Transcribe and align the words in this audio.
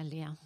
eh, 0.00 0.04
Lia. 0.04 0.36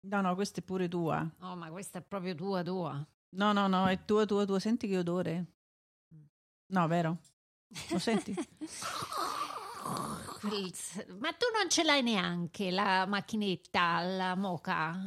No, 0.00 0.20
no, 0.20 0.34
questa 0.34 0.60
è 0.60 0.62
pure 0.62 0.88
tua. 0.88 1.28
Oh, 1.40 1.56
ma 1.56 1.68
questa 1.70 1.98
è 1.98 2.02
proprio 2.02 2.34
tua, 2.34 2.62
tua. 2.62 3.06
No, 3.30 3.52
no, 3.52 3.66
no, 3.66 3.86
è 3.86 4.04
tua, 4.04 4.24
tua, 4.24 4.44
tua. 4.44 4.58
Senti 4.58 4.86
che 4.88 4.98
odore. 4.98 5.44
No, 6.68 6.86
vero? 6.86 7.18
Lo 7.90 7.98
senti? 7.98 8.34
Ma 11.18 11.32
tu 11.32 11.46
non 11.52 11.68
ce 11.68 11.82
l'hai 11.82 12.02
neanche 12.02 12.70
la 12.70 13.06
macchinetta, 13.06 14.00
la 14.00 14.34
moca? 14.34 15.06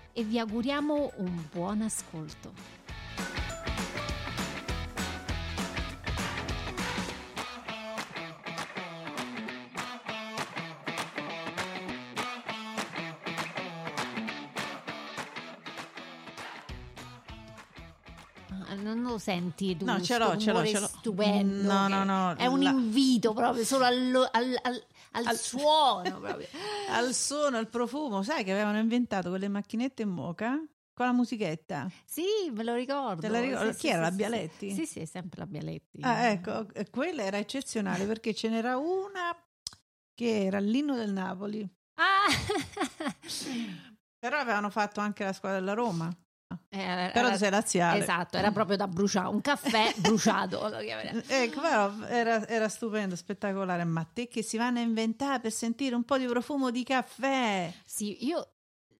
e 0.13 0.23
vi 0.23 0.39
auguriamo 0.39 1.13
un 1.17 1.43
buon 1.51 1.81
ascolto. 1.81 2.70
Senti 19.21 19.77
tu? 19.77 19.85
No, 19.85 20.01
ce 20.01 20.17
l'ho, 20.17 20.35
ce 20.37 20.51
l'ho, 20.51 20.65
ce 20.65 20.79
l'ho. 20.79 20.87
Stupendo. 20.87 21.71
No, 21.71 21.87
no, 21.87 22.03
no, 22.03 22.35
È 22.35 22.45
un 22.47 22.61
la- 22.61 22.71
invito 22.71 23.33
proprio 23.33 23.63
solo 23.63 23.85
allo- 23.85 24.27
al, 24.31 24.57
al- 24.61 24.85
al 25.11 25.25
Al- 25.27 25.37
suono. 25.37 26.19
proprio. 26.19 26.47
Al 26.89 27.13
suono, 27.13 27.57
al 27.57 27.67
profumo. 27.69 28.23
Sai 28.23 28.43
che 28.43 28.51
avevano 28.51 28.79
inventato 28.79 29.29
quelle 29.29 29.47
macchinette 29.47 30.01
in 30.01 30.09
moca 30.09 30.61
con 30.93 31.05
la 31.05 31.11
musichetta? 31.13 31.89
Sì, 32.05 32.23
me 32.51 32.63
lo 32.63 32.73
ricordo. 32.75 33.21
Te 33.21 33.29
la 33.29 33.39
ricordi? 33.39 33.71
Sì, 33.73 33.79
Chi 33.79 33.87
sì, 33.87 33.93
era, 33.93 34.03
sì, 34.05 34.09
la 34.09 34.15
Bialetti? 34.15 34.71
Sì, 34.73 34.85
sì, 34.85 35.05
sempre 35.05 35.39
la 35.39 35.45
Bialetti. 35.47 36.01
Ah, 36.01 36.25
ecco, 36.27 36.67
e 36.73 36.89
quella 36.89 37.23
era 37.23 37.37
eccezionale 37.37 38.05
perché 38.05 38.33
ce 38.33 38.49
n'era 38.49 38.77
una 38.77 39.35
che 40.13 40.43
era 40.45 40.59
l'inno 40.59 40.95
del 40.95 41.11
Napoli. 41.11 41.67
Ah! 41.95 42.27
Però 44.19 44.37
avevano 44.37 44.69
fatto 44.69 44.99
anche 44.99 45.23
la 45.23 45.33
squadra 45.33 45.59
della 45.59 45.73
Roma. 45.73 46.09
Eh, 46.69 47.09
Però 47.13 47.27
era- 47.27 47.37
sei 47.37 47.49
laziale. 47.49 47.99
Esatto, 47.99 48.37
era 48.37 48.51
proprio 48.51 48.77
da 48.77 48.87
bruciare, 48.87 49.27
un 49.27 49.41
caffè 49.41 49.93
bruciato. 49.99 50.71
Ecco, 50.71 51.61
però 51.61 51.91
era, 52.07 52.47
era 52.47 52.69
stupendo, 52.69 53.15
spettacolare. 53.15 53.83
Ma 53.83 54.03
te 54.03 54.27
che 54.27 54.41
si 54.43 54.57
vanno 54.57 54.79
a 54.79 54.81
inventare 54.81 55.39
per 55.39 55.51
sentire 55.51 55.95
un 55.95 56.03
po' 56.03 56.17
di 56.17 56.25
profumo 56.25 56.71
di 56.71 56.83
caffè? 56.83 57.71
Sì, 57.85 58.25
io 58.25 58.53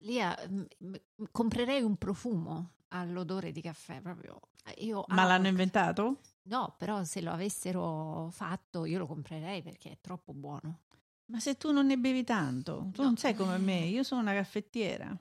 Lia, 0.04 0.36
m- 0.50 0.66
m- 0.80 0.96
comprerei 1.32 1.82
un 1.84 1.96
profumo 1.98 2.72
all'odore 2.90 3.52
di 3.52 3.62
caffè 3.62 4.02
proprio. 4.02 4.40
Io 4.78 5.04
Ma 5.10 5.24
l'hanno 5.26 5.48
inventato? 5.48 6.18
No, 6.44 6.74
però 6.78 7.04
se 7.04 7.22
lo 7.22 7.32
avessero 7.32 8.30
fatto 8.32 8.86
io 8.86 8.98
lo 8.98 9.06
comprerei 9.08 9.62
perché 9.62 9.92
è 9.92 9.98
troppo 10.02 10.34
buono. 10.34 10.80
Ma 11.28 11.40
se 11.40 11.56
tu 11.56 11.72
non 11.72 11.86
ne 11.86 11.98
bevi 11.98 12.24
tanto, 12.24 12.90
tu 12.92 13.02
No. 13.02 13.08
non 13.10 13.18
sei 13.18 13.34
come 13.36 13.58
me, 13.58 13.78
io 13.82 14.04
sono 14.04 14.22
una 14.22 14.34
caffettiera. 14.34 15.16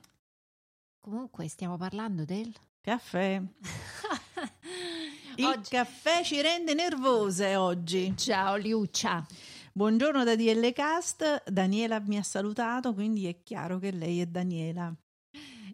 Comunque 1.01 1.47
stiamo 1.47 1.77
parlando 1.77 2.25
del... 2.25 2.53
Caffè. 2.79 3.41
Il 5.35 5.45
Oggi- 5.45 5.69
caffè 5.69 6.23
ci 6.23 6.41
rende 6.41 6.73
nervose 6.73 7.55
oggi. 7.55 8.13
Ciao 8.15 8.55
Liuccia. 8.55 9.25
Buongiorno 9.73 10.23
da 10.23 10.35
DL 10.35 10.71
Cast, 10.73 11.49
Daniela 11.49 11.99
mi 12.01 12.17
ha 12.17 12.23
salutato, 12.23 12.93
quindi 12.93 13.27
è 13.27 13.41
chiaro 13.43 13.79
che 13.79 13.91
lei 13.91 14.21
è 14.21 14.25
Daniela. 14.25 14.93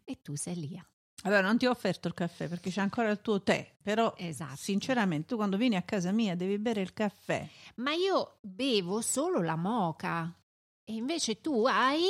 E 0.03 0.21
tu 0.21 0.35
sei 0.35 0.55
Lia. 0.55 0.85
Allora, 1.23 1.41
non 1.41 1.57
ti 1.57 1.65
ho 1.65 1.71
offerto 1.71 2.07
il 2.07 2.13
caffè 2.13 2.47
perché 2.47 2.69
c'è 2.69 2.81
ancora 2.81 3.09
il 3.09 3.19
tuo 3.21 3.41
tè, 3.41 3.75
però 3.81 4.13
Esatto. 4.17 4.55
sinceramente 4.57 5.27
tu 5.27 5.35
quando 5.35 5.57
vieni 5.57 5.75
a 5.75 5.81
casa 5.81 6.11
mia 6.11 6.35
devi 6.35 6.57
bere 6.59 6.81
il 6.81 6.93
caffè. 6.93 7.45
Ma 7.75 7.91
io 7.93 8.37
bevo 8.41 9.01
solo 9.01 9.41
la 9.41 9.55
moca. 9.55 10.33
E 10.85 10.93
invece 10.93 11.41
tu 11.41 11.65
hai? 11.65 12.03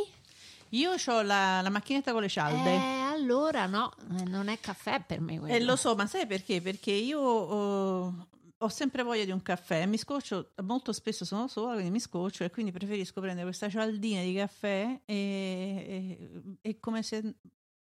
Io 0.71 0.91
ho 0.93 1.21
la, 1.21 1.61
la 1.61 1.69
macchinetta 1.69 2.11
con 2.11 2.21
le 2.21 2.27
cialde. 2.27 2.73
Eh, 2.75 3.06
allora 3.17 3.65
no, 3.65 3.93
eh, 4.19 4.23
non 4.23 4.47
è 4.47 4.59
caffè 4.59 5.03
per 5.03 5.19
me 5.19 5.39
quello. 5.39 5.53
E 5.53 5.59
lo 5.59 5.75
so, 5.75 5.95
ma 5.95 6.07
sai 6.07 6.25
perché? 6.25 6.61
Perché 6.61 6.91
io 6.91 7.19
oh, 7.19 8.27
ho 8.57 8.69
sempre 8.69 9.03
voglia 9.03 9.25
di 9.25 9.31
un 9.31 9.41
caffè, 9.41 9.85
mi 9.85 9.97
scoccio, 9.97 10.53
molto 10.63 10.93
spesso 10.93 11.25
sono 11.25 11.47
sola, 11.47 11.73
quindi 11.73 11.91
mi 11.91 11.99
scoccio 11.99 12.43
e 12.43 12.49
quindi 12.49 12.71
preferisco 12.71 13.19
prendere 13.19 13.45
questa 13.45 13.69
cialdina 13.69 14.21
di 14.21 14.33
caffè 14.33 15.01
e, 15.05 16.57
è 16.61 16.79
come 16.79 17.03
se 17.03 17.35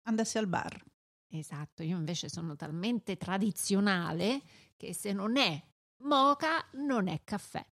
andassi 0.03 0.38
al 0.38 0.47
bar. 0.47 0.84
Esatto, 1.28 1.82
io 1.82 1.97
invece 1.97 2.28
sono 2.28 2.55
talmente 2.56 3.16
tradizionale 3.16 4.43
che 4.77 4.93
se 4.93 5.12
non 5.12 5.37
è 5.37 5.61
moca 6.05 6.69
non 6.72 7.09
è 7.09 7.22
caffè. 7.25 7.65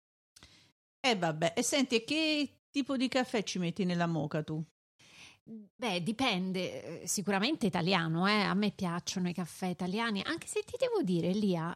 E 0.99 1.15
vabbè, 1.15 1.53
e 1.55 1.63
senti, 1.63 2.03
che 2.03 2.61
tipo 2.69 2.97
di 2.97 3.07
caffè 3.07 3.43
ci 3.43 3.59
metti 3.59 3.85
nella 3.85 4.07
moca 4.07 4.43
tu? 4.43 4.63
Beh, 5.43 6.03
dipende, 6.03 7.01
eh, 7.01 7.07
sicuramente 7.07 7.65
italiano, 7.65 8.27
eh. 8.27 8.41
a 8.41 8.53
me 8.53 8.71
piacciono 8.71 9.27
i 9.27 9.33
caffè 9.33 9.67
italiani, 9.67 10.21
anche 10.21 10.47
se 10.47 10.61
ti 10.63 10.77
devo 10.77 11.01
dire, 11.01 11.31
Lia, 11.31 11.75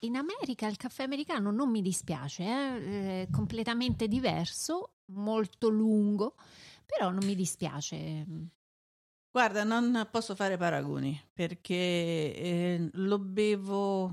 in 0.00 0.16
America 0.16 0.66
il 0.66 0.76
caffè 0.76 1.04
americano 1.04 1.50
non 1.50 1.70
mi 1.70 1.82
dispiace, 1.82 2.42
eh, 2.42 3.22
è 3.22 3.28
completamente 3.30 4.08
diverso, 4.08 4.94
molto 5.12 5.68
lungo, 5.68 6.34
però 6.84 7.10
non 7.10 7.24
mi 7.24 7.34
dispiace. 7.34 8.26
Guarda, 9.30 9.64
non 9.64 10.08
posso 10.10 10.34
fare 10.34 10.56
paragoni 10.56 11.18
perché 11.32 11.74
eh, 11.74 12.90
lo 12.92 13.18
bevo, 13.18 14.12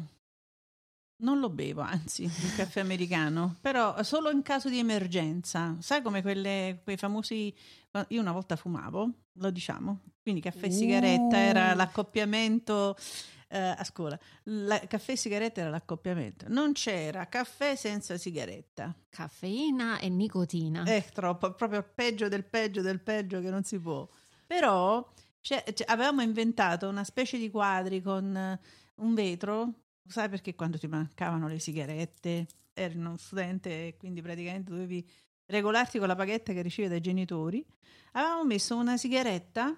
non 1.22 1.40
lo 1.40 1.50
bevo, 1.50 1.82
anzi, 1.82 2.24
il 2.24 2.56
caffè 2.56 2.80
americano, 2.80 3.56
però 3.62 4.02
solo 4.04 4.30
in 4.30 4.42
caso 4.42 4.70
di 4.70 4.80
emergenza. 4.80 5.76
Sai 5.80 6.02
come 6.02 6.22
quelle, 6.22 6.82
quei 6.84 6.98
famosi... 6.98 7.54
Io 8.10 8.22
una 8.22 8.32
volta 8.32 8.56
fumavo, 8.56 9.10
lo 9.34 9.50
diciamo, 9.50 10.02
quindi 10.22 10.42
caffè 10.42 10.68
e 10.68 10.72
sigaretta 10.72 11.36
Uh. 11.38 11.40
era 11.40 11.74
l'accoppiamento 11.74 12.96
eh, 13.48 13.58
a 13.58 13.84
scuola. 13.84 14.18
La- 14.44 14.80
caffè 14.82 15.14
e 15.14 15.16
sigaretta 15.16 15.62
era 15.62 15.72
l'accoppiamento. 15.72 16.46
Non 16.50 16.74
c'era 16.74 17.26
caffè 17.28 17.76
senza 17.76 18.16
sigaretta. 18.18 18.96
Caffeina 19.10 19.98
e 19.98 20.08
nicotina. 20.10 20.84
È 20.84 21.04
troppo, 21.12 21.52
proprio 21.54 21.84
peggio 21.96 22.28
del 22.28 22.46
peggio 22.46 22.82
del 22.82 23.02
peggio 23.02 23.42
che 23.42 23.50
non 23.50 23.64
si 23.64 23.80
può. 23.80 24.08
Però 24.46 25.12
c'è- 25.42 25.64
avevamo 25.88 26.22
inventato 26.22 26.88
una 26.88 27.04
specie 27.04 27.40
di 27.40 27.50
quadri 27.50 28.04
con 28.04 28.36
eh, 28.38 28.60
un 28.98 29.14
vetro, 29.16 29.74
sai 30.10 30.30
perché 30.30 30.56
quando 30.56 30.78
ti 30.78 30.88
mancavano 30.88 31.48
le 31.48 31.60
sigarette, 31.60 32.48
eri 32.74 32.98
uno 32.98 33.18
studente 33.18 33.88
e 33.88 33.98
quindi 33.98 34.22
praticamente 34.22 34.72
dovevi 34.72 35.08
regolarti 35.46 35.98
con 36.00 36.08
la 36.08 36.16
paghetta 36.16 36.54
che 36.54 36.62
ricevi 36.62 36.88
dai 36.90 37.02
genitori, 37.02 37.66
avevamo 38.14 38.44
messo 38.46 38.76
una 38.76 38.98
sigaretta 38.98 39.76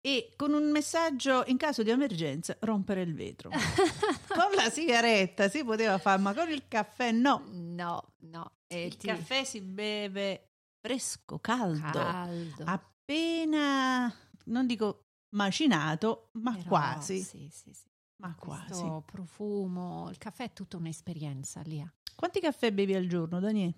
e 0.00 0.32
con 0.36 0.52
un 0.52 0.70
messaggio 0.70 1.44
in 1.46 1.56
caso 1.56 1.82
di 1.82 1.90
emergenza 1.90 2.56
rompere 2.60 3.02
il 3.02 3.14
vetro. 3.14 3.50
con 4.28 4.52
la 4.54 4.68
sigaretta 4.70 5.48
si 5.48 5.64
poteva 5.64 5.98
fare, 5.98 6.20
ma 6.20 6.34
con 6.34 6.50
il 6.50 6.68
caffè 6.68 7.10
no. 7.10 7.42
No, 7.50 8.12
no. 8.20 8.52
e 8.66 8.86
Il 8.86 8.96
ti- 8.96 9.06
caffè 9.06 9.44
si 9.44 9.60
beve 9.60 10.48
fresco, 10.80 11.38
caldo, 11.38 11.90
caldo. 11.90 12.64
appena, 12.64 14.14
non 14.46 14.66
dico 14.66 15.04
macinato, 15.36 16.28
ma 16.32 16.52
Però, 16.52 16.68
quasi. 16.68 17.22
Sì, 17.22 17.48
sì, 17.50 17.72
sì. 17.72 17.88
Ma 18.24 18.34
quasi. 18.36 18.66
Questo 18.66 19.02
profumo, 19.04 20.08
il 20.08 20.16
caffè 20.16 20.44
è 20.44 20.52
tutta 20.52 20.78
un'esperienza, 20.78 21.60
Lia. 21.62 21.92
Quanti 22.14 22.40
caffè 22.40 22.72
bevi 22.72 22.94
al 22.94 23.06
giorno, 23.06 23.38
Daniele? 23.38 23.74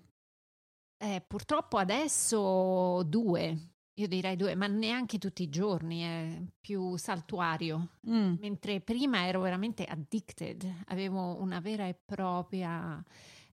Eh, 0.97 1.21
purtroppo 1.27 1.77
adesso 1.77 3.03
due, 3.03 3.71
io 3.93 4.07
direi 4.07 4.37
due, 4.37 4.55
ma 4.55 4.67
neanche 4.67 5.17
tutti 5.17 5.43
i 5.43 5.49
giorni, 5.49 6.01
è 6.01 6.41
più 6.61 6.95
saltuario. 6.95 7.97
Mm. 8.09 8.35
Mentre 8.39 8.79
prima 8.79 9.27
ero 9.27 9.41
veramente 9.41 9.83
addicted, 9.83 10.83
avevo 10.85 11.41
una 11.41 11.59
vera 11.59 11.85
e 11.85 11.93
propria 11.93 13.03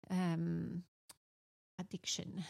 ehm, 0.09 0.81
addiction. 1.75 2.45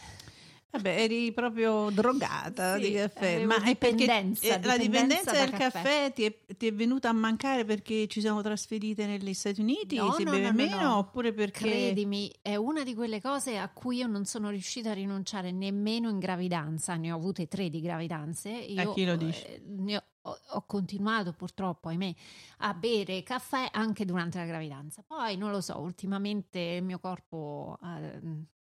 Vabbè, 0.75 1.03
eri 1.03 1.31
proprio 1.32 1.88
drogata 1.91 2.75
Sì, 2.75 2.88
di 2.88 2.93
caffè, 2.94 3.44
ma 3.44 3.62
è 3.62 3.76
perché 3.76 3.97
dipendenza, 3.97 4.59
eh, 4.59 4.65
la 4.65 4.76
dipendenza 4.76 5.31
del 5.31 5.50
caffè. 5.50 5.71
caffè, 5.71 6.12
ti, 6.12 6.25
è, 6.25 6.37
ti 6.56 6.67
è 6.67 6.73
venuta 6.75 7.11
a 7.11 7.12
mancare 7.12 7.65
perché 7.65 8.09
ci 8.09 8.21
siamo 8.21 8.43
trasferite 8.43 9.06
negli 9.06 9.32
Stati 9.35 9.61
Uniti, 9.61 9.94
No, 9.94 10.11
si 10.15 10.25
no, 10.25 10.32
beve 10.32 10.50
no, 10.50 10.50
no, 10.50 10.56
meno 10.56 10.76
no. 10.81 10.97
oppure 10.99 11.32
perché 11.32 11.61
Credimi, 11.61 12.32
è 12.43 12.56
una 12.56 12.82
di 12.82 12.93
quelle 12.94 13.21
cose 13.21 13.56
a 13.56 13.69
cui 13.69 13.99
io 13.99 14.09
non 14.09 14.25
sono 14.25 14.50
riuscita 14.50 14.91
a 14.91 14.94
rinunciare 14.94 15.53
nemmeno 15.53 16.09
in 16.09 16.19
gravidanza. 16.19 16.97
Ne 16.97 17.12
ho 17.12 17.17
avute 17.17 17.47
tre 17.47 17.71
di 17.71 17.81
gravidanze. 17.81 18.50
Io, 18.50 18.93
chi 18.94 19.05
lo 19.05 19.15
dici? 19.15 19.44
eh, 19.44 20.03
ho, 20.23 20.38
ho- 20.49 20.65
continuato 20.67 21.35
purtroppo, 21.35 21.88
ahimè, 21.88 22.12
a 22.59 22.75
bere 22.75 23.23
caffè 23.23 23.69
anche 23.71 24.05
durante 24.05 24.38
la 24.38 24.44
gravidanza. 24.47 25.05
Poi 25.06 25.37
non 25.37 25.53
lo 25.53 25.61
so, 25.61 25.79
ultimamente 25.79 26.59
il 26.59 26.82
mio 26.82 26.99
corpo 26.99 27.79
ha, 27.81 28.00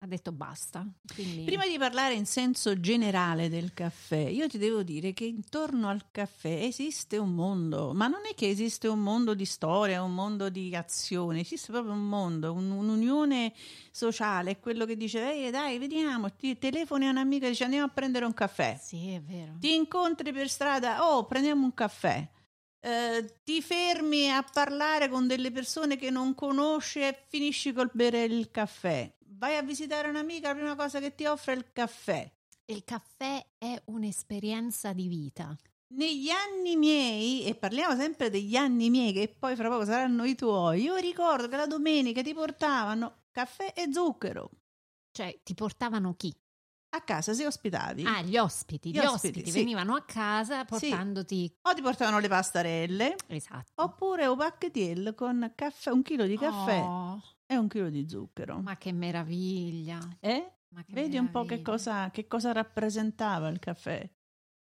ha 0.05 0.07
detto 0.07 0.33
basta. 0.33 0.87
Quindi... 1.15 1.45
Prima 1.45 1.67
di 1.67 1.79
parlare 1.79 2.15
in 2.15 2.27
senso 2.27 2.79
generale 2.79 3.49
del 3.49 3.73
caffè, 3.73 4.19
io 4.19 4.47
ti 4.49 4.59
devo 4.59 4.83
dire 4.83 5.13
che 5.13 5.25
intorno 5.25 5.89
al 5.89 6.11
caffè 6.11 6.63
esiste 6.63 7.17
un 7.17 7.35
mondo, 7.35 7.93
ma 7.95 8.07
non 8.07 8.21
è 8.31 8.35
che 8.35 8.49
esiste 8.49 8.87
un 8.87 9.01
mondo 9.01 9.35
di 9.35 9.47
storia, 9.47 10.03
un 10.03 10.15
mondo 10.15 10.51
di 10.51 10.75
azione, 10.77 11.41
esiste 11.41 11.73
proprio 11.73 11.93
un 11.95 12.07
mondo, 12.07 12.53
un- 12.53 12.71
un'unione 12.71 13.53
sociale, 13.91 14.53
è 14.53 14.61
quello 14.61 14.85
che 14.85 14.97
dice, 14.97 15.31
ehi 15.33 15.51
dai, 15.51 15.79
vediamo, 15.79 16.31
ti 16.35 16.59
telefoni 16.59 17.07
a 17.07 17.11
un'amica 17.11 17.47
e 17.47 17.51
dice 17.51 17.65
andiamo 17.65 17.87
a 17.87 17.91
prendere 17.91 18.27
un 18.27 18.35
caffè, 18.35 18.79
Sì, 18.81 19.11
è 19.11 19.21
vero. 19.23 19.55
ti 19.59 19.75
incontri 19.75 20.33
per 20.33 20.49
strada, 20.51 21.09
oh, 21.11 21.25
prendiamo 21.25 21.65
un 21.65 21.73
caffè. 21.75 22.29
Eh, 22.81 23.41
ti 23.43 23.63
fermi 23.63 24.31
a 24.31 24.43
parlare 24.43 25.09
con 25.09 25.27
delle 25.27 25.51
persone 25.51 25.97
che 25.97 26.11
non 26.11 26.35
conosci 26.35 27.01
e 27.01 27.19
finisci 27.29 27.73
col 27.73 27.91
bere 27.95 28.25
il 28.25 28.51
caffè. 28.51 29.11
Vai 29.45 29.59
a 29.59 29.63
visitare 29.63 30.09
un'amica, 30.09 30.49
la 30.49 30.55
prima 30.55 30.75
cosa 30.75 31.01
che 31.01 31.15
ti 31.15 31.27
offre 31.27 31.53
è 31.53 31.57
il 31.59 31.67
caffè. 31.71 32.33
Il 32.65 32.83
caffè 32.83 33.45
è 33.59 33.79
un'esperienza 33.89 34.95
di 34.95 35.07
vita. 35.07 35.55
Negli 35.89 36.31
anni 36.31 36.77
miei, 36.77 37.45
e 37.45 37.55
parliamo 37.55 37.95
sempre 37.95 38.31
degli 38.31 38.57
anni 38.57 38.89
miei, 38.89 39.13
che 39.13 39.29
poi 39.39 39.55
fra 39.55 39.69
poco 39.69 39.85
saranno 39.85 40.25
i 40.25 40.35
tuoi, 40.35 40.81
io 40.85 40.97
ricordo 40.97 41.47
che 41.49 41.57
la 41.57 41.67
domenica 41.67 42.23
ti 42.23 42.33
portavano 42.33 43.25
caffè 43.31 43.75
e 43.77 43.93
zucchero 43.93 44.49
Cioè, 45.11 45.41
ti 45.43 45.53
portavano 45.53 46.15
chi? 46.15 46.35
a 46.95 47.01
casa 47.03 47.35
se 47.35 47.45
ospitavi. 47.45 48.05
Ah, 48.07 48.23
gli 48.23 48.39
ospiti. 48.39 48.91
Gli, 48.91 48.95
Gli 48.95 48.99
ospiti, 49.01 49.41
ospiti, 49.41 49.51
sì. 49.51 49.59
venivano 49.59 49.95
a 49.97 50.05
casa 50.05 50.65
portandoti... 50.65 51.53
O 51.63 51.75
ti 51.75 51.83
portavano 51.83 52.19
le 52.19 52.29
pastarelle, 52.29 53.17
Esatto. 53.27 53.83
oppure 53.83 54.27
un 54.27 54.39
pacchettiello 54.39 55.13
con 55.13 55.53
caffè, 55.55 55.91
un 55.91 56.03
chilo 56.03 56.25
di 56.25 56.39
caffè 56.39 56.79
Oh, 56.81 57.21
e 57.55 57.59
un 57.59 57.69
chilo 57.69 57.89
di 57.91 58.09
zucchero. 58.09 58.61
ma 58.61 58.77
che 58.77 58.93
meraviglia. 58.93 59.99
Eh? 60.21 60.53
che 60.85 60.93
Vedi 60.93 61.17
un 61.19 61.31
po' 61.31 61.41
che 61.45 61.57
meraviglia. 61.57 61.71
cosa, 61.71 62.11
che 62.11 62.27
cosa 62.27 62.53
rappresentava 62.53 63.49
il 63.49 63.59
caffè. 63.59 64.09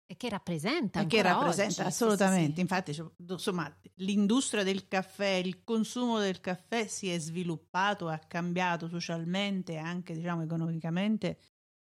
E 0.08 0.18
che 0.18 0.30
rappresenta 0.30 1.02
E 1.02 1.08
che 1.08 1.24
rappresenta 1.24 1.82
oggi. 1.82 1.90
Assolutamente. 1.90 2.48
sì, 2.50 2.54
sì. 2.54 2.62
Infatti, 2.62 2.94
cioè, 2.94 3.08
insomma, 3.28 3.76
l'industria 3.96 4.64
del 4.64 4.88
caffè, 4.88 5.30
il 5.44 5.64
consumo 5.64 6.20
del 6.20 6.40
caffè 6.42 6.86
si 6.86 7.10
è 7.10 7.18
sviluppato, 7.18 8.08
ha 8.08 8.20
cambiato 8.20 8.88
socialmente 8.88 9.78
anche, 9.78 10.14
diciamo, 10.14 10.44
economicamente. 10.44 11.40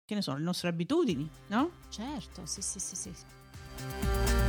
Che 0.06 0.14
ne 0.14 0.22
sono 0.22 0.38
le 0.38 0.44
nostre 0.44 0.70
abitudini, 0.70 1.28
no? 1.48 1.70
Certo, 1.90 2.46
sì, 2.46 2.62
sì, 2.62 2.80
sì, 2.80 2.96
sì. 2.96 4.47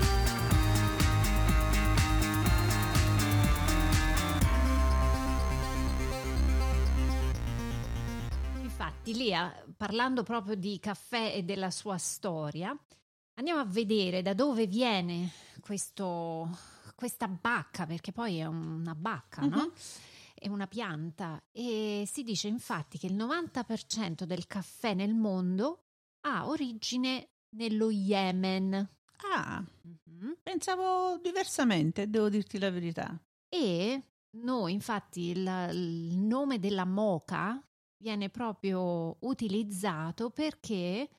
Infatti, 9.10 9.14
Lia, 9.14 9.66
parlando 9.76 10.22
proprio 10.24 10.56
di 10.56 10.80
caffè 10.80 11.34
e 11.36 11.44
della 11.44 11.72
sua 11.72 11.98
storia, 11.98 12.78
andiamo 13.36 13.60
a 13.60 13.66
vedere 13.66 14.22
da 14.22 14.34
dove 14.34 14.68
viene 14.68 15.32
questo, 15.62 16.48
questa 16.96 17.28
bacca, 17.28 17.86
perché 17.88 18.12
poi 18.12 18.38
è 18.38 18.46
una 18.46 18.94
bacca, 18.94 19.42
no? 19.46 19.58
Mhm. 19.58 19.72
È 20.36 20.48
una 20.48 20.68
pianta 20.68 21.44
e 21.52 22.04
si 22.10 22.24
dice 22.24 22.48
infatti 22.48 22.98
che 22.98 23.08
il 23.08 23.16
90% 23.16 24.26
del 24.26 24.46
caffè 24.48 24.94
nel 24.94 25.14
mondo 25.14 25.86
ha 26.22 26.48
origine 26.48 27.32
nello 27.56 27.90
Yemen. 27.90 28.90
Ah, 29.34 29.64
Mhm. 29.82 30.38
pensavo 30.44 31.18
diversamente, 31.18 32.10
devo 32.10 32.30
dirti 32.30 32.58
la 32.60 32.70
verità. 32.70 33.20
E 33.50 34.02
noi, 34.38 34.74
infatti, 34.74 35.30
il, 35.32 35.70
il 35.74 36.18
nome 36.20 36.60
della 36.60 36.86
moca 36.86 37.62
viene 38.00 38.30
proprio 38.30 39.18
utilizzato 39.22 40.30
perché 40.30 41.10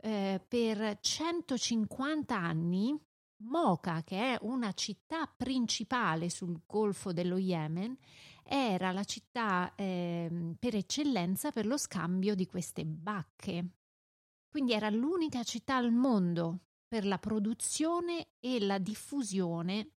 eh, 0.00 0.44
per 0.46 0.98
150 1.00 2.36
anni 2.36 2.98
Moca, 3.38 4.02
che 4.02 4.34
è 4.34 4.38
una 4.42 4.72
città 4.72 5.26
principale 5.26 6.30
sul 6.30 6.62
Golfo 6.66 7.12
dello 7.12 7.36
Yemen, 7.36 7.96
era 8.42 8.92
la 8.92 9.04
città 9.04 9.74
ehm, 9.74 10.56
per 10.58 10.74
eccellenza 10.74 11.50
per 11.50 11.66
lo 11.66 11.76
scambio 11.76 12.34
di 12.34 12.46
queste 12.46 12.86
bacche. 12.86 13.72
Quindi 14.48 14.72
era 14.72 14.88
l'unica 14.88 15.42
città 15.42 15.76
al 15.76 15.92
mondo 15.92 16.60
per 16.88 17.04
la 17.04 17.18
produzione 17.18 18.28
e 18.40 18.58
la 18.60 18.78
diffusione 18.78 19.90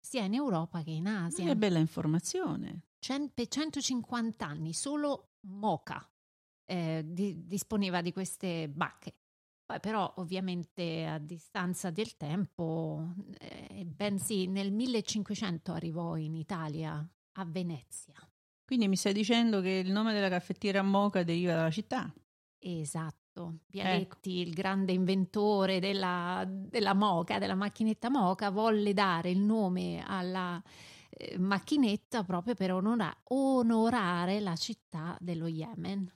sia 0.00 0.24
in 0.24 0.34
Europa 0.34 0.82
che 0.82 0.90
in 0.90 1.06
Asia. 1.06 1.44
Che 1.44 1.56
bella 1.56 1.78
informazione. 1.78 2.86
Cen- 2.98 3.30
per 3.32 3.46
150 3.46 4.44
anni 4.44 4.72
solo 4.72 5.31
Moca 5.42 6.06
eh, 6.64 7.02
di- 7.04 7.46
disponeva 7.46 8.00
di 8.00 8.12
queste 8.12 8.68
bacche. 8.68 9.14
Poi 9.64 9.80
però 9.80 10.12
ovviamente 10.16 11.06
a 11.06 11.18
distanza 11.18 11.90
del 11.90 12.16
tempo, 12.16 13.14
eh, 13.38 13.84
bensì 13.84 14.46
nel 14.46 14.72
1500 14.72 15.72
arrivò 15.72 16.16
in 16.16 16.34
Italia, 16.34 17.06
a 17.32 17.44
Venezia. 17.44 18.14
Quindi 18.64 18.88
mi 18.88 18.96
stai 18.96 19.12
dicendo 19.12 19.60
che 19.60 19.82
il 19.84 19.92
nome 19.92 20.12
della 20.12 20.28
caffettiera 20.28 20.82
Moca 20.82 21.22
deriva 21.22 21.54
dalla 21.54 21.70
città? 21.70 22.12
Esatto, 22.58 23.58
Bialetti, 23.66 24.38
il 24.40 24.52
grande 24.52 24.92
inventore 24.92 25.78
della, 25.80 26.44
della 26.46 26.94
Moca, 26.94 27.38
della 27.38 27.54
macchinetta 27.54 28.08
Moca, 28.08 28.50
volle 28.50 28.92
dare 28.92 29.30
il 29.30 29.40
nome 29.40 30.02
alla 30.06 30.62
eh, 31.16 31.38
macchinetta 31.38 32.24
proprio 32.24 32.54
per 32.54 32.72
onora- 32.72 33.14
onorare 33.24 34.40
la 34.40 34.56
città 34.56 35.16
dello 35.20 35.46
Yemen. 35.46 36.10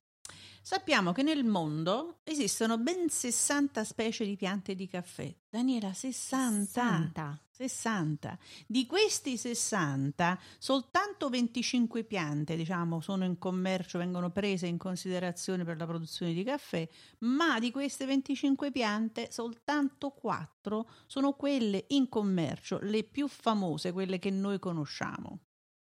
Sappiamo 0.68 1.12
che 1.12 1.22
nel 1.22 1.44
mondo 1.44 2.22
esistono 2.24 2.76
ben 2.76 3.08
60 3.08 3.84
specie 3.84 4.24
di 4.24 4.34
piante 4.34 4.74
di 4.74 4.88
caffè. 4.88 5.32
Daniela, 5.48 5.92
60. 5.92 6.64
60. 6.64 7.40
60. 7.50 8.38
Di 8.66 8.84
questi 8.84 9.36
60, 9.36 10.36
soltanto 10.58 11.28
25 11.28 12.02
piante, 12.02 12.56
diciamo, 12.56 13.00
sono 13.00 13.24
in 13.24 13.38
commercio, 13.38 13.98
vengono 13.98 14.30
prese 14.30 14.66
in 14.66 14.76
considerazione 14.76 15.62
per 15.62 15.76
la 15.76 15.86
produzione 15.86 16.34
di 16.34 16.42
caffè, 16.42 16.88
ma 17.18 17.60
di 17.60 17.70
queste 17.70 18.04
25 18.04 18.72
piante, 18.72 19.30
soltanto 19.30 20.10
4 20.10 20.90
sono 21.06 21.34
quelle 21.34 21.84
in 21.90 22.08
commercio, 22.08 22.80
le 22.82 23.04
più 23.04 23.28
famose, 23.28 23.92
quelle 23.92 24.18
che 24.18 24.30
noi 24.30 24.58
conosciamo. 24.58 25.42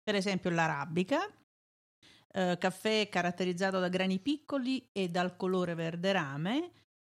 Per 0.00 0.14
esempio 0.14 0.50
l'arabica, 0.50 1.28
eh, 2.32 2.56
caffè 2.58 3.08
caratterizzato 3.08 3.78
da 3.78 3.88
grani 3.88 4.18
piccoli 4.18 4.88
e 4.92 5.08
dal 5.08 5.36
colore 5.36 5.74
verde 5.74 6.12
rame, 6.12 6.70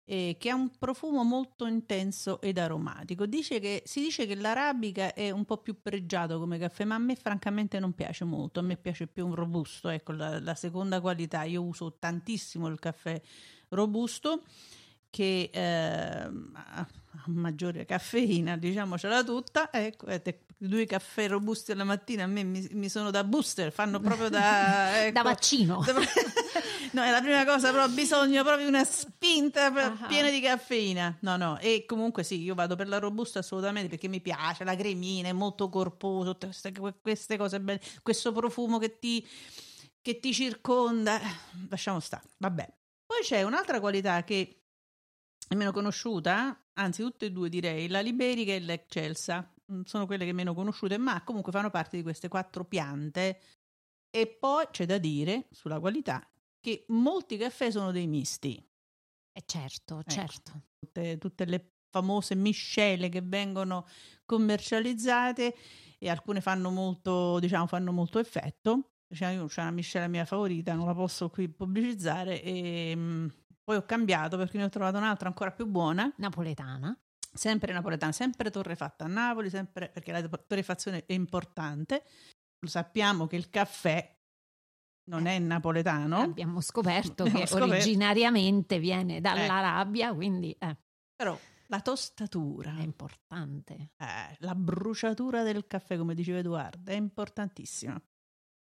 eh, 0.05 0.35
che 0.39 0.49
ha 0.49 0.55
un 0.55 0.69
profumo 0.77 1.23
molto 1.23 1.65
intenso 1.65 2.41
ed 2.41 2.57
aromatico. 2.57 3.25
Dice 3.25 3.59
che, 3.59 3.83
si 3.85 4.01
dice 4.01 4.25
che 4.25 4.35
l'arabica 4.35 5.13
è 5.13 5.29
un 5.31 5.45
po' 5.45 5.57
più 5.57 5.81
pregiato 5.81 6.39
come 6.39 6.57
caffè, 6.57 6.83
ma 6.83 6.95
a 6.95 6.99
me 6.99 7.15
francamente 7.15 7.79
non 7.79 7.93
piace 7.93 8.25
molto, 8.25 8.59
a 8.59 8.63
me 8.63 8.77
piace 8.77 9.07
più 9.07 9.25
un 9.25 9.35
robusto, 9.35 9.89
ecco 9.89 10.11
la, 10.11 10.39
la 10.39 10.55
seconda 10.55 10.99
qualità. 10.99 11.43
Io 11.43 11.61
uso 11.63 11.97
tantissimo 11.97 12.67
il 12.67 12.79
caffè 12.79 13.21
robusto 13.69 14.43
che 15.11 15.49
ehm, 15.53 16.51
ha 16.55 16.87
maggiore 17.27 17.85
caffeina, 17.85 18.57
diciamocela 18.57 19.23
tutta, 19.23 19.69
ecco, 19.71 20.07
due 20.57 20.85
caffè 20.85 21.27
robusti 21.27 21.71
alla 21.71 21.83
mattina 21.83 22.23
a 22.23 22.27
me 22.27 22.43
mi, 22.43 22.67
mi 22.71 22.89
sono 22.89 23.11
da 23.11 23.23
booster, 23.23 23.71
fanno 23.71 23.99
proprio 23.99 24.29
da... 24.29 25.03
ecco, 25.05 25.11
Da 25.13 25.21
vaccino. 25.21 25.83
No, 26.93 27.03
è 27.03 27.09
la 27.09 27.21
prima 27.21 27.45
cosa, 27.45 27.71
però 27.71 27.85
ho 27.85 27.89
bisogno 27.89 28.43
proprio 28.43 28.65
di 28.65 28.69
una 28.69 28.83
spinta 28.83 29.67
Ah. 29.73 30.07
piena 30.07 30.29
di 30.29 30.41
caffeina. 30.41 31.15
No, 31.21 31.37
no, 31.37 31.57
e 31.59 31.85
comunque 31.87 32.21
sì, 32.23 32.41
io 32.41 32.53
vado 32.53 32.75
per 32.75 32.89
la 32.89 32.99
robusta 32.99 33.39
assolutamente 33.39 33.87
perché 33.87 34.09
mi 34.09 34.19
piace, 34.19 34.65
la 34.65 34.75
cremina 34.75 35.29
è 35.29 35.31
molto 35.31 35.69
corposo, 35.69 36.31
tutte 36.37 36.47
queste, 36.47 36.73
queste 37.01 37.37
cose 37.37 37.61
belle, 37.61 37.79
questo 38.03 38.33
profumo 38.33 38.77
che 38.77 38.99
ti, 38.99 39.25
che 40.01 40.19
ti 40.19 40.33
circonda. 40.33 41.21
Eh, 41.21 41.35
Lasciamo 41.69 42.01
stare, 42.01 42.23
vabbè. 42.39 42.67
Poi 43.05 43.21
c'è 43.21 43.43
un'altra 43.43 43.79
qualità 43.79 44.25
che 44.25 44.60
meno 45.55 45.71
conosciuta, 45.71 46.67
anzi 46.73 47.01
tutte 47.01 47.27
e 47.27 47.31
due 47.31 47.49
direi, 47.49 47.87
la 47.87 47.99
liberica 48.01 48.53
e 48.53 48.59
l'eccelsa. 48.59 49.53
Mm, 49.71 49.81
Sono 49.83 50.05
quelle 50.05 50.25
che 50.25 50.33
meno 50.33 50.53
conosciute, 50.53 50.97
ma 50.97 51.23
comunque 51.23 51.51
fanno 51.51 51.69
parte 51.69 51.97
di 51.97 52.03
queste 52.03 52.27
quattro 52.27 52.65
piante. 52.65 53.39
E 54.09 54.27
poi 54.27 54.65
c'è 54.71 54.85
da 54.85 54.97
dire 54.97 55.47
sulla 55.51 55.79
qualità 55.79 56.27
che 56.59 56.85
molti 56.89 57.37
caffè 57.37 57.71
sono 57.71 57.91
dei 57.91 58.07
misti. 58.07 58.55
Eh 59.33 59.43
certo, 59.45 59.99
Ecco. 59.99 60.11
certo. 60.11 60.61
tutte, 60.79 61.17
tutte 61.17 61.45
le 61.45 61.73
famose 61.89 62.35
miscele 62.35 63.09
che 63.09 63.21
vengono 63.21 63.85
commercializzate 64.25 65.55
e 65.97 66.09
alcune 66.09 66.41
fanno 66.41 66.69
molto, 66.69 67.39
diciamo, 67.39 67.67
fanno 67.67 67.91
molto 67.91 68.19
effetto. 68.19 68.91
Diciamo, 69.07 69.33
io 69.33 69.45
c'è 69.47 69.61
una 69.61 69.71
miscela 69.71 70.07
mia 70.07 70.25
favorita, 70.25 70.73
non 70.73 70.85
la 70.85 70.93
posso 70.93 71.29
qui 71.29 71.49
pubblicizzare 71.49 72.41
e 72.41 72.93
mm, 72.95 73.27
poi 73.63 73.75
ho 73.77 73.85
cambiato 73.85 74.37
perché 74.37 74.57
ne 74.57 74.65
ho 74.65 74.69
trovato 74.69 74.97
un'altra 74.97 75.27
ancora 75.27 75.51
più 75.51 75.65
buona, 75.67 76.11
Napoletana. 76.17 76.97
sempre 77.33 77.73
napoletana, 77.73 78.11
sempre 78.11 78.49
torrefatta 78.51 79.05
a 79.05 79.07
Napoli, 79.07 79.49
sempre 79.49 79.89
perché 79.89 80.11
la 80.11 80.27
torrefazione 80.27 81.05
è 81.05 81.13
importante. 81.13 82.03
Lo 82.59 82.67
sappiamo 82.69 83.27
che 83.27 83.35
il 83.37 83.49
caffè 83.49 84.17
non 85.09 85.25
è 85.25 85.39
napoletano. 85.39 86.17
Abbiamo 86.19 86.61
scoperto 86.61 87.23
Abbiamo 87.23 87.39
che 87.39 87.47
scoperto. 87.47 87.73
originariamente 87.73 88.79
viene 88.79 89.19
dall'Arabia, 89.21 90.13
quindi 90.13 90.51
eh, 90.59 90.77
Però 91.15 91.37
la 91.67 91.81
tostatura, 91.81 92.75
è 92.77 92.81
importante. 92.81 93.91
eh, 93.97 94.35
la 94.39 94.53
bruciatura 94.55 95.41
del 95.43 95.65
caffè, 95.67 95.97
come 95.97 96.13
diceva 96.13 96.39
Edoardo, 96.39 96.91
è 96.91 96.95
importantissima. 96.95 97.93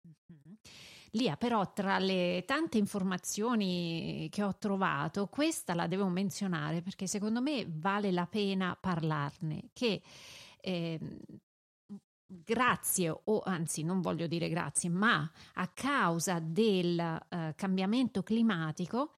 Mhm. 0.02 0.49
Lia, 1.12 1.36
però, 1.38 1.74
tra 1.74 1.98
le 1.98 2.44
tante 2.46 2.78
informazioni 2.78 4.28
che 4.32 4.44
ho 4.44 4.56
trovato, 4.58 5.28
questa 5.28 5.74
la 5.74 5.88
devo 5.88 6.08
menzionare 6.08 6.82
perché 6.82 7.08
secondo 7.08 7.42
me 7.42 7.66
vale 7.68 8.12
la 8.12 8.28
pena 8.28 8.78
parlarne. 8.80 9.70
Che 9.74 10.02
ehm, 10.62 11.18
grazie, 12.26 13.22
o 13.24 13.42
anzi, 13.44 13.84
non 13.84 14.02
voglio 14.02 14.28
dire 14.28 14.50
grazie, 14.50 14.90
ma 14.90 15.30
a 15.54 15.68
causa 15.70 16.40
del 16.40 17.00
eh, 17.00 17.54
cambiamento 17.56 18.22
climatico, 18.22 19.16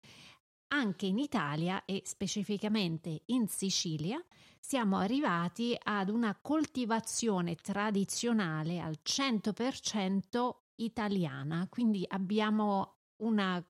anche 0.73 1.05
in 1.05 1.17
Italia 1.17 1.83
e 1.83 2.01
specificamente 2.05 3.23
in 3.25 3.47
Sicilia, 3.47 4.23
siamo 4.57 4.97
arrivati 4.97 5.75
ad 5.77 6.07
una 6.07 6.37
coltivazione 6.41 7.55
tradizionale 7.55 8.79
al 8.79 8.99
100% 9.03 10.60
italiana, 10.83 11.67
quindi 11.69 12.05
abbiamo 12.07 12.97
una 13.17 13.63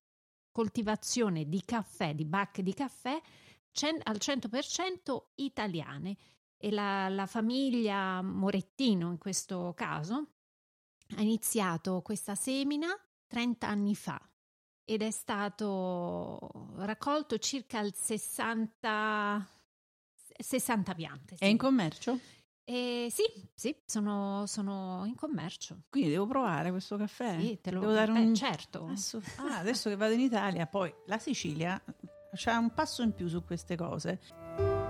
coltivazione 0.51 1.47
di 1.47 1.63
caffè, 1.63 2.13
di 2.13 2.25
bacche 2.25 2.63
di 2.63 2.73
caffè 2.73 3.19
al 4.03 4.17
100% 4.19 5.23
italiane 5.35 6.17
e 6.57 6.71
la, 6.71 7.07
la 7.09 7.25
famiglia 7.25 8.21
Morettino 8.21 9.09
in 9.09 9.17
questo 9.17 9.73
caso 9.75 10.27
ha 11.15 11.21
iniziato 11.21 12.01
questa 12.01 12.35
semina 12.35 12.87
30 13.27 13.67
anni 13.67 13.95
fa 13.95 14.21
ed 14.83 15.01
è 15.01 15.11
stato 15.11 16.73
raccolto 16.75 17.37
circa 17.37 17.79
il 17.79 17.93
60 17.95 19.47
60 20.41 20.93
piante. 20.95 21.35
È 21.35 21.45
sì. 21.45 21.49
in 21.49 21.57
commercio? 21.57 22.19
Eh, 22.73 23.09
sì, 23.11 23.23
sì, 23.53 23.75
sono, 23.85 24.45
sono 24.47 25.03
in 25.05 25.15
commercio. 25.15 25.81
Quindi 25.89 26.11
devo 26.11 26.25
provare 26.25 26.71
questo 26.71 26.95
caffè? 26.95 27.37
Sì, 27.37 27.59
te 27.59 27.69
lo 27.69 27.81
Devo 27.81 27.91
dare 27.91 28.13
un... 28.13 28.33
certo. 28.33 28.85
Adesso, 28.85 29.21
ah, 29.39 29.57
adesso 29.57 29.89
che 29.89 29.97
vado 29.97 30.13
in 30.13 30.21
Italia, 30.21 30.65
poi 30.67 30.93
la 31.07 31.17
Sicilia 31.17 31.81
c'ha 32.33 32.57
un 32.57 32.73
passo 32.73 33.01
in 33.03 33.13
più 33.13 33.27
su 33.27 33.43
queste 33.43 33.75
cose. 33.75 34.80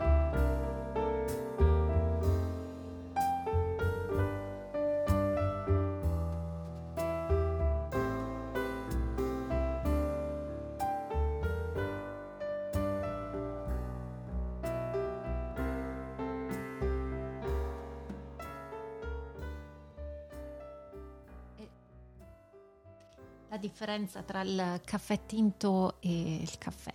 Differenza 23.82 24.22
tra 24.22 24.42
il 24.42 24.80
caffè 24.86 25.26
tinto 25.26 26.00
e 26.02 26.36
il 26.36 26.58
caffè 26.60 26.94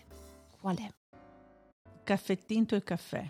qual 0.61 0.79
è? 0.79 0.89
Caffè 2.05 2.39
tinto 2.39 2.77
e 2.77 2.85
caffè. 2.85 3.29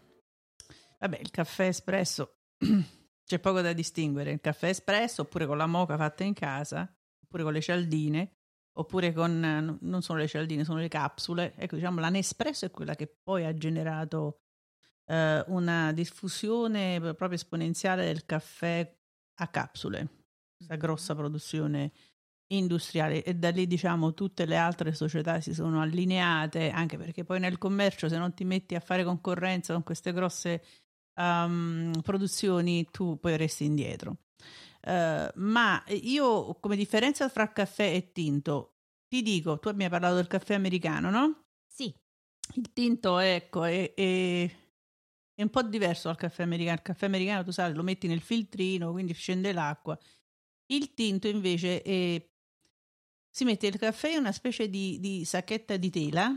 Vabbè, 0.99 1.17
il 1.19 1.31
caffè 1.31 1.69
espresso 1.69 2.41
c'è 3.25 3.39
poco 3.39 3.63
da 3.63 3.73
distinguere. 3.73 4.33
Il 4.33 4.43
caffè 4.43 4.69
espresso 4.69 5.23
oppure 5.23 5.47
con 5.47 5.57
la 5.57 5.65
moca 5.65 5.97
fatta 5.97 6.23
in 6.23 6.35
casa, 6.35 6.87
oppure 7.25 7.45
con 7.45 7.55
le 7.55 7.63
cialdine, 7.63 8.37
oppure 8.75 9.15
con 9.15 9.43
eh, 9.43 9.79
non 9.81 10.03
sono 10.03 10.19
le 10.19 10.29
cialdine, 10.29 10.63
sono 10.63 10.79
le 10.79 10.89
capsule. 10.89 11.55
Ecco, 11.57 11.77
diciamo, 11.77 11.99
la 11.99 12.11
Nespresso 12.11 12.67
è 12.67 12.71
quella 12.71 12.95
che 12.95 13.07
poi 13.07 13.47
ha 13.47 13.55
generato 13.55 14.43
eh, 15.07 15.43
una 15.47 15.93
diffusione 15.93 17.01
proprio 17.01 17.33
esponenziale 17.33 18.05
del 18.05 18.27
caffè 18.27 18.95
a 19.39 19.49
capsule, 19.49 20.27
questa 20.59 20.77
grossa 20.77 21.15
produzione 21.15 21.93
industriale 22.49 23.25
e 23.25 23.35
da 23.35 23.51
lì 23.51 23.67
diciamo 23.67 24.15
tutte 24.15 24.45
le 24.45 24.57
altre 24.57 24.93
società 24.93 25.41
si 25.41 25.53
sono 25.53 25.81
allineate 25.81 26.71
anche 26.71 26.97
perché 26.97 27.25
poi 27.25 27.41
nel 27.41 27.59
commercio 27.59 28.09
se 28.09 28.19
non 28.19 28.35
ti 28.35 28.45
metti 28.45 28.75
a 28.75 28.81
fare 28.81 29.03
concorrenza 29.03 29.73
con 29.73 29.83
queste 29.83 30.13
grosse 30.13 30.63
um, 31.21 31.93
produzioni 32.03 32.89
tu 32.91 33.19
poi 33.19 33.37
resti 33.37 33.65
indietro. 33.65 34.19
Uh, 34.87 35.29
ma 35.35 35.83
io 35.89 36.55
come 36.61 36.77
differenza 36.77 37.29
fra 37.29 37.51
caffè 37.53 37.93
e 37.93 38.13
tinto 38.13 38.75
ti 39.09 39.21
dico 39.21 39.59
tu 39.59 39.73
mi 39.75 39.83
hai 39.83 39.91
parlato 39.91 40.15
del 40.15 40.29
caffè 40.29 40.55
americano 40.55 41.11
no? 41.11 41.47
Sì, 41.67 41.93
il 42.55 42.73
tinto 42.73 43.19
ecco 43.19 43.65
è, 43.65 43.93
è, 43.95 44.57
è 45.35 45.43
un 45.43 45.51
po' 45.51 45.63
diverso 45.63 46.07
dal 46.07 46.17
caffè 46.17 46.45
americano. 46.45 46.77
Il 46.77 46.83
caffè 46.83 47.07
americano 47.07 47.43
tu 47.43 47.51
sai 47.51 47.75
lo 47.75 47.83
metti 47.83 48.07
nel 48.07 48.21
filtrino 48.21 48.93
quindi 48.93 49.13
scende 49.15 49.53
l'acqua. 49.53 49.99
Il 50.69 50.95
tinto 50.95 51.27
invece 51.27 51.83
è 51.83 52.25
si 53.37 53.45
mette 53.45 53.67
il 53.67 53.77
caffè 53.79 54.13
in 54.13 54.21
una 54.21 54.33
specie 54.33 54.71
di, 54.71 54.99
di, 54.99 55.23
sacchetta 55.27 55.77
di 55.77 55.91
tela. 55.91 56.35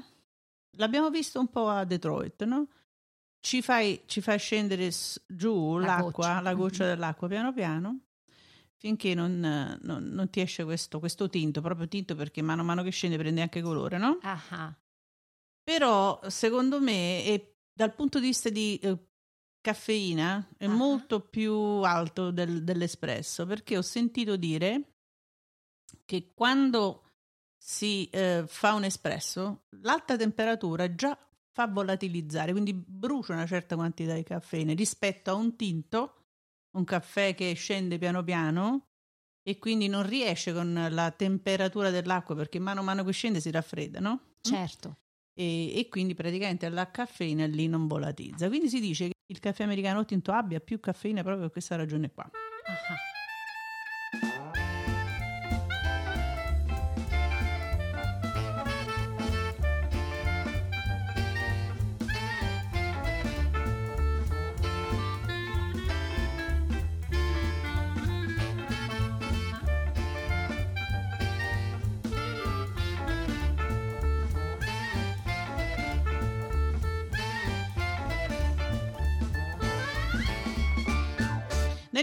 L'abbiamo 0.78 1.10
visto 1.10 1.40
un 1.40 1.48
po' 1.48 1.70
a 1.70 1.86
Detroit, 1.86 2.44
no? 2.44 2.68
Ci 3.40 3.62
fai, 3.62 4.02
ci 4.06 4.20
fai 4.20 4.38
scendere 4.38 4.92
giù 5.26 5.78
La 5.78 5.86
l'acqua, 5.88 6.12
goccia. 6.12 6.42
la 6.42 6.54
goccia 6.54 6.84
Mhm. 6.84 6.90
dell'acqua 6.90 7.28
piano 7.30 7.54
piano, 7.54 8.00
finché 8.76 9.14
non, 9.14 9.40
non- 9.82 10.04
non 10.10 10.30
ti 10.30 10.42
esce 10.42 10.66
questo, 10.66 11.00
questo 11.00 11.30
tinto, 11.30 11.62
proprio 11.62 11.88
tinto 11.88 12.16
perché 12.16 12.42
mano 12.42 12.64
a 12.64 12.66
mano 12.66 12.84
che 12.84 12.90
scende 12.92 13.16
prende 13.18 13.42
anche 13.44 13.62
colore, 13.62 13.98
no? 13.98 14.18
ah, 14.24 14.42
ah. 14.50 14.78
Però 15.64 16.20
secondo 16.28 16.82
me 16.82 17.24
è, 17.24 17.54
dal 17.72 17.94
punto 17.96 18.20
di 18.20 18.26
vista 18.26 18.50
di 18.50 18.78
eh, 18.80 18.98
caffeina 19.62 20.50
è 20.58 20.66
Ah. 20.66 20.70
molto 20.70 21.22
più 21.22 21.54
alto 21.54 22.32
del- 22.32 22.66
dell'espresso 22.66 23.46
perché 23.46 23.78
ho 23.78 23.82
sentito 23.82 24.36
dire 24.36 24.96
che 26.10 26.32
quando 26.34 27.04
si 27.56 28.10
eh, 28.10 28.46
fa 28.48 28.74
un 28.74 28.84
espresso 28.84 29.66
l'alta 29.82 30.18
temperatura 30.18 30.96
già 30.96 31.16
fa 31.52 31.68
volatilizzare, 31.68 32.52
quindi 32.52 32.74
brucia 32.74 33.34
una 33.34 33.46
certa 33.46 33.76
quantità 33.76 34.16
di 34.16 34.24
caffeine 34.24 34.74
rispetto 34.74 35.30
a 35.30 35.36
un 35.36 35.56
tinto, 35.56 36.16
un 36.78 36.84
caffè 36.84 37.36
che 37.36 37.54
scende 37.54 38.00
piano 38.00 38.24
piano 38.24 38.88
e 39.44 39.60
quindi 39.60 39.88
non 39.88 40.08
riesce 40.08 40.52
con 40.52 40.88
la 40.90 41.12
temperatura 41.12 41.92
dell'acqua 41.92 42.34
perché 42.34 42.58
mano 42.58 42.80
a 42.80 42.84
mano 42.84 43.04
che 43.04 43.12
scende 43.12 43.40
si 43.40 43.52
raffredda, 43.52 44.00
no? 44.00 44.38
certo. 44.42 44.98
e, 45.36 45.78
e 45.78 45.90
quindi 45.90 46.16
praticamente 46.16 46.68
la 46.70 46.90
caffeina 46.90 47.46
lì 47.46 47.68
non 47.68 47.86
volatilizza. 47.86 48.48
Quindi 48.48 48.68
si 48.68 48.80
dice 48.80 49.10
che 49.10 49.14
il 49.28 49.40
caffè 49.40 49.62
americano 49.62 50.06
tinto 50.06 50.32
abbia 50.32 50.60
più 50.60 50.80
caffeina 50.80 51.22
proprio 51.22 51.44
per 51.44 51.52
questa 51.52 51.76
ragione 51.76 52.10
qua. 52.12 52.24
Ah, 52.24 53.18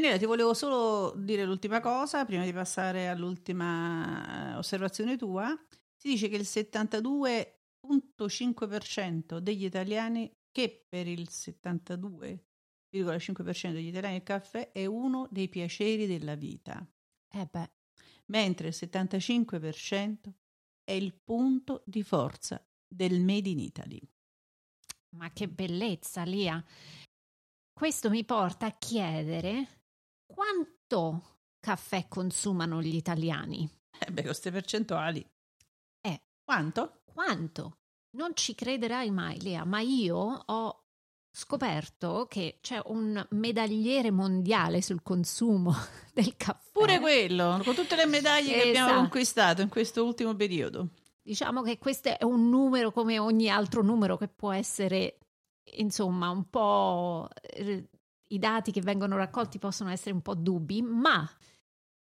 ah. 0.06 0.10
Daniela, 0.10 0.18
ti 0.18 0.26
volevo 0.26 0.54
solo 0.54 1.12
dire 1.16 1.44
l'ultima 1.44 1.80
cosa 1.80 2.24
prima 2.24 2.44
di 2.44 2.52
passare 2.52 3.08
all'ultima 3.08 4.52
eh, 4.52 4.54
osservazione 4.56 5.16
tua. 5.16 5.52
Si 5.96 6.06
dice 6.08 6.28
che 6.28 6.36
il 6.36 6.42
72,5% 6.42 9.38
degli 9.38 9.64
italiani, 9.64 10.32
che 10.52 10.86
per 10.88 11.08
il 11.08 11.26
72,5% 11.30 13.72
degli 13.72 13.88
italiani 13.88 14.14
il 14.16 14.22
caffè 14.22 14.70
è 14.70 14.86
uno 14.86 15.26
dei 15.30 15.48
piaceri 15.48 16.06
della 16.06 16.36
vita, 16.36 16.88
Eh 17.28 17.48
beh, 17.50 17.70
mentre 18.26 18.68
il 18.68 18.74
75% 18.76 20.32
è 20.84 20.92
il 20.92 21.12
punto 21.14 21.82
di 21.84 22.04
forza 22.04 22.64
del 22.86 23.20
Made 23.20 23.48
in 23.48 23.58
Italy. 23.58 24.00
Ma 25.16 25.32
che 25.32 25.48
bellezza, 25.48 26.22
Lia. 26.22 26.64
Questo 27.72 28.08
mi 28.08 28.24
porta 28.24 28.66
a 28.66 28.78
chiedere 28.78 29.75
quanto 30.36 31.38
caffè 31.60 32.06
consumano 32.08 32.82
gli 32.82 32.94
italiani. 32.94 33.66
Eh 33.98 34.12
beh, 34.12 34.22
queste 34.22 34.50
percentuali. 34.50 35.26
Eh. 36.02 36.20
Quanto? 36.44 37.00
Quanto? 37.06 37.78
Non 38.10 38.32
ci 38.34 38.54
crederai 38.54 39.10
mai, 39.10 39.40
Lia, 39.40 39.64
ma 39.64 39.80
io 39.80 40.16
ho 40.44 40.84
scoperto 41.30 42.26
che 42.28 42.58
c'è 42.60 42.80
un 42.86 43.26
medagliere 43.30 44.10
mondiale 44.10 44.82
sul 44.82 45.02
consumo 45.02 45.74
del 46.12 46.36
caffè. 46.36 46.70
Pure 46.72 47.00
quello, 47.00 47.60
con 47.64 47.74
tutte 47.74 47.96
le 47.96 48.06
medaglie 48.06 48.52
che 48.52 48.68
abbiamo 48.68 48.86
Esatto. 48.88 49.00
conquistato 49.00 49.62
in 49.62 49.68
questo 49.70 50.04
ultimo 50.04 50.34
periodo. 50.34 50.90
Diciamo 51.22 51.62
che 51.62 51.78
questo 51.78 52.10
è 52.10 52.24
un 52.24 52.50
numero 52.50 52.92
come 52.92 53.18
ogni 53.18 53.48
altro 53.48 53.82
numero 53.82 54.18
che 54.18 54.28
può 54.28 54.52
essere, 54.52 55.18
insomma, 55.76 56.28
un 56.28 56.48
po'... 56.50 57.28
I 58.28 58.38
dati 58.38 58.72
che 58.72 58.80
vengono 58.80 59.16
raccolti 59.16 59.58
possono 59.58 59.90
essere 59.90 60.12
un 60.14 60.22
po' 60.22 60.34
dubbi, 60.34 60.82
ma 60.82 61.28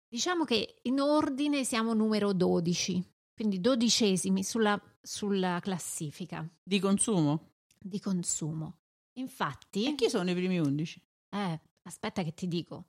diciamo 0.08 0.44
che 0.44 0.76
in 0.82 1.00
ordine 1.00 1.64
siamo 1.64 1.92
numero 1.94 2.32
12, 2.32 3.12
quindi 3.34 3.60
dodicesimi 3.60 4.42
sulla, 4.42 4.80
sulla 5.02 5.58
classifica 5.60 6.48
Di 6.62 6.78
consumo. 6.80 7.50
di 7.78 8.00
consumo. 8.00 8.78
Infatti... 9.18 9.86
E 9.86 9.94
chi 9.94 10.08
sono 10.08 10.30
i 10.30 10.34
primi 10.34 10.58
11? 10.58 11.02
Eh, 11.30 11.60
aspetta 11.82 12.22
che 12.22 12.32
ti 12.32 12.48
dico. 12.48 12.86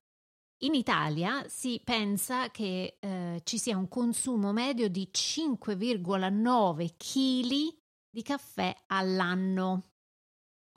In 0.60 0.74
Italia 0.74 1.46
si 1.50 1.82
pensa 1.84 2.50
che 2.50 2.98
eh, 3.00 3.42
ci 3.44 3.58
sia 3.58 3.76
un 3.78 3.90
consumo 3.90 4.54
medio 4.54 4.88
di 4.88 5.10
5,9 5.12 6.94
kg 6.98 7.78
di 8.10 8.22
caffè 8.22 8.74
all'anno 8.88 9.84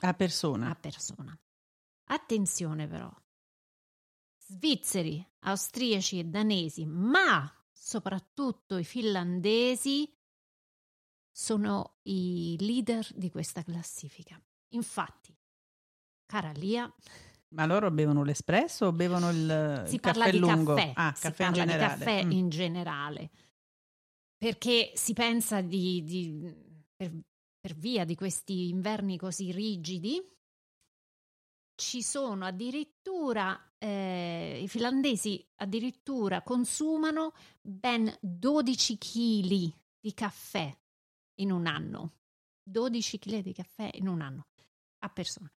A 0.01 0.13
persona. 0.13 0.69
a 0.71 0.75
persona. 0.75 1.39
Attenzione 2.11 2.87
però, 2.87 3.11
svizzeri, 4.47 5.23
austriaci 5.41 6.19
e 6.19 6.23
danesi, 6.23 6.85
ma 6.85 7.47
soprattutto 7.71 8.77
i 8.77 8.83
finlandesi 8.83 10.11
sono 11.31 11.99
i 12.03 12.55
leader 12.59 13.07
di 13.15 13.29
questa 13.29 13.63
classifica. 13.63 14.41
Infatti, 14.69 15.35
cara 16.25 16.51
Lia, 16.51 16.91
Ma 17.49 17.65
loro 17.65 17.91
bevono 17.91 18.23
l'espresso 18.23 18.87
o 18.87 18.91
bevono 18.91 19.29
il, 19.29 19.83
si 19.87 19.95
il 19.95 20.01
parla 20.01 20.25
caffè 20.25 20.31
di 20.31 20.39
lungo? 20.39 20.73
caffè, 20.73 20.91
Ah, 20.95 21.13
si 21.13 21.21
caffè 21.21 21.43
in 21.43 21.49
parla 21.51 21.63
di 21.65 21.69
generale. 21.71 22.05
caffè 22.05 22.23
Mm. 22.25 22.31
in 22.31 22.49
generale, 22.49 23.31
perché 24.35 24.91
si 24.95 25.13
pensa 25.13 25.61
di, 25.61 26.03
di- 26.03 26.55
per, 26.95 27.11
per 27.59 27.75
via 27.75 28.03
di 28.05 28.15
questi 28.15 28.69
inverni 28.69 29.17
così 29.17 29.51
rigidi, 29.51 30.21
ci 31.79 32.03
sono 32.03 32.45
addirittura, 32.45 33.73
eh, 33.77 34.59
i 34.61 34.67
finlandesi 34.67 35.43
addirittura 35.55 36.43
consumano 36.43 37.31
ben 37.61 38.13
12 38.19 38.97
kg 38.97 39.73
di 39.97 40.13
caffè 40.13 40.77
in 41.35 41.51
un 41.53 41.65
anno. 41.65 42.15
12 42.61 43.17
kg 43.17 43.39
di 43.39 43.53
caffè 43.53 43.89
in 43.93 44.09
un 44.09 44.19
anno 44.19 44.47
a 44.99 45.09
persona. 45.09 45.49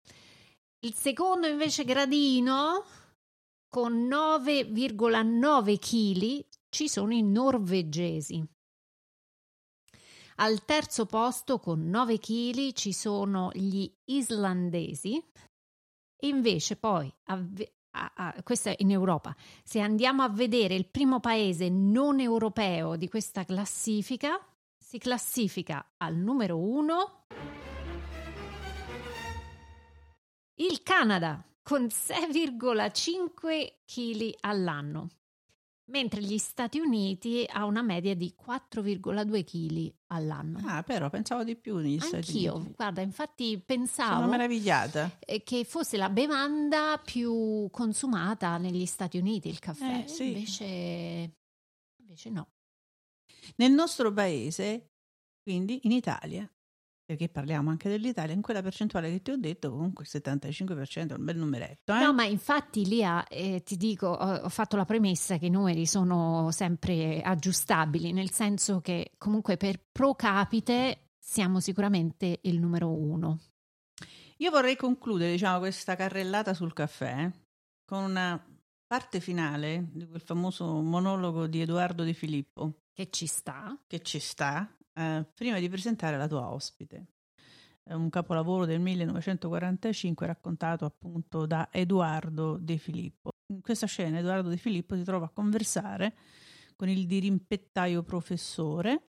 Il 0.85 0.95
secondo 0.95 1.49
invece 1.49 1.85
gradino 1.85 2.85
con 3.69 4.07
9,9 4.07 5.79
kg 5.79 6.47
ci 6.69 6.89
sono 6.89 7.13
i 7.13 7.23
norvegesi. 7.23 8.43
Al 10.37 10.65
terzo 10.65 11.05
posto 11.05 11.59
con 11.59 11.89
9 11.89 12.19
kg 12.19 12.73
ci 12.73 12.93
sono 12.93 13.51
gli 13.53 13.93
islandesi. 14.05 15.21
Invece 16.25 16.77
poi, 16.77 17.13
a 17.25 17.37
ve- 17.41 17.73
a- 17.91 18.13
a- 18.15 18.35
questo 18.43 18.71
è 18.71 18.77
in 18.79 18.91
Europa, 18.91 19.35
se 19.65 19.81
andiamo 19.81 20.23
a 20.23 20.29
vedere 20.29 20.75
il 20.75 20.87
primo 20.87 21.21
paese 21.21 21.69
non 21.69 22.21
europeo 22.21 22.97
di 22.97 23.09
questa 23.09 23.45
classifica, 23.45 24.39
si 24.79 24.99
classifica 24.99 25.93
al 25.99 26.15
numero 26.17 26.59
uno 26.59 27.27
il 30.57 30.83
Canada 30.83 31.45
con 31.63 31.87
6,5 31.91 33.83
kg 33.85 34.35
all'anno, 34.41 35.09
mentre 35.93 36.23
gli 36.23 36.39
Stati 36.39 36.81
Uniti 36.81 37.47
ha 37.49 37.65
una 37.67 37.83
media 37.83 38.17
di 38.17 38.35
4,2 38.35 39.45
kg 39.45 39.93
all'anno. 40.07 40.59
Ah, 40.65 40.83
però 40.83 41.11
pensavo 41.11 41.45
di 41.45 41.55
più 41.55 41.77
negli 41.77 42.01
Stati 42.01 42.31
Anch'io, 42.31 42.55
Uniti. 42.57 42.73
guarda, 42.75 43.03
infatti 43.03 43.51
Sono 43.51 43.63
pensavo 43.65 44.29
meravigliata. 44.31 45.19
eh, 45.21 45.43
che 45.43 45.65
fosse 45.65 45.97
la 45.99 46.09
bevanda 46.09 47.01
più 47.05 47.69
consumata 47.71 48.57
negli 48.57 48.87
Stati 48.87 49.19
Uniti, 49.19 49.49
il 49.51 49.59
caffè. 49.59 50.03
Eh, 50.05 50.09
sì. 50.09 50.29
invece, 50.29 50.65
invece 52.01 52.31
no. 52.31 52.49
Nel 53.57 53.73
nostro 53.73 54.13
paese, 54.13 54.93
quindi 55.43 55.81
in 55.83 55.93
Italia, 55.93 56.51
perché 57.05 57.29
parliamo 57.29 57.71
anche 57.71 57.89
dell'Italia, 57.89 58.35
in 58.35 58.43
quella 58.43 58.63
percentuale 58.63 59.11
che 59.11 59.23
ti 59.23 59.31
ho 59.31 59.37
detto, 59.37 59.71
comunque 59.71 60.05
il 60.05 60.11
75% 60.13 61.11
è 61.11 61.15
un 61.17 61.25
bel 61.25 61.37
numeretto. 61.37 61.95
Eh? 61.95 61.99
No, 61.99 62.13
ma 62.13 62.25
infatti 62.25 62.87
Lia, 62.87 63.27
eh, 63.27 63.63
ti 63.63 63.77
dico, 63.77 64.07
ho, 64.07 64.35
ho 64.37 64.49
fatto 64.49 64.77
la 64.77 64.85
premessa 64.85 65.39
che 65.39 65.47
i 65.47 65.51
numeri 65.51 65.87
sono 65.87 66.51
sempre 66.53 67.21
aggiustabili, 67.21 68.13
nel 68.13 68.31
senso 68.31 68.81
che 68.81 69.13
comunque 69.19 69.57
per 69.57 69.81
pro 69.91 70.15
capite 70.15 71.11
siamo 71.19 71.61
sicuramente 71.61 72.41
il 72.43 72.59
numero 72.59 72.91
uno. 72.91 73.39
Io 74.39 74.51
vorrei 74.51 74.77
concludere 74.77 75.33
diciamo, 75.33 75.61
questa 75.61 75.95
carrellata 75.95 76.53
sul 76.55 76.73
caffè 76.73 77.31
con 77.85 78.03
una 78.03 78.43
parte 78.87 79.21
finale 79.21 79.89
di 79.93 80.07
quel 80.07 80.21
famoso 80.21 80.81
monologo 80.81 81.47
di 81.47 81.61
Edoardo 81.61 82.03
Di 82.03 82.13
Filippo 82.13 82.81
Che 82.93 83.09
ci 83.11 83.27
sta. 83.27 83.79
che 83.87 84.01
ci 84.01 84.19
sta, 84.19 84.69
eh, 84.95 85.27
prima 85.35 85.59
di 85.59 85.69
presentare 85.69 86.17
la 86.17 86.29
tua 86.29 86.51
ospite. 86.51 87.07
Un 87.85 88.11
capolavoro 88.11 88.65
del 88.65 88.81
1945 88.81 90.27
raccontato 90.27 90.85
appunto 90.85 91.47
da 91.47 91.69
Edoardo 91.73 92.57
De 92.59 92.79
Filippo. 92.79 93.31
In 93.53 93.61
questa 93.61 93.87
scena 93.87 94.19
Edoardo 94.19 94.49
De 94.49 94.57
Filippo 94.57 94.97
si 94.97 95.03
trova 95.03 95.27
a 95.27 95.31
conversare 95.31 96.15
con 96.77 96.89
il 96.89 97.07
dirimpettaio 97.07 98.03
professore 98.03 99.11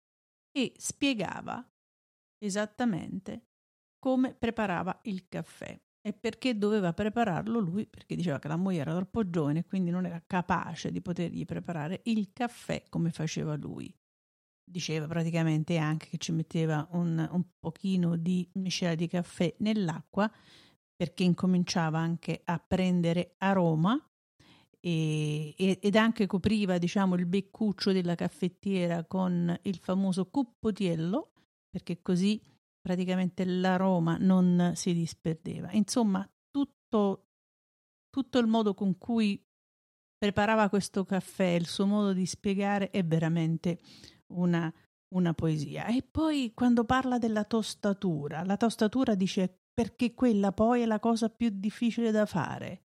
e 0.52 0.74
spiegava 0.78 1.65
esattamente 2.38 3.48
come 4.00 4.34
preparava 4.34 5.00
il 5.04 5.28
caffè 5.28 5.80
e 6.02 6.13
perché 6.13 6.58
doveva 6.58 6.94
prepararlo 6.94 7.60
lui, 7.60 7.86
perché 7.86 8.15
diceva 8.15 8.39
che 8.39 8.48
la 8.48 8.56
moglie 8.56 8.80
era 8.80 8.96
troppo 8.96 9.30
giovane 9.30 9.60
e 9.60 9.65
quindi 9.65 9.91
non 9.91 10.06
era 10.06 10.22
capace 10.26 10.91
di 10.91 11.02
potergli 11.02 11.46
preparare 11.46 12.02
il 12.06 12.32
caffè 12.34 12.84
come 12.89 13.12
faceva 13.12 13.56
lui. 13.56 13.94
Diceva 14.63 15.08
praticamente 15.08 15.78
anche 15.78 16.08
che 16.08 16.17
ci 16.17 16.32
metteva 16.32 16.88
un, 16.91 17.28
un 17.32 17.43
pochino 17.60 18.15
di 18.15 18.47
miscela 18.54 18.95
di 18.95 19.08
caffè 19.08 19.54
nell'acqua 19.60 20.32
perché 20.95 21.24
incominciava 21.24 22.00
anche 22.00 22.41
a 22.45 22.60
prendere 22.60 23.36
aroma 23.39 24.00
e- 24.80 25.56
ed 25.58 25.95
anche 25.95 26.26
copriva 26.26 26.78
diciamo 26.78 27.15
il 27.15 27.26
beccuccio 27.26 27.91
della 27.91 28.15
caffettiera 28.15 29.04
con 29.06 29.58
il 29.63 29.78
famoso 29.78 30.28
cuppotiello 30.30 31.32
perché 31.69 32.02
così 32.02 32.41
praticamente 32.82 33.45
l'aroma 33.45 34.17
non 34.19 34.74
si 34.76 34.93
disperdeva. 34.93 35.71
Insomma, 35.71 36.28
tutto, 36.50 37.28
tutto 38.10 38.39
il 38.39 38.47
modo 38.47 38.74
con 38.74 38.97
cui 38.97 39.41
preparava 40.17 40.69
questo 40.69 41.06
caffè, 41.06 41.45
il 41.45 41.67
suo 41.67 41.86
modo 41.86 42.13
di 42.13 42.26
spiegare 42.26 42.89
è 42.89 43.04
veramente 43.04 43.80
una, 44.34 44.74
una 45.15 45.34
poesia. 45.34 45.86
E 45.88 46.04
poi 46.04 46.52
quando 46.54 46.84
parla 46.84 47.17
della 47.17 47.44
tostatura, 47.44 48.44
la 48.44 48.58
tostatura 48.58 49.15
dice 49.15 49.62
perché 49.74 50.13
quella 50.13 50.52
poi 50.52 50.82
è 50.82 50.86
la 50.86 51.00
cosa 51.00 51.30
più 51.30 51.50
difficile 51.52 52.12
da 52.12 52.26
fare, 52.26 52.84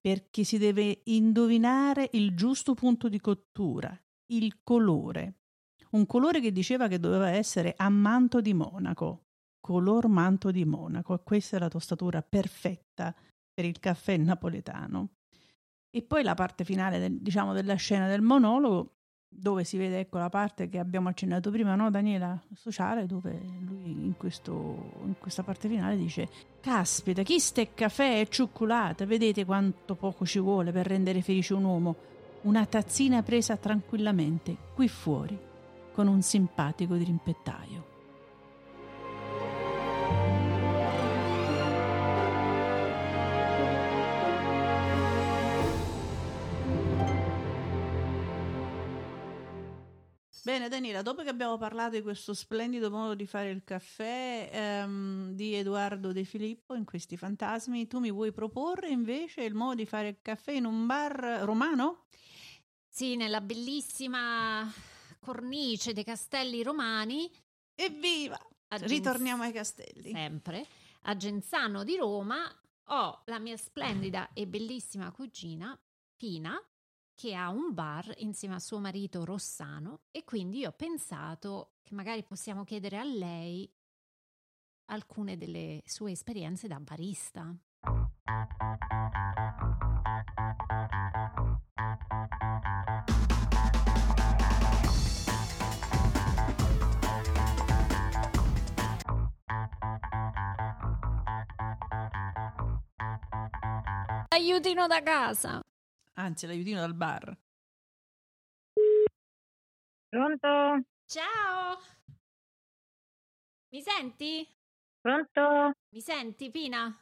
perché 0.00 0.44
si 0.44 0.58
deve 0.58 1.02
indovinare 1.04 2.10
il 2.12 2.34
giusto 2.34 2.74
punto 2.74 3.08
di 3.08 3.20
cottura, 3.20 3.96
il 4.32 4.60
colore. 4.62 5.40
Un 5.90 6.06
colore 6.06 6.40
che 6.40 6.50
diceva 6.50 6.88
che 6.88 6.98
doveva 6.98 7.30
essere 7.30 7.74
a 7.76 7.88
manto 7.88 8.40
di 8.40 8.52
monaco, 8.52 9.26
color 9.60 10.08
manto 10.08 10.50
di 10.50 10.64
monaco, 10.64 11.18
questa 11.20 11.56
è 11.56 11.60
la 11.60 11.68
tostatura 11.68 12.20
perfetta 12.22 13.14
per 13.52 13.64
il 13.64 13.78
caffè 13.78 14.16
napoletano. 14.16 15.10
E 15.88 16.02
poi 16.02 16.24
la 16.24 16.34
parte 16.34 16.64
finale, 16.64 16.98
del- 16.98 17.20
diciamo, 17.20 17.52
della 17.52 17.76
scena 17.76 18.08
del 18.08 18.20
monologo, 18.20 18.96
dove 19.36 19.64
si 19.64 19.76
vede, 19.76 20.00
ecco, 20.00 20.18
la 20.18 20.28
parte 20.28 20.68
che 20.68 20.78
abbiamo 20.78 21.08
accennato 21.08 21.50
prima, 21.50 21.74
no, 21.74 21.90
Daniela? 21.90 22.40
Sociale, 22.54 23.06
dove 23.06 23.40
lui 23.60 23.90
in, 23.90 24.14
questo, 24.16 24.52
in 25.04 25.14
questa 25.18 25.42
parte 25.42 25.68
finale 25.68 25.96
dice 25.96 26.28
Caspita, 26.60 27.22
chi 27.22 27.38
ste 27.38 27.74
caffè 27.74 28.20
e 28.20 28.28
cioccolata? 28.28 29.04
Vedete 29.04 29.44
quanto 29.44 29.94
poco 29.94 30.24
ci 30.24 30.38
vuole 30.38 30.72
per 30.72 30.86
rendere 30.86 31.20
felice 31.20 31.54
un 31.54 31.64
uomo? 31.64 31.96
Una 32.42 32.64
tazzina 32.66 33.22
presa 33.22 33.56
tranquillamente, 33.56 34.56
qui 34.74 34.88
fuori, 34.88 35.38
con 35.92 36.06
un 36.06 36.22
simpatico 36.22 36.94
dirimpettaio. 36.94 37.93
Bene 50.44 50.68
Daniela, 50.68 51.00
dopo 51.00 51.22
che 51.22 51.30
abbiamo 51.30 51.56
parlato 51.56 51.96
di 51.96 52.02
questo 52.02 52.34
splendido 52.34 52.90
modo 52.90 53.14
di 53.14 53.24
fare 53.24 53.48
il 53.48 53.64
caffè 53.64 54.50
ehm, 54.52 55.30
di 55.32 55.54
Edoardo 55.54 56.12
De 56.12 56.24
Filippo 56.24 56.74
in 56.74 56.84
questi 56.84 57.16
fantasmi, 57.16 57.86
tu 57.86 57.98
mi 57.98 58.10
vuoi 58.10 58.30
proporre 58.30 58.90
invece 58.90 59.42
il 59.42 59.54
modo 59.54 59.76
di 59.76 59.86
fare 59.86 60.08
il 60.08 60.18
caffè 60.20 60.52
in 60.52 60.66
un 60.66 60.84
bar 60.84 61.40
romano? 61.44 62.08
Sì, 62.86 63.16
nella 63.16 63.40
bellissima 63.40 64.70
cornice 65.18 65.94
dei 65.94 66.04
castelli 66.04 66.62
romani. 66.62 67.30
Evviva! 67.74 68.38
Ritorniamo 68.68 69.44
ai 69.44 69.52
castelli. 69.52 70.10
Sempre. 70.10 70.66
A 71.04 71.16
Genzano 71.16 71.84
di 71.84 71.96
Roma 71.96 72.54
ho 72.88 73.22
la 73.24 73.38
mia 73.38 73.56
splendida 73.56 74.28
e 74.34 74.46
bellissima 74.46 75.10
cugina, 75.10 75.74
Pina, 76.14 76.60
che 77.14 77.34
ha 77.34 77.48
un 77.48 77.72
bar 77.72 78.12
insieme 78.18 78.56
a 78.56 78.58
suo 78.58 78.80
marito 78.80 79.24
Rossano 79.24 80.00
e 80.10 80.24
quindi 80.24 80.66
ho 80.66 80.72
pensato 80.72 81.74
che 81.82 81.94
magari 81.94 82.24
possiamo 82.24 82.64
chiedere 82.64 82.98
a 82.98 83.04
lei 83.04 83.70
alcune 84.86 85.36
delle 85.36 85.82
sue 85.86 86.12
esperienze 86.12 86.66
da 86.66 86.80
barista. 86.80 87.54
Aiutino 104.28 104.86
da 104.88 105.02
casa 105.02 105.63
anzi 106.14 106.46
l'aiutino 106.46 106.80
dal 106.80 106.94
bar. 106.94 107.36
Pronto? 110.08 110.86
Ciao! 111.06 111.78
Mi 113.70 113.82
senti? 113.82 114.48
Pronto? 115.00 115.72
Mi 115.90 116.00
senti, 116.00 116.50
Pina? 116.50 116.96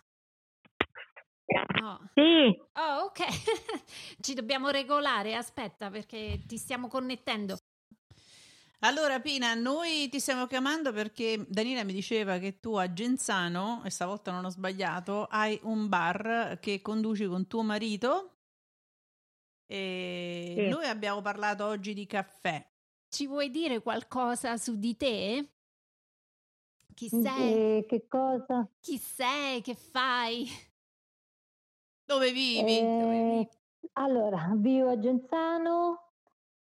No. 1.80 2.10
Sì. 2.14 2.58
Oh, 2.72 3.04
ok. 3.04 3.20
Ci 4.20 4.34
dobbiamo 4.34 4.70
regolare, 4.70 5.34
aspetta, 5.34 5.90
perché 5.90 6.42
ti 6.46 6.56
stiamo 6.56 6.88
connettendo. 6.88 7.58
Allora, 8.80 9.20
Pina, 9.20 9.54
noi 9.54 10.08
ti 10.08 10.18
stiamo 10.18 10.46
chiamando 10.46 10.92
perché 10.92 11.44
Daniela 11.46 11.84
mi 11.84 11.92
diceva 11.92 12.38
che 12.38 12.58
tu 12.58 12.74
a 12.74 12.92
Genzano, 12.92 13.82
e 13.84 13.90
stavolta 13.90 14.32
non 14.32 14.44
ho 14.44 14.48
sbagliato, 14.48 15.26
hai 15.26 15.58
un 15.64 15.88
bar 15.88 16.58
che 16.60 16.80
conduci 16.80 17.26
con 17.26 17.46
tuo 17.46 17.62
marito 17.62 18.31
e 19.72 20.54
sì. 20.54 20.68
Noi 20.68 20.84
abbiamo 20.84 21.22
parlato 21.22 21.64
oggi 21.64 21.94
di 21.94 22.04
caffè. 22.04 22.62
Ci 23.08 23.26
vuoi 23.26 23.50
dire 23.50 23.80
qualcosa 23.80 24.58
su 24.58 24.76
di 24.76 24.94
te? 24.98 25.48
Chi 26.92 27.08
sei? 27.08 27.78
Eh, 27.78 27.86
che 27.88 28.06
cosa? 28.06 28.68
Chi 28.80 28.98
sei? 28.98 29.62
Che 29.62 29.74
fai? 29.74 30.46
Dove 32.04 32.32
vivi? 32.32 32.80
Eh, 32.80 32.98
Dove 33.00 33.22
vivi? 33.22 33.48
Allora, 33.94 34.50
vivo 34.56 34.90
a 34.90 34.98
Genzano, 34.98 36.10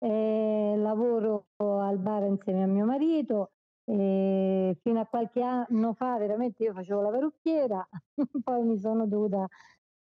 eh, 0.01 0.75
lavoro 0.77 1.47
al 1.57 1.97
bar 1.99 2.25
insieme 2.25 2.65
a 2.65 2.67
mio 2.67 2.85
marito. 2.85 3.53
fino 3.87 5.01
a 5.01 5.07
qualche 5.07 5.41
anno 5.41 5.95
fa 5.95 6.19
veramente 6.19 6.63
io 6.63 6.75
facevo 6.75 7.01
la 7.01 7.09
parrucchiera, 7.09 7.89
poi 8.45 8.65
mi 8.65 8.79
sono 8.79 9.07
dovuta 9.07 9.47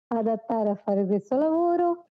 adattare 0.08 0.72
a 0.72 0.76
fare 0.76 1.06
questo 1.06 1.38
lavoro 1.38 2.09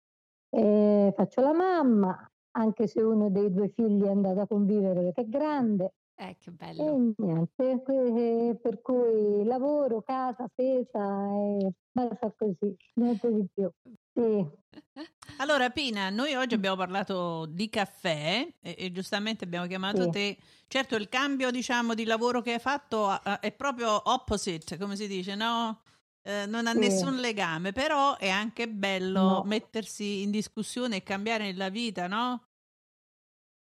e 0.49 1.13
faccio 1.15 1.41
la 1.41 1.53
mamma, 1.53 2.31
anche 2.51 2.87
se 2.87 3.01
uno 3.01 3.29
dei 3.29 3.51
due 3.51 3.69
figli 3.69 4.03
è 4.03 4.09
andato 4.09 4.41
a 4.41 4.47
convivere 4.47 5.01
perché 5.01 5.21
è 5.21 5.25
grande. 5.29 5.93
Eh, 6.17 6.37
che 6.39 6.49
bello. 6.51 6.81
E 6.81 7.13
niente, 7.17 8.57
per 8.61 8.81
cui 8.81 9.43
lavoro, 9.43 10.01
casa, 10.01 10.47
spesa 10.49 11.29
e 11.33 11.71
basta 11.91 12.33
così, 12.37 12.73
niente 12.93 13.33
di 13.33 13.45
più. 13.53 13.69
Sì. 14.13 14.47
Allora 15.39 15.69
Pina, 15.69 16.09
noi 16.09 16.33
oggi 16.35 16.53
abbiamo 16.53 16.77
parlato 16.77 17.45
di 17.47 17.69
caffè 17.69 18.47
e, 18.61 18.75
e 18.77 18.91
giustamente 18.91 19.43
abbiamo 19.43 19.67
chiamato 19.67 20.03
sì. 20.03 20.09
te. 20.09 20.37
Certo 20.67 20.95
il 20.95 21.09
cambio 21.09 21.51
diciamo 21.51 21.93
di 21.93 22.05
lavoro 22.05 22.41
che 22.41 22.53
hai 22.53 22.59
fatto 22.59 23.21
è 23.41 23.51
proprio 23.51 24.01
opposite, 24.09 24.77
come 24.77 24.95
si 24.95 25.07
dice, 25.07 25.35
no? 25.35 25.81
Eh, 26.27 26.47
non 26.47 26.65
ha 26.65 26.71
sì. 26.71 26.79
nessun 26.79 27.17
legame, 27.17 27.71
però 27.71 28.17
è 28.17 28.29
anche 28.29 28.67
bello 28.67 29.21
no. 29.21 29.43
mettersi 29.43 30.23
in 30.23 30.31
discussione 30.31 30.95
e 30.95 31.03
cambiare 31.03 31.53
la 31.53 31.69
vita, 31.69 32.07
no? 32.07 32.47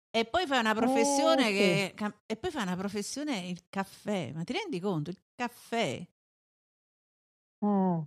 E 0.08 0.24
poi 0.24 0.46
fai 0.46 0.60
una 0.60 0.74
professione 0.74 1.48
eh, 1.48 1.52
che. 1.52 1.94
Sì. 1.96 2.12
E 2.26 2.36
poi 2.36 2.50
fai 2.52 2.62
una 2.62 2.76
professione 2.76 3.48
il 3.48 3.64
caffè. 3.68 4.30
Ma 4.32 4.44
ti 4.44 4.52
rendi 4.52 4.78
conto? 4.78 5.10
Il 5.10 5.18
caffè. 5.34 6.06
Eh. 7.58 8.02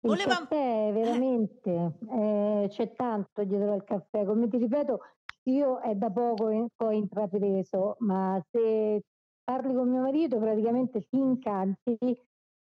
Il 0.00 0.12
Voleva... 0.12 0.38
caffè 0.38 0.90
veramente 0.92 1.98
eh, 2.10 2.66
c'è 2.68 2.92
tanto 2.94 3.44
dietro 3.44 3.74
al 3.74 3.84
caffè. 3.84 4.24
Come 4.24 4.48
ti 4.48 4.56
ripeto, 4.56 5.00
io 5.44 5.78
è 5.78 5.94
da 5.94 6.10
poco 6.10 6.48
che 6.48 6.66
ho 6.78 6.90
intrapreso, 6.90 7.94
ma 8.00 8.44
se 8.50 9.04
parli 9.44 9.72
con 9.72 9.88
mio 9.88 10.00
marito 10.00 10.38
praticamente 10.38 11.06
ti 11.08 11.16
incanti 11.16 11.96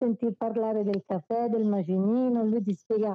sentir 0.04 0.34
parlare 0.36 0.84
del 0.84 1.04
caffè, 1.06 1.48
del 1.48 1.66
macinino, 1.66 2.44
lui 2.44 2.62
ti 2.62 2.76
spiega 2.76 3.12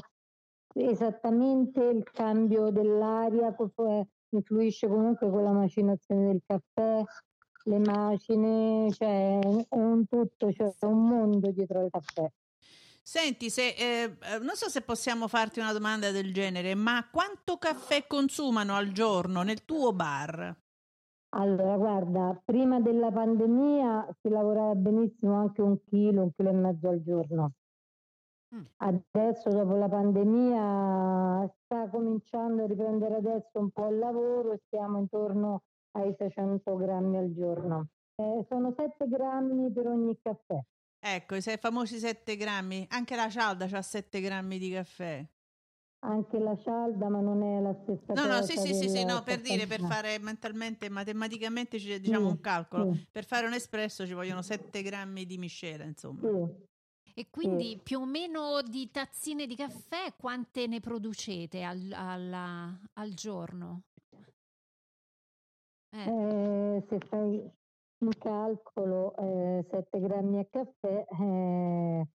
esattamente 0.74 1.83
il 1.85 2.03
cambio 2.11 2.70
dell'aria, 2.70 3.55
influisce 4.31 4.88
comunque 4.88 5.31
con 5.31 5.42
la 5.42 5.53
macinazione 5.53 6.27
del 6.29 6.42
caffè, 6.46 7.05
le 7.64 7.79
macine, 7.79 8.90
cioè 8.92 9.38
un 9.70 10.07
tutto, 10.07 10.51
cioè 10.53 10.72
un 10.83 11.07
mondo 11.07 11.51
dietro 11.51 11.81
al 11.81 11.90
caffè. 11.90 12.31
Senti, 13.03 13.51
se, 13.51 13.68
eh, 13.68 14.16
non 14.40 14.55
so 14.55 14.68
se 14.68 14.83
possiamo 14.83 15.29
farti 15.29 15.61
una 15.61 15.72
domanda 15.72 16.11
del 16.11 16.33
genere, 16.33 16.74
ma 16.74 17.09
quanto 17.11 17.57
caffè 17.57 18.07
consumano 18.07 18.74
al 18.74 18.92
giorno 18.92 19.42
nel 19.42 19.64
tuo 19.64 19.92
bar? 19.92 20.55
Allora, 21.30 21.76
guarda, 21.76 22.40
prima 22.42 22.80
della 22.80 23.10
pandemia 23.10 24.08
si 24.20 24.30
lavorava 24.30 24.74
benissimo 24.74 25.34
anche 25.34 25.60
un 25.60 25.78
chilo, 25.84 26.22
un 26.22 26.32
chilo 26.34 26.48
e 26.48 26.52
mezzo 26.52 26.88
al 26.88 27.02
giorno. 27.02 27.52
Mm. 28.54 28.64
Adesso, 28.76 29.50
dopo 29.50 29.74
la 29.76 29.88
pandemia, 29.88 31.54
sta 31.64 31.88
cominciando 31.90 32.64
a 32.64 32.66
riprendere 32.66 33.16
adesso 33.16 33.58
un 33.58 33.70
po' 33.70 33.88
il 33.88 33.98
lavoro 33.98 34.52
e 34.52 34.60
siamo 34.70 34.98
intorno 34.98 35.62
ai 35.98 36.14
600 36.16 36.76
grammi 36.76 37.18
al 37.18 37.34
giorno. 37.34 37.88
Eh, 38.14 38.46
sono 38.48 38.72
7 38.74 39.06
grammi 39.06 39.70
per 39.70 39.86
ogni 39.86 40.18
caffè. 40.20 40.58
Ecco, 41.00 41.36
i 41.36 41.42
famosi 41.42 41.98
7 41.98 42.36
grammi. 42.36 42.86
Anche 42.90 43.16
la 43.16 43.28
cialda 43.28 43.66
ha 43.70 43.82
7 43.82 44.20
grammi 44.20 44.58
di 44.58 44.70
caffè 44.70 45.26
anche 46.00 46.38
la 46.38 46.56
cialda, 46.56 47.08
ma 47.08 47.20
non 47.20 47.42
è 47.42 47.61
la 47.61 47.74
stessa 47.82 48.12
no, 48.12 48.22
cosa. 48.22 48.38
No, 48.38 48.42
sì, 48.42 48.56
sì, 48.56 48.74
sì, 48.74 48.88
sì, 48.88 49.04
no, 49.04 49.22
per 49.22 49.40
dire, 49.40 49.66
per 49.66 49.80
fare 49.80 50.18
mentalmente, 50.18 50.88
matematicamente 50.88 51.78
ci 51.78 51.98
diciamo 52.00 52.26
sì, 52.26 52.32
un 52.32 52.40
calcolo. 52.40 52.92
Sì. 52.92 53.06
Per 53.11 53.24
fare 53.24 53.46
un 53.46 53.54
espresso 53.54 54.06
ci 54.06 54.12
vogliono 54.12 54.42
7 54.42 54.82
grammi 54.82 55.26
di 55.26 55.38
miscela, 55.38 55.84
insomma. 55.84 56.20
Sì. 56.20 56.66
E 57.14 57.30
quindi 57.30 57.80
più 57.82 58.00
o 58.00 58.04
meno 58.06 58.62
di 58.62 58.90
tazzine 58.92 59.46
di 59.46 59.56
caffè 59.56 60.14
quante 60.16 60.68
ne 60.68 60.78
producete 60.78 61.64
al, 61.64 61.90
al, 61.92 62.78
al 62.92 63.14
giorno? 63.14 63.82
Eh. 65.90 66.04
Eh, 66.04 66.84
se 66.88 66.98
fai 67.08 67.50
un 67.98 68.11
calcolo, 68.18 69.16
eh, 69.16 69.66
7 69.68 69.98
grammi 69.98 70.38
a 70.38 70.44
caffè, 70.44 71.06
eh, 71.20 72.06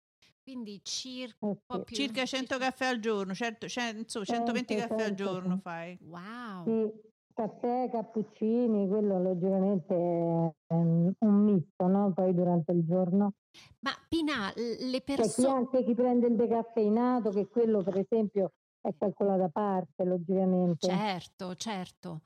quindi 0.42 0.80
circa, 0.82 1.54
più, 1.64 1.84
circa 1.96 2.24
100 2.24 2.58
caffè 2.58 2.86
al 2.86 2.98
giorno, 2.98 3.34
certo, 3.34 3.68
100, 3.68 4.24
120 4.24 4.74
caffè 4.74 4.88
100, 4.88 5.02
al 5.04 5.14
giorno 5.14 5.58
fai. 5.58 5.96
Wow. 6.02 6.64
Sì, 6.66 6.92
caffè, 7.32 7.88
cappuccini, 7.90 8.88
quello 8.88 9.22
logicamente 9.22 9.94
è 9.94 10.74
un 10.74 11.14
misto, 11.18 11.86
no? 11.86 12.12
Poi 12.12 12.34
durante 12.34 12.72
il 12.72 12.84
giorno. 12.84 13.34
Ma 13.80 13.92
Pina, 14.08 14.52
le 14.56 15.00
persone... 15.02 15.28
C'è 15.28 15.34
chi 15.34 15.46
anche 15.46 15.84
chi 15.84 15.94
prende 15.94 16.26
il 16.26 16.36
decaffeinato, 16.36 17.30
che 17.30 17.48
quello 17.48 17.82
per 17.82 17.98
esempio 17.98 18.52
è 18.80 18.94
calcolato 18.96 19.44
a 19.44 19.48
parte, 19.48 20.04
logicamente. 20.04 20.88
Certo, 20.88 21.54
certo. 21.54 22.22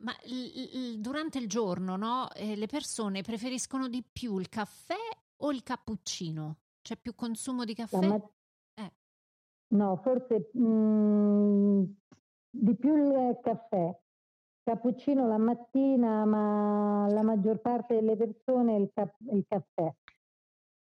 Ma 0.00 0.12
l- 0.24 0.92
l- 0.94 0.98
durante 1.00 1.38
il 1.38 1.48
giorno, 1.48 1.96
no? 1.96 2.30
Eh, 2.32 2.56
le 2.56 2.66
persone 2.66 3.22
preferiscono 3.22 3.88
di 3.88 4.04
più 4.04 4.38
il 4.38 4.48
caffè 4.48 4.94
o 5.38 5.50
il 5.50 5.62
cappuccino? 5.62 6.56
C'è 6.88 6.96
più 6.96 7.14
consumo 7.14 7.66
di 7.66 7.74
caffè? 7.74 8.00
Mat- 8.00 8.32
eh. 8.72 8.90
No, 9.74 10.00
forse 10.02 10.48
mh, 10.54 10.62
mm, 10.62 11.84
di 12.48 12.74
più 12.76 12.96
il 12.96 13.38
caffè. 13.42 13.94
Cappuccino 14.62 15.28
la 15.28 15.36
mattina, 15.36 16.24
ma 16.24 17.06
la 17.10 17.20
maggior 17.20 17.60
parte 17.60 17.96
delle 17.96 18.16
persone 18.16 18.76
il, 18.76 18.90
cap- 18.94 19.20
il 19.30 19.44
caffè. 19.46 19.94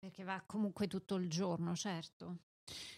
Perché 0.00 0.24
va 0.24 0.42
comunque 0.44 0.88
tutto 0.88 1.14
il 1.14 1.30
giorno, 1.30 1.76
certo. 1.76 2.38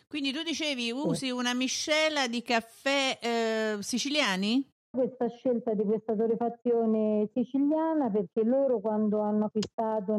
Quindi 0.09 0.33
tu 0.33 0.43
dicevi 0.43 0.91
usi 0.91 1.29
una 1.29 1.53
miscela 1.53 2.29
di 2.29 2.41
caffè 2.41 3.19
eh, 3.21 3.77
siciliani? 3.83 4.73
questa 4.89 5.29
scelta 5.29 5.75
di 5.75 5.85
questa 5.85 6.17
torrefazione 6.17 7.29
siciliana 7.35 8.09
perché 8.09 8.43
loro 8.43 8.81
quando 8.81 9.21
hanno 9.21 9.45
acquistato 9.45 10.17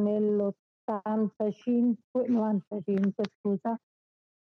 nell'85, 0.87 2.29
95 2.29 3.23
scusa, 3.39 3.79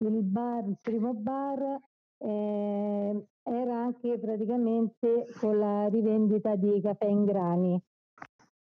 il 0.05 0.23
bar, 0.23 0.65
il 0.67 0.79
primo 0.81 1.15
bar 1.15 1.79
eh, 2.19 3.27
era 3.43 3.77
anche 3.77 4.19
praticamente 4.19 5.29
con 5.39 5.59
la 5.59 5.89
rivendita 5.89 6.57
di 6.57 6.81
caffè 6.81 7.07
in 7.07 7.25
grani 7.25 7.81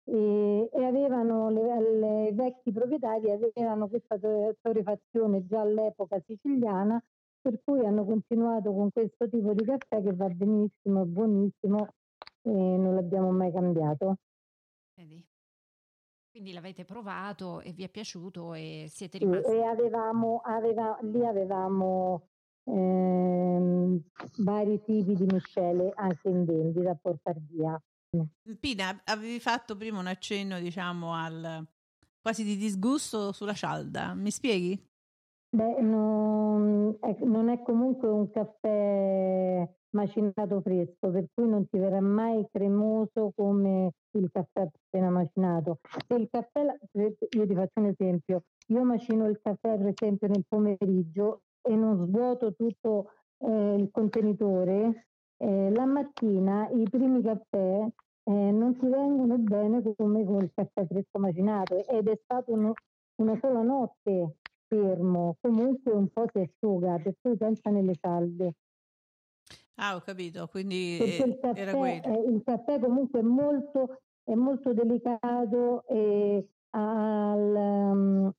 e, 0.09 0.69
e 0.71 0.83
avevano 0.83 1.49
i 1.51 2.33
vecchi 2.33 2.71
proprietari 2.71 3.31
avevano 3.31 3.87
questa 3.87 4.17
torrefazione 4.17 5.45
già 5.45 5.61
all'epoca 5.61 6.19
siciliana 6.25 7.01
per 7.41 7.61
cui 7.63 7.85
hanno 7.85 8.05
continuato 8.05 8.73
con 8.73 8.91
questo 8.91 9.29
tipo 9.29 9.53
di 9.53 9.63
caffè 9.63 10.01
che 10.01 10.13
va 10.13 10.27
benissimo, 10.27 11.03
è 11.03 11.05
buonissimo 11.05 11.87
e 12.41 12.51
non 12.51 12.95
l'abbiamo 12.95 13.31
mai 13.31 13.51
cambiato. 13.51 14.17
Vedi. 14.95 15.28
Quindi 16.31 16.53
l'avete 16.53 16.85
provato 16.85 17.59
e 17.61 17.71
vi 17.71 17.83
è 17.83 17.89
piaciuto 17.89 18.53
e 18.53 18.85
siete 18.87 19.17
rimasti. 19.17 19.49
Sì, 19.49 19.55
e 19.55 19.63
avevamo, 19.63 20.41
aveva, 20.43 20.97
lì 21.01 21.25
avevamo 21.25 22.29
ehm, 22.65 23.99
vari 24.37 24.81
tipi 24.83 25.15
di 25.15 25.25
miscele 25.25 25.91
anche 25.95 26.29
in 26.29 26.45
vendita 26.45 26.91
a 26.91 26.95
portare 26.95 27.41
via. 27.49 27.81
Pina, 28.59 29.01
avevi 29.05 29.39
fatto 29.39 29.75
prima 29.75 29.99
un 29.99 30.07
accenno, 30.07 30.59
diciamo, 30.59 31.13
al 31.13 31.67
quasi 32.21 32.43
di 32.43 32.57
disgusto 32.57 33.31
sulla 33.31 33.53
cialda. 33.53 34.13
Mi 34.13 34.31
spieghi? 34.31 34.87
Beh, 35.49 35.81
non 35.81 36.97
è, 37.01 37.17
non 37.21 37.49
è 37.49 37.61
comunque 37.63 38.07
un 38.07 38.29
caffè 38.29 39.67
macinato 39.91 40.61
fresco, 40.61 41.09
per 41.09 41.25
cui 41.33 41.47
non 41.47 41.67
ti 41.67 41.77
verrà 41.77 42.01
mai 42.01 42.45
cremoso 42.51 43.31
come 43.35 43.91
il 44.11 44.29
caffè 44.31 44.67
appena 44.67 45.09
macinato. 45.09 45.79
Se 46.07 46.15
il 46.15 46.27
caffè, 46.29 46.65
io 46.91 47.47
ti 47.47 47.53
faccio 47.53 47.79
un 47.79 47.85
esempio, 47.85 48.43
io 48.67 48.83
macino 48.83 49.27
il 49.27 49.39
caffè 49.41 49.77
per 49.77 49.87
esempio 49.87 50.27
nel 50.27 50.45
pomeriggio 50.47 51.41
e 51.61 51.75
non 51.75 52.05
svuoto 52.05 52.53
tutto 52.53 53.11
eh, 53.39 53.75
il 53.75 53.89
contenitore, 53.91 55.07
eh, 55.37 55.71
la 55.71 55.85
mattina 55.85 56.69
i 56.69 56.83
primi 56.89 57.21
caffè 57.21 57.87
eh, 58.23 58.51
non 58.51 58.77
ti 58.77 58.87
vengono 58.87 59.37
bene 59.37 59.81
come 59.95 60.25
con 60.25 60.43
il 60.43 60.51
caffè 60.53 60.85
fresco 60.85 61.19
macinato 61.19 61.87
ed 61.87 62.07
è 62.07 62.19
stato 62.23 62.51
uno, 62.51 62.73
una 63.15 63.37
sola 63.41 63.61
notte 63.61 64.35
fermo, 64.69 65.35
comunque 65.41 65.91
un 65.91 66.07
po' 66.09 66.25
si 66.31 66.39
asciuga, 66.39 66.99
per 66.99 67.15
cui 67.19 67.35
pensa 67.35 67.71
nelle 67.71 67.95
salde. 67.99 68.53
Ah, 69.81 69.95
ho 69.95 70.01
capito, 70.01 70.47
quindi 70.47 70.97
il 71.01 71.39
caffè, 71.39 71.61
era 71.61 71.73
quello. 71.73 72.23
il 72.27 72.41
caffè 72.43 72.79
comunque 72.79 73.19
è 73.19 73.23
molto, 73.23 74.01
è 74.23 74.33
molto 74.33 74.73
delicato 74.73 75.85
e 75.87 76.45
al, 76.71 77.55
um, 77.55 78.31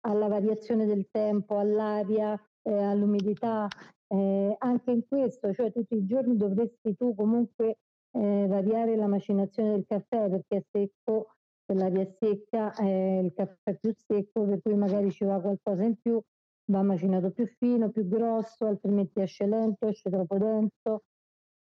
alla 0.00 0.28
variazione 0.28 0.84
del 0.84 1.08
tempo, 1.10 1.58
all'aria, 1.58 2.38
eh, 2.62 2.82
all'umidità, 2.82 3.66
eh, 4.08 4.54
anche 4.58 4.90
in 4.90 5.06
questo, 5.08 5.54
cioè 5.54 5.72
tutti 5.72 5.96
i 5.96 6.04
giorni 6.04 6.36
dovresti 6.36 6.94
tu 6.96 7.14
comunque 7.14 7.78
eh, 8.10 8.46
variare 8.46 8.94
la 8.94 9.06
macinazione 9.06 9.70
del 9.70 9.86
caffè 9.86 10.28
perché 10.28 10.56
è 10.56 10.64
secco, 10.70 11.34
se 11.66 11.74
l'aria 11.74 12.02
è 12.02 12.14
secca, 12.20 12.74
eh, 12.74 13.20
il 13.24 13.32
caffè 13.32 13.70
è 13.70 13.78
più 13.78 13.94
secco, 14.06 14.44
per 14.44 14.60
cui 14.60 14.74
magari 14.74 15.10
ci 15.10 15.24
va 15.24 15.40
qualcosa 15.40 15.82
in 15.82 15.96
più, 15.98 16.20
va 16.66 16.82
macinato 16.82 17.30
più 17.30 17.46
fino, 17.58 17.90
più 17.90 18.06
grosso, 18.08 18.66
altrimenti 18.66 19.20
esce 19.20 19.46
lento, 19.46 19.88
esce 19.88 20.10
troppo 20.10 20.38
denso. 20.38 21.02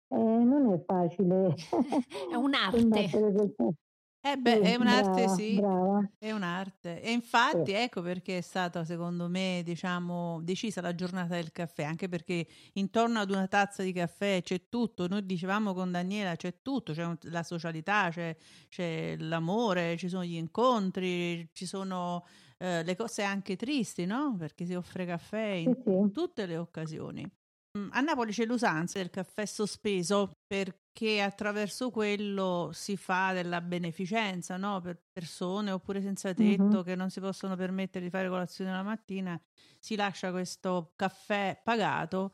Eh, 0.09 0.17
non 0.17 0.73
è 0.73 0.83
facile. 0.85 1.55
è 2.31 2.35
un'arte. 2.35 3.09
Eh 4.25 4.37
beh, 4.37 4.61
è 4.61 4.77
un'arte, 4.77 5.25
brava, 5.25 5.35
sì, 5.35 5.55
brava. 5.57 6.11
è 6.17 6.31
un'arte. 6.31 7.03
E 7.03 7.11
infatti, 7.11 7.73
sì. 7.73 7.77
ecco 7.77 8.03
perché 8.03 8.39
è 8.39 8.41
stata, 8.41 8.85
secondo 8.85 9.29
me, 9.29 9.63
diciamo, 9.65 10.41
decisa 10.43 10.81
la 10.81 10.95
giornata 10.95 11.35
del 11.35 11.51
caffè, 11.51 11.83
anche 11.83 12.09
perché 12.09 12.47
intorno 12.75 13.19
ad 13.19 13.31
una 13.31 13.49
tazza 13.49 13.83
di 13.83 13.93
caffè 13.93 14.41
c'è 14.41 14.69
tutto. 14.69 15.09
Noi 15.09 15.27
dicevamo 15.27 15.75
con 15.75 15.91
Daniela, 15.91 16.37
c'è 16.37 16.63
tutto, 16.63 16.93
c'è 16.93 17.05
la 17.23 17.43
socialità, 17.43 18.11
c'è, 18.11 18.37
c'è 18.69 19.17
l'amore, 19.19 19.97
ci 19.97 20.09
sono 20.09 20.23
gli 20.23 20.37
incontri, 20.37 21.49
ci 21.53 21.67
sono 21.67 22.25
eh, 22.63 22.85
le 22.85 22.95
cose 22.95 23.25
anche 23.25 23.57
tristi, 23.57 24.07
no? 24.07 24.37
Perché 24.39 24.65
si 24.65 24.75
offre 24.75 25.05
caffè 25.05 25.47
in 25.47 25.75
sì, 25.75 25.83
sì. 25.83 26.11
tutte 26.13 26.47
le 26.47 26.57
occasioni. 26.57 27.29
Mm, 27.77 27.89
a 27.93 28.01
Napoli 28.01 28.31
c'è 28.31 28.45
l'usanza 28.45 28.99
del 28.99 29.11
caffè 29.11 29.47
sospeso 29.47 30.31
perché 30.47 31.21
attraverso 31.23 31.91
quello 31.91 32.71
si 32.73 32.97
fa 32.97 33.33
della 33.33 33.61
beneficenza 33.61 34.59
no? 34.59 34.81
per 34.81 35.03
persone 35.11 35.71
oppure 35.73 36.03
senza 36.03 36.35
tetto 36.35 36.63
mm-hmm. 36.63 36.83
che 36.83 36.95
non 36.95 37.11
si 37.11 37.19
possono 37.19 37.57
permettere 37.57 38.05
di 38.05 38.11
fare 38.11 38.29
colazione 38.29 38.71
la 38.71 38.83
mattina. 38.83 39.41
Si 39.81 39.97
lascia 39.97 40.31
questo 40.31 40.93
caffè 40.95 41.61
pagato 41.65 42.33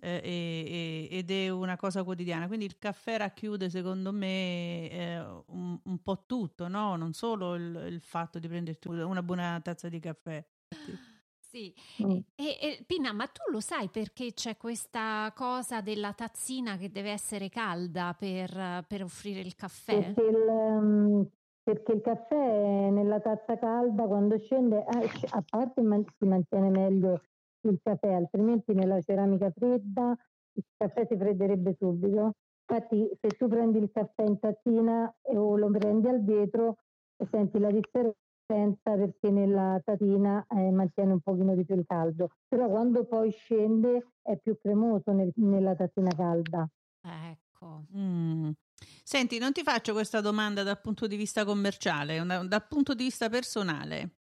eh, 0.00 0.20
e, 0.22 1.08
e, 1.10 1.18
ed 1.18 1.30
è 1.30 1.48
una 1.48 1.76
cosa 1.76 2.04
quotidiana. 2.04 2.46
Quindi 2.46 2.64
il 2.64 2.78
caffè 2.78 3.18
racchiude, 3.18 3.68
secondo 3.70 4.12
me, 4.12 4.90
eh, 4.90 5.18
un, 5.46 5.78
un, 5.82 6.02
po' 6.02 6.24
tutto, 6.26 6.68
no? 6.68 6.96
non 6.96 7.12
solo 7.12 7.54
il, 7.54 7.86
il 7.90 8.00
fatto 8.00 8.38
di 8.38 8.48
prenderti 8.48 8.88
una 8.88 9.22
buona 9.22 9.60
tazza 9.62 9.88
di 9.88 10.00
caffè. 10.00 10.44
Sì, 11.50 11.74
mm. 12.04 12.10
e, 12.34 12.58
e, 12.60 12.84
Pina, 12.86 13.12
ma 13.12 13.26
tu 13.26 13.50
lo 13.50 13.60
sai 13.60 13.88
perché 13.88 14.34
c'è 14.34 14.58
questa 14.58 15.32
cosa 15.34 15.80
della 15.80 16.12
tazzina 16.12 16.76
che 16.76 16.90
deve 16.90 17.10
essere 17.10 17.48
calda 17.48 18.14
per, 18.18 18.84
per 18.86 19.02
offrire 19.02 19.40
il 19.40 19.54
caffè? 19.54 20.12
Perché 20.12 20.22
il, 20.28 20.46
um, 20.46 21.26
perché 21.62 21.92
il, 21.92 22.00
caffè 22.02 22.90
nella 22.90 23.18
tazza 23.20 23.58
calda 23.58 24.04
quando 24.04 24.38
scende, 24.38 24.84
eh, 24.84 25.10
a 25.30 25.42
parte 25.48 25.80
man- 25.80 26.04
si 26.18 26.26
mantiene 26.26 26.68
meglio 26.68 27.22
il 27.70 27.80
caffè, 27.82 28.12
altrimenti 28.12 28.72
nella 28.74 29.00
ceramica 29.00 29.50
fredda 29.50 30.16
il 30.58 30.64
caffè 30.76 31.06
si 31.08 31.16
fredderebbe 31.16 31.76
subito. 31.78 32.32
Infatti 32.70 33.08
se 33.20 33.28
tu 33.36 33.48
prendi 33.48 33.78
il 33.78 33.90
caffè 33.90 34.24
in 34.24 34.38
tazzina 34.38 35.14
o 35.22 35.56
lo 35.56 35.70
prendi 35.70 36.08
al 36.08 36.22
vetro, 36.22 36.76
senti 37.30 37.58
la 37.58 37.70
differenza 37.70 38.16
perché 38.82 39.30
nella 39.30 39.80
tatina 39.84 40.44
eh, 40.48 40.70
mantiene 40.70 41.12
un 41.12 41.20
pochino 41.20 41.54
di 41.54 41.64
più 41.64 41.76
il 41.76 41.84
caldo, 41.86 42.30
però 42.46 42.68
quando 42.68 43.04
poi 43.04 43.30
scende 43.30 44.08
è 44.22 44.36
più 44.38 44.58
cremoso 44.58 45.12
nel, 45.12 45.32
nella 45.36 45.74
tatina 45.74 46.10
calda. 46.14 46.68
Ecco. 47.02 47.84
Mm. 47.96 48.50
Senti, 49.02 49.38
non 49.38 49.52
ti 49.52 49.62
faccio 49.62 49.92
questa 49.92 50.20
domanda 50.20 50.62
dal 50.62 50.80
punto 50.80 51.06
di 51.06 51.16
vista 51.16 51.44
commerciale, 51.44 52.20
una, 52.20 52.44
dal 52.44 52.66
punto 52.66 52.94
di 52.94 53.04
vista 53.04 53.28
personale. 53.28 54.17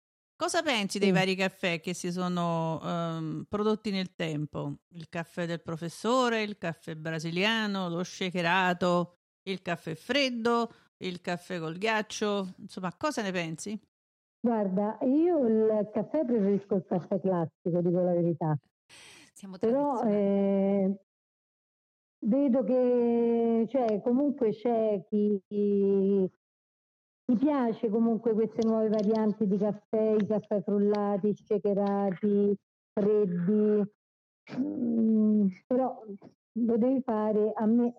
Cosa 0.43 0.61
pensi 0.61 0.99
dei 0.99 1.13
vari 1.13 1.35
caffè 1.35 1.79
che 1.79 1.93
si 1.93 2.11
sono 2.11 2.77
um, 2.83 3.45
prodotti 3.47 3.91
nel 3.91 4.13
tempo? 4.13 4.79
Il 4.89 5.07
caffè 5.07 5.45
del 5.45 5.61
professore, 5.61 6.41
il 6.41 6.57
caffè 6.57 6.95
brasiliano, 6.95 7.87
lo 7.87 8.03
shakerato, 8.03 9.19
il 9.43 9.61
caffè 9.61 9.95
freddo, 9.95 10.69
il 10.97 11.21
caffè 11.21 11.59
col 11.59 11.77
ghiaccio, 11.77 12.55
insomma, 12.57 12.93
cosa 12.97 13.21
ne 13.21 13.31
pensi? 13.31 13.79
Guarda, 14.41 14.97
io 15.03 15.47
il 15.47 15.89
caffè 15.93 16.25
preferisco 16.25 16.75
il 16.75 16.85
caffè 16.87 17.21
classico, 17.21 17.81
dico 17.81 18.01
la 18.01 18.11
verità. 18.11 18.59
Siamo 19.33 19.57
Però 19.57 20.03
eh, 20.03 20.93
vedo 22.25 22.63
che 22.65 23.65
cioè, 23.69 24.01
comunque 24.01 24.51
c'è 24.51 25.05
chi, 25.07 25.41
chi, 25.47 26.29
chi, 27.25 27.35
piace 27.37 27.89
comunque 27.89 28.33
queste 28.33 28.65
nuove 28.65 28.89
varianti 28.89 29.47
di 29.47 29.57
caffè, 29.57 30.15
i 30.19 30.25
caffè 30.25 30.61
frullati, 30.61 31.33
shakerati, 31.35 32.55
freddi, 32.91 33.83
mm, 34.57 35.47
però 35.65 36.01
lo 36.55 36.77
devi 36.77 37.01
fare, 37.01 37.51
a 37.55 37.65
me 37.65 37.93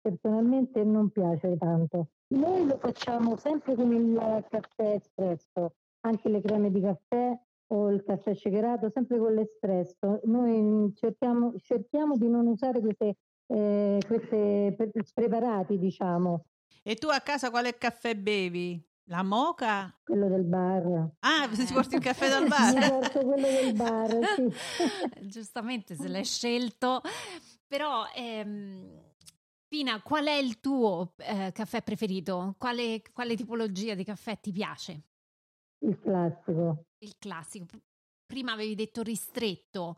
personalmente 0.00 0.82
non 0.84 1.10
piace 1.10 1.56
tanto. 1.56 2.08
Noi 2.28 2.66
lo 2.66 2.78
facciamo 2.78 3.36
sempre 3.36 3.74
con 3.74 3.92
il 3.92 4.44
caffè 4.48 4.94
espresso, 4.94 5.74
anche 6.00 6.28
le 6.28 6.40
creme 6.40 6.70
di 6.70 6.80
caffè 6.80 7.38
o 7.72 7.90
il 7.90 8.02
caffè 8.02 8.34
shakerato, 8.34 8.88
sempre 8.88 9.18
con 9.18 9.34
l'espresso. 9.34 10.20
Noi 10.24 10.92
cerchiamo, 10.94 11.54
cerchiamo 11.58 12.16
di 12.16 12.28
non 12.28 12.46
usare 12.46 12.80
queste, 12.80 13.16
eh, 13.46 13.98
queste 14.06 14.76
preparati, 15.12 15.78
diciamo. 15.78 16.44
E 16.82 16.94
tu 16.96 17.08
a 17.08 17.20
casa 17.20 17.50
quale 17.50 17.76
caffè 17.76 18.14
bevi? 18.14 18.82
La 19.04 19.22
moca? 19.22 19.94
Quello 20.04 20.28
del 20.28 20.44
bar. 20.44 21.10
Ah, 21.20 21.48
se 21.52 21.64
ti 21.66 21.72
porti 21.72 21.96
il 21.96 22.00
caffè 22.00 22.28
dal 22.28 22.46
bar? 22.48 22.74
Mi 22.74 22.88
porto 22.88 23.20
quello 23.24 23.46
del 23.48 23.72
bar, 23.74 24.18
sì. 24.36 24.48
Giustamente 25.28 25.94
se 25.96 26.08
l'hai 26.08 26.24
scelto. 26.24 27.00
Però, 27.66 28.04
ehm, 28.14 28.98
Pina, 29.68 30.00
qual 30.02 30.26
è 30.26 30.34
il 30.36 30.60
tuo 30.60 31.12
eh, 31.18 31.50
caffè 31.52 31.82
preferito? 31.82 32.54
Quale, 32.58 33.02
quale 33.12 33.36
tipologia 33.36 33.94
di 33.94 34.04
caffè 34.04 34.38
ti 34.40 34.52
piace? 34.52 35.02
Il 35.80 35.98
classico. 35.98 36.84
Il 36.98 37.14
classico. 37.18 37.66
Prima 38.26 38.52
avevi 38.52 38.74
detto 38.74 39.02
ristretto. 39.02 39.96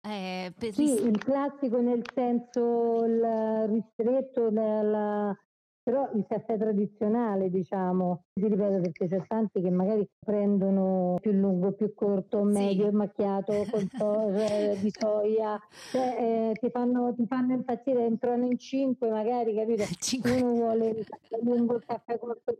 Eh, 0.00 0.52
Sì, 0.58 0.70
ris- 0.70 1.00
il 1.00 1.18
classico 1.18 1.80
nel 1.80 2.02
senso 2.14 3.04
il 3.04 3.66
ristretto, 3.68 4.50
la- 4.50 4.82
la- 4.82 5.38
però 5.84 6.10
il 6.14 6.24
caffè 6.26 6.56
tradizionale, 6.58 7.50
diciamo, 7.50 8.24
ti 8.32 8.48
ripeto 8.48 8.80
perché 8.80 9.06
c'è 9.06 9.22
tanti 9.28 9.60
che 9.60 9.70
magari 9.70 10.08
prendono 10.18 11.16
più 11.20 11.32
lungo, 11.32 11.72
più 11.72 11.92
corto, 11.94 12.42
medio, 12.42 12.88
Sì. 12.88 12.94
macchiato 12.96 13.66
con 13.70 13.86
so- 13.96 14.48
eh, 14.48 14.78
di 14.80 14.90
soia, 14.90 15.60
cioè, 15.92 16.16
eh, 16.18 16.52
ti, 16.58 16.70
fanno, 16.70 17.14
ti 17.14 17.26
fanno 17.26 17.52
impazzire, 17.52 18.06
entrano 18.06 18.46
in 18.46 18.58
cinque 18.58 19.10
magari, 19.10 19.54
capito? 19.54 19.84
Cinque- 20.00 20.30
Uno 20.32 20.52
vuole 20.52 20.88
il 20.88 21.04
caffè 21.06 21.36
lungo, 21.42 21.76
il 21.76 21.84
caffè 21.86 22.18
corto, 22.18 22.54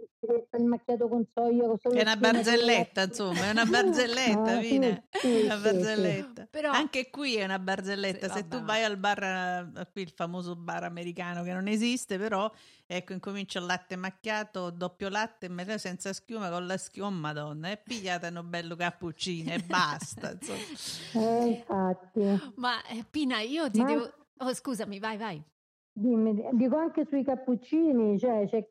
il 0.58 0.64
macchiato 0.66 1.08
con 1.08 1.24
soia, 1.32 1.66
con 1.66 1.96
È 1.96 2.00
una 2.02 2.16
barzelletta, 2.16 3.02
insomma, 3.04 3.46
è 3.46 3.50
una 3.50 3.64
barzelletta, 3.64 4.58
Ah, 4.58 4.60
sì, 4.60 4.68
Fine. 4.68 5.04
sì, 5.10 5.42
Una 5.44 5.56
sì, 5.56 5.62
barzelletta. 5.62 6.46
Però- 6.50 6.70
Anche 6.72 7.08
qui 7.10 7.36
è 7.36 7.44
una 7.44 7.58
barzelletta. 7.58 8.28
Sì, 8.28 8.34
Se 8.34 8.42
vabbè, 8.42 8.56
tu 8.56 8.64
vai 8.64 8.84
al 8.84 8.96
bar, 8.98 9.22
eh, 9.22 9.86
qui 9.92 10.02
il 10.02 10.10
famoso 10.14 10.54
bar 10.56 10.84
americano 10.84 11.42
che 11.42 11.52
non 11.54 11.66
esiste, 11.68 12.18
però 12.18 12.50
ecco, 12.86 13.12
incomincia 13.12 13.58
il 13.58 13.66
latte 13.66 13.96
macchiato, 13.96 14.70
doppio 14.70 15.08
latte, 15.08 15.48
metà 15.48 15.78
senza 15.78 16.12
schiuma 16.12 16.50
con 16.50 16.66
la 16.66 16.76
schiuma, 16.76 17.10
madonna, 17.10 17.70
e 17.70 17.76
pigliate 17.78 18.26
un 18.28 18.48
bello 18.48 18.76
cappuccino 18.76 19.52
e 19.52 19.58
basta. 19.60 20.32
Eh, 21.14 21.46
infatti. 21.46 22.52
Ma 22.56 22.82
eh, 22.86 23.04
Pina, 23.10 23.40
io 23.40 23.70
ti 23.70 23.80
Ma- 23.80 23.86
devo... 23.86 24.10
Oh, 24.38 24.52
scusami, 24.52 24.98
vai, 24.98 25.16
vai. 25.16 25.42
Dimmi, 25.92 26.44
dico 26.52 26.76
anche 26.76 27.06
sui 27.08 27.22
cappuccini, 27.22 28.18
cioè, 28.18 28.46
c'è- 28.48 28.68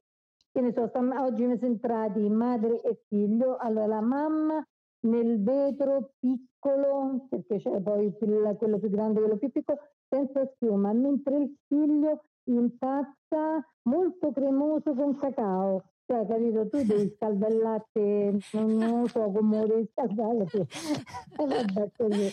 che 0.52 0.62
ne 0.62 0.74
so, 0.74 0.88
stam- 0.90 1.16
oggi 1.18 1.46
mi 1.46 1.58
sono 1.58 1.72
entrati 1.72 2.20
madre 2.30 2.82
e 2.82 3.02
figlio, 3.08 3.56
allora 3.58 3.86
la 3.88 4.02
mamma 4.02 4.68
nel 5.06 5.42
vetro 5.42 6.14
piccolo, 6.20 7.26
perché 7.30 7.60
c'è 7.60 7.82
poi 7.82 8.06
il- 8.08 8.56
quello 8.58 8.78
più 8.80 8.90
grande 8.90 9.20
e 9.20 9.22
quello 9.24 9.38
più 9.38 9.52
piccolo, 9.52 9.80
senza 10.10 10.46
schiuma, 10.56 10.92
mentre 10.94 11.38
il 11.38 11.56
figlio 11.68 12.24
in 12.46 12.78
tazza 12.78 13.66
molto 13.84 14.32
cremoso 14.32 14.94
con 14.94 15.18
cacao. 15.18 15.84
Cioè, 16.06 16.28
capito, 16.28 16.68
tu 16.68 16.84
devi 16.84 17.14
scaldare 17.16 17.54
il 17.54 17.62
latte, 17.62 18.38
non, 18.52 18.76
non 18.76 19.00
lo 19.02 19.08
so 19.08 19.32
come 19.32 19.66
devi 19.66 19.90
scaldare. 19.92 20.48
E 21.36 21.48
vabbè, 21.48 21.92
così. 21.98 22.30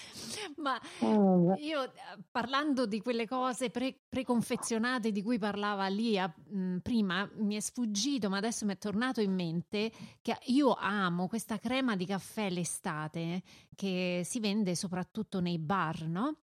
Ma 0.57 0.75
Ah, 1.01 1.55
io 1.57 1.85
eh, 1.85 1.91
parlando 2.31 2.85
di 2.85 3.01
quelle 3.01 3.27
cose 3.27 3.71
pre- 3.71 3.97
preconfezionate 4.09 5.13
di 5.13 5.23
cui 5.23 5.39
parlava 5.39 5.87
Lia 5.87 6.27
mh, 6.27 6.79
prima, 6.79 7.27
mi 7.37 7.55
è 7.55 7.61
sfuggito, 7.61 8.29
ma 8.29 8.39
adesso 8.39 8.67
mi 8.67 8.73
è 8.73 8.79
tornato 8.79 9.21
in 9.21 9.33
mente 9.33 9.91
che 10.21 10.37
io 10.47 10.75
amo 10.79 11.29
questa 11.29 11.57
crema 11.59 11.95
di 11.97 12.05
caffè 12.07 12.51
l'estate 12.51 13.43
che 13.77 14.23
si 14.25 14.41
vende 14.41 14.75
soprattutto 14.75 15.41
nei 15.41 15.59
bar, 15.59 16.07
no? 16.07 16.37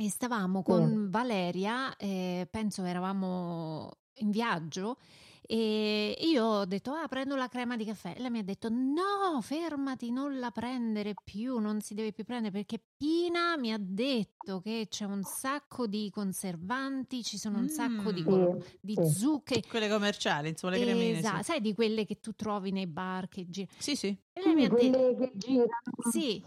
E 0.00 0.08
stavamo 0.08 0.62
con 0.62 1.10
Valeria, 1.10 1.94
eh, 1.96 2.48
penso 2.50 2.84
eravamo 2.84 3.90
in 4.20 4.30
viaggio 4.30 4.96
e 5.42 6.16
io 6.20 6.44
ho 6.44 6.64
detto 6.64 6.92
ah 6.92 7.06
prendo 7.06 7.36
la 7.36 7.48
crema 7.48 7.76
di 7.76 7.84
caffè 7.84 8.14
e 8.16 8.20
lei 8.20 8.30
mi 8.30 8.38
ha 8.38 8.42
detto 8.42 8.70
no 8.70 9.38
fermati 9.42 10.10
non 10.10 10.38
la 10.38 10.50
prendere 10.52 11.14
più 11.22 11.58
non 11.58 11.80
si 11.82 11.92
deve 11.94 12.12
più 12.12 12.24
prendere 12.24 12.50
perché 12.52 12.82
Pina 12.96 13.56
mi 13.58 13.72
ha 13.72 13.78
detto 13.78 14.60
che 14.60 14.86
c'è 14.88 15.04
un 15.04 15.22
sacco 15.22 15.86
di 15.86 16.08
conservanti 16.10 17.22
ci 17.22 17.36
sono 17.36 17.58
un 17.58 17.68
sacco 17.68 18.10
di, 18.10 18.22
Mm. 18.22 18.58
Sì, 18.60 18.78
di 18.80 18.94
sì. 18.94 19.18
zucche 19.18 19.62
Quelle 19.68 19.88
commerciali, 19.90 20.48
insomma, 20.48 20.76
le 20.76 20.82
cremine. 20.82 21.18
Esatto, 21.18 21.36
Sì, 21.38 21.42
sai 21.44 21.60
di 21.60 21.74
quelle 21.74 22.06
che 22.06 22.20
tu 22.20 22.32
trovi 22.34 22.70
nei 22.70 22.86
bar 22.86 23.28
che 23.28 23.44
girano 23.50 23.74
sì. 23.78 23.96
sì. 23.96 24.06
e 24.32 24.40
lei 24.42 24.54
mi 24.54 24.62
Sì, 24.62 24.66
ha 24.66 24.70
detto 24.70 25.14
che 25.16 25.32
girano. 25.34 25.68
Sì. 26.10 26.42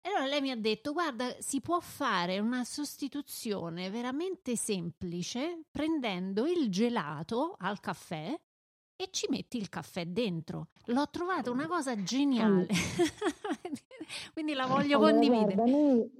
E 0.00 0.08
allora 0.08 0.26
lei 0.26 0.40
mi 0.40 0.50
ha 0.50 0.56
detto: 0.56 0.92
Guarda, 0.92 1.34
si 1.40 1.60
può 1.60 1.80
fare 1.80 2.38
una 2.38 2.64
sostituzione 2.64 3.90
veramente 3.90 4.56
semplice 4.56 5.62
prendendo 5.70 6.46
il 6.46 6.70
gelato 6.70 7.56
al 7.58 7.80
caffè 7.80 8.34
e 9.00 9.08
ci 9.10 9.26
metti 9.30 9.56
il 9.58 9.68
caffè 9.68 10.06
dentro. 10.06 10.68
L'ho 10.86 11.08
trovata 11.10 11.50
una 11.50 11.66
cosa 11.66 12.00
geniale. 12.02 12.66
Quindi 14.32 14.54
la 14.54 14.66
voglio 14.66 14.96
Allora, 14.96 15.12
condividere. 15.12 15.54
guarda, 15.54 15.70
noi, 15.70 16.10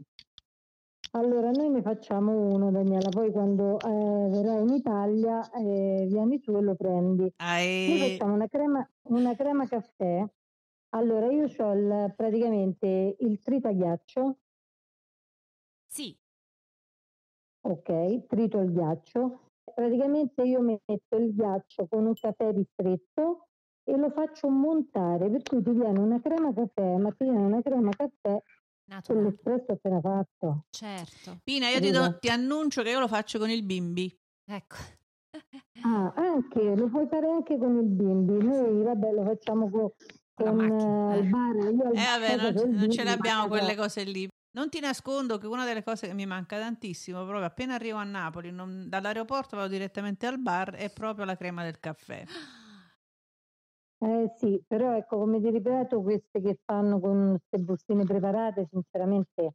allora, 1.12 1.51
noi 1.51 1.71
ne 1.71 1.83
facciamo 1.83 2.33
uno, 2.55 2.71
Daniela, 2.71 3.09
poi 3.09 3.33
quando 3.33 3.81
eh, 3.81 4.29
verrai 4.31 4.61
in 4.62 4.69
Italia 4.75 5.51
eh, 5.51 6.07
vieni 6.09 6.38
su 6.38 6.55
e 6.57 6.61
lo 6.61 6.75
prendi. 6.75 7.33
Ah, 7.37 7.57
Noi 7.57 7.99
facciamo 8.11 8.35
una 8.35 8.47
crema, 8.47 8.88
una 9.05 9.35
crema 9.35 9.67
caffè. 9.67 10.25
Allora, 10.90 11.31
io 11.31 11.46
ho 11.46 12.14
praticamente 12.14 13.16
il 13.20 13.40
tritaghiaccio, 13.42 14.38
Sì, 15.87 16.16
ok, 17.62 18.27
trito 18.27 18.61
il 18.61 18.72
ghiaccio. 18.72 19.51
Praticamente 19.74 20.42
io 20.42 20.61
metto 20.61 21.16
il 21.16 21.35
ghiaccio 21.35 21.87
con 21.88 22.07
un 22.07 22.14
caffè 22.14 22.53
ristretto 22.53 23.48
e 23.85 23.96
lo 23.96 24.11
faccio 24.11 24.48
montare, 24.48 25.31
per 25.31 25.42
cui 25.42 25.62
ti 25.62 25.70
viene 25.70 25.98
una 25.98 26.20
crema 26.20 26.53
caffè, 26.53 26.96
ma 26.96 27.11
ti 27.11 27.24
viene 27.24 27.38
una 27.44 27.61
crema 27.62 27.90
caffè 27.90 28.12
con 28.22 28.42
naturale. 28.87 29.22
l'espresso 29.22 29.72
appena 29.72 30.01
fatto. 30.01 30.64
Certo. 30.70 31.38
Pina, 31.44 31.68
io 31.68 31.81
ti, 31.81 31.90
do- 31.90 32.18
ti 32.18 32.29
annuncio 32.29 32.83
che 32.83 32.90
io 32.90 33.01
lo 33.01 33.09
faccio 33.09 33.38
con 33.38 33.51
il 33.51 33.62
bimbi. 33.62 34.14
Ecco. 34.46 34.77
Ah, 35.81 36.12
anche, 36.16 36.74
lo 36.74 36.88
puoi 36.88 37.07
fare 37.09 37.29
anche 37.29 37.57
con 37.57 37.77
il 37.77 37.87
bimbi. 37.87 38.42
Noi, 38.44 38.83
vabbè, 38.83 39.12
lo 39.12 39.24
facciamo 39.24 39.70
co- 39.70 39.94
Con 40.38 40.46
la 40.46 40.53
macchina, 40.53 41.14
eh, 41.14 41.16
eh. 41.16 41.20
il 41.20 41.29
bar. 41.29 41.55
Io 41.57 41.87
al 41.87 41.96
Eh 41.96 42.18
vabbè, 42.18 42.53
non, 42.53 42.70
non 42.77 42.90
ce 42.90 43.03
l'abbiamo 43.03 43.42
ma- 43.42 43.48
quelle 43.48 43.74
cose 43.74 44.05
lì. 44.05 44.29
Non 44.51 44.70
ti 44.70 44.81
nascondo 44.81 45.37
che 45.38 45.46
una 45.46 45.64
delle 45.64 45.83
cose 45.83 46.07
che 46.07 46.14
mi 46.14 46.27
manca 46.27 46.59
tantissimo, 46.59 47.24
proprio 47.24 47.44
appena 47.44 47.74
arrivo 47.74 47.98
a 47.98 48.05
Napoli, 48.05 48.51
non- 48.51 48.88
dall'aeroporto 48.88 49.57
vado 49.57 49.68
direttamente 49.68 50.27
al 50.27 50.38
bar, 50.40 50.74
è 50.74 50.90
proprio 50.90 51.24
la 51.24 51.37
crema 51.37 51.64
del 51.64 51.79
caffè. 51.81 52.24
Eh 54.01 54.33
sì, 54.37 54.62
però 54.64 54.96
ecco, 54.96 55.18
come 55.18 55.40
ti 55.40 55.51
ripeto, 55.51 56.01
queste 56.03 56.40
che 56.40 56.57
fanno 56.64 57.01
con 57.01 57.37
queste 57.37 57.59
bustine 57.66 58.05
preparate, 58.05 58.68
sinceramente, 58.70 59.55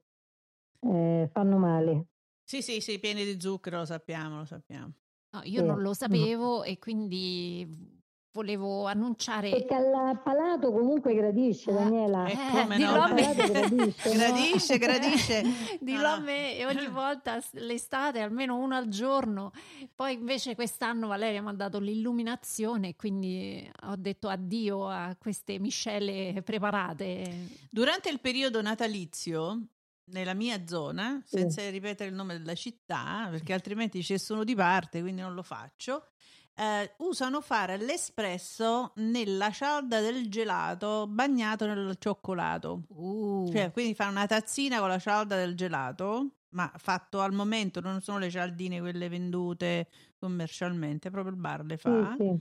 eh, 0.81 1.29
fanno 1.31 1.57
male. 1.57 2.07
Sì, 2.43 2.61
sì, 2.61 2.81
sì, 2.81 2.99
pieni 2.99 3.23
di 3.23 3.39
zucchero, 3.39 3.77
lo 3.77 3.85
sappiamo, 3.85 4.39
lo 4.39 4.45
sappiamo. 4.45 4.91
No, 5.29 5.39
io 5.45 5.61
Sì. 5.61 5.65
non 5.65 5.81
lo 5.81 5.93
sapevo 5.93 6.63
e 6.63 6.77
quindi 6.77 8.01
volevo 8.33 8.87
annunciare. 8.87 9.49
Perché 9.51 9.75
al 9.75 10.19
palato 10.23 10.71
comunque 10.71 11.13
gradisce, 11.13 11.69
Eh, 11.69 11.73
Daniela. 11.73 12.25
Eh, 12.25 12.31
Eh, 12.33 12.35
come 12.61 12.75
dillo 12.77 12.95
no? 12.95 13.01
a 13.03 13.13
me. 13.13 13.21
Palato 13.35 13.51
gradisce, 13.51 14.09
no? 14.09 14.15
Gradisce, 14.15 14.77
gradisce. 14.77 15.43
Dillo 15.79 16.01
No, 16.01 16.07
a 16.07 16.17
no. 16.17 16.23
me 16.25 16.57
e 16.57 16.65
ogni 16.65 16.87
volta 16.89 17.39
l'estate 17.51 18.19
almeno 18.19 18.57
uno 18.57 18.75
al 18.75 18.87
giorno. 18.87 19.51
Poi 19.95 20.13
invece 20.13 20.55
quest'anno 20.55 21.07
Valeria 21.07 21.41
mi 21.41 21.49
ha 21.49 21.53
dato 21.53 21.79
l'illuminazione 21.79 22.95
quindi 22.95 23.69
ho 23.87 23.95
detto 23.95 24.27
addio 24.29 24.87
a 24.89 25.15
queste 25.19 25.59
miscele 25.59 26.41
preparate. 26.43 27.47
Durante 27.69 28.09
il 28.09 28.19
periodo 28.19 28.61
natalizio, 28.61 29.61
nella 30.05 30.33
mia 30.33 30.65
zona, 30.65 31.21
Sì. 31.25 31.37
senza 31.37 31.69
ripetere 31.69 32.09
il 32.09 32.15
nome 32.15 32.37
della 32.37 32.55
città, 32.55 33.27
perché 33.29 33.53
altrimenti 33.53 34.03
ci 34.03 34.17
sono 34.17 34.43
di 34.43 34.55
parte, 34.55 35.01
quindi 35.01 35.21
non 35.21 35.33
lo 35.33 35.43
faccio, 35.43 36.07
eh, 36.55 36.93
usano 36.97 37.41
fare 37.41 37.77
l'espresso 37.77 38.91
nella 38.97 39.49
cialda 39.51 39.99
del 40.01 40.29
gelato 40.29 41.07
bagnato 41.07 41.65
nel 41.65 41.95
cioccolato. 41.99 42.83
Uh, 42.89 43.49
Cioè, 43.51 43.71
quindi 43.71 43.95
fanno 43.95 44.11
una 44.11 44.25
tazzina 44.27 44.79
con 44.79 44.87
la 44.89 44.99
cialda 44.99 45.35
del 45.35 45.55
gelato, 45.55 46.35
ma 46.49 46.71
fatto 46.77 47.21
al 47.21 47.33
momento, 47.33 47.79
non 47.79 48.01
sono 48.01 48.19
le 48.19 48.29
cialdine 48.29 48.79
quelle 48.79 49.09
vendute 49.09 49.89
commercialmente, 50.17 51.09
proprio 51.09 51.33
il 51.33 51.39
bar 51.39 51.65
le 51.65 51.77
Sì, 51.77 51.81
fa. 51.81 52.15
sì. 52.17 52.39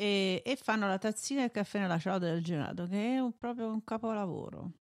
E, 0.00 0.42
e 0.44 0.56
fanno 0.56 0.86
la 0.86 0.98
tazzina 0.98 1.40
del 1.40 1.50
caffè 1.50 1.80
nella 1.80 1.98
cialda 1.98 2.26
del 2.26 2.44
gelato, 2.44 2.86
che 2.86 3.14
è 3.14 3.18
un- 3.18 3.36
proprio 3.36 3.68
un 3.72 3.82
capolavoro. 3.82 4.72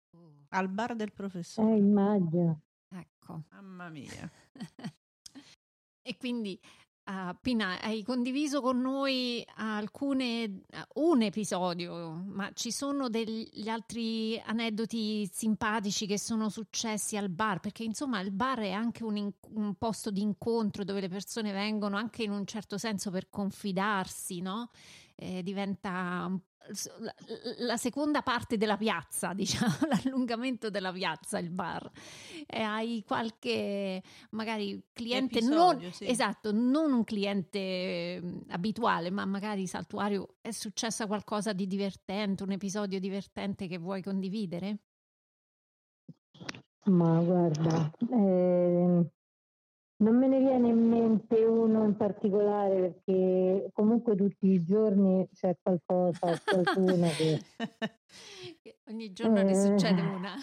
Al 0.51 0.69
bar 0.69 0.95
del 0.95 1.13
professore. 1.13 1.73
Eh, 1.75 1.77
immagino. 1.79 2.61
ecco. 2.95 3.43
Mamma 3.51 3.89
mia. 3.89 4.31
E 6.09 6.17
quindi, 6.19 6.57
ah, 7.09 7.37
Pina, 7.41 7.81
hai 7.81 8.03
condiviso 8.03 8.61
con 8.61 8.81
noi 8.81 9.45
alcune, 9.57 10.63
ah, 10.73 10.87
un 10.95 11.23
episodio, 11.23 12.11
ma 12.27 12.51
ci 12.53 12.71
sono 12.71 13.09
degli 13.09 13.69
altri 13.69 14.41
aneddoti 14.45 15.29
simpatici 15.33 16.07
che 16.07 16.19
sono 16.19 16.49
successi 16.49 17.17
al 17.17 17.29
bar? 17.31 17.61
Perché 17.61 17.85
insomma 17.85 18.21
il 18.21 18.31
bar 18.33 18.61
è 18.61 18.71
anche 18.71 19.05
un, 19.05 19.17
in- 19.17 19.33
un 19.55 19.75
posto 19.77 20.11
di 20.11 20.21
incontro 20.21 20.85
dove 20.85 21.01
le 21.01 21.09
persone 21.09 21.53
vengono 21.53 21.97
anche 21.97 22.23
in 22.23 22.31
un 22.31 22.45
certo 22.47 22.79
senso 22.79 23.11
per 23.11 23.29
confidarsi, 23.31 24.41
no? 24.41 24.71
Eh, 25.17 25.43
diventa 25.43 26.27
un- 26.29 26.41
la, 27.59 27.77
seconda 27.77 28.23
parte 28.23 28.57
della 28.57 28.77
piazza, 28.77 29.33
diciamo, 29.35 29.75
l'allungamento 29.89 30.71
della 30.71 30.93
piazza, 30.93 31.39
il 31.39 31.51
bar. 31.51 31.91
E 32.47 32.61
hai 32.61 33.03
qualche 33.07 34.03
magari 34.31 34.83
cliente 34.93 35.41
non 35.41 35.75
Episodio, 35.77 35.93
sì. 35.93 36.09
esatto, 36.09 36.53
non 36.53 36.93
un 36.93 37.05
cliente 37.05 38.23
abituale, 38.49 39.11
ma 39.11 39.25
magari 39.25 39.67
saltuario 39.67 40.37
è 40.41 40.51
successa 40.51 41.07
qualcosa 41.07 41.53
di 41.53 41.67
divertente, 41.67 42.43
un 42.43 42.53
episodio 42.53 43.01
divertente 43.01 43.67
che 43.67 43.79
vuoi 43.79 44.03
condividere? 44.03 44.79
Ma 46.85 47.21
guarda, 47.21 47.91
eh, 48.13 49.11
non 49.99 50.17
me 50.19 50.27
ne 50.29 50.39
viene 50.41 50.69
in 50.69 50.89
mente 50.89 51.43
uno 51.45 51.85
in 51.85 51.97
particolare 51.97 52.81
perché 53.05 53.71
comunque 53.73 54.15
tutti 54.15 54.49
i 54.49 54.63
giorni 54.63 55.27
c'è 55.33 55.57
qualcosa, 55.63 56.39
qualcuno 56.45 57.09
che... 57.17 57.41
Ogni 58.89 59.13
giorno 59.13 59.43
ne 59.43 59.55
succede 59.55 60.01
Eh, 60.01 60.05
una. 60.05 60.35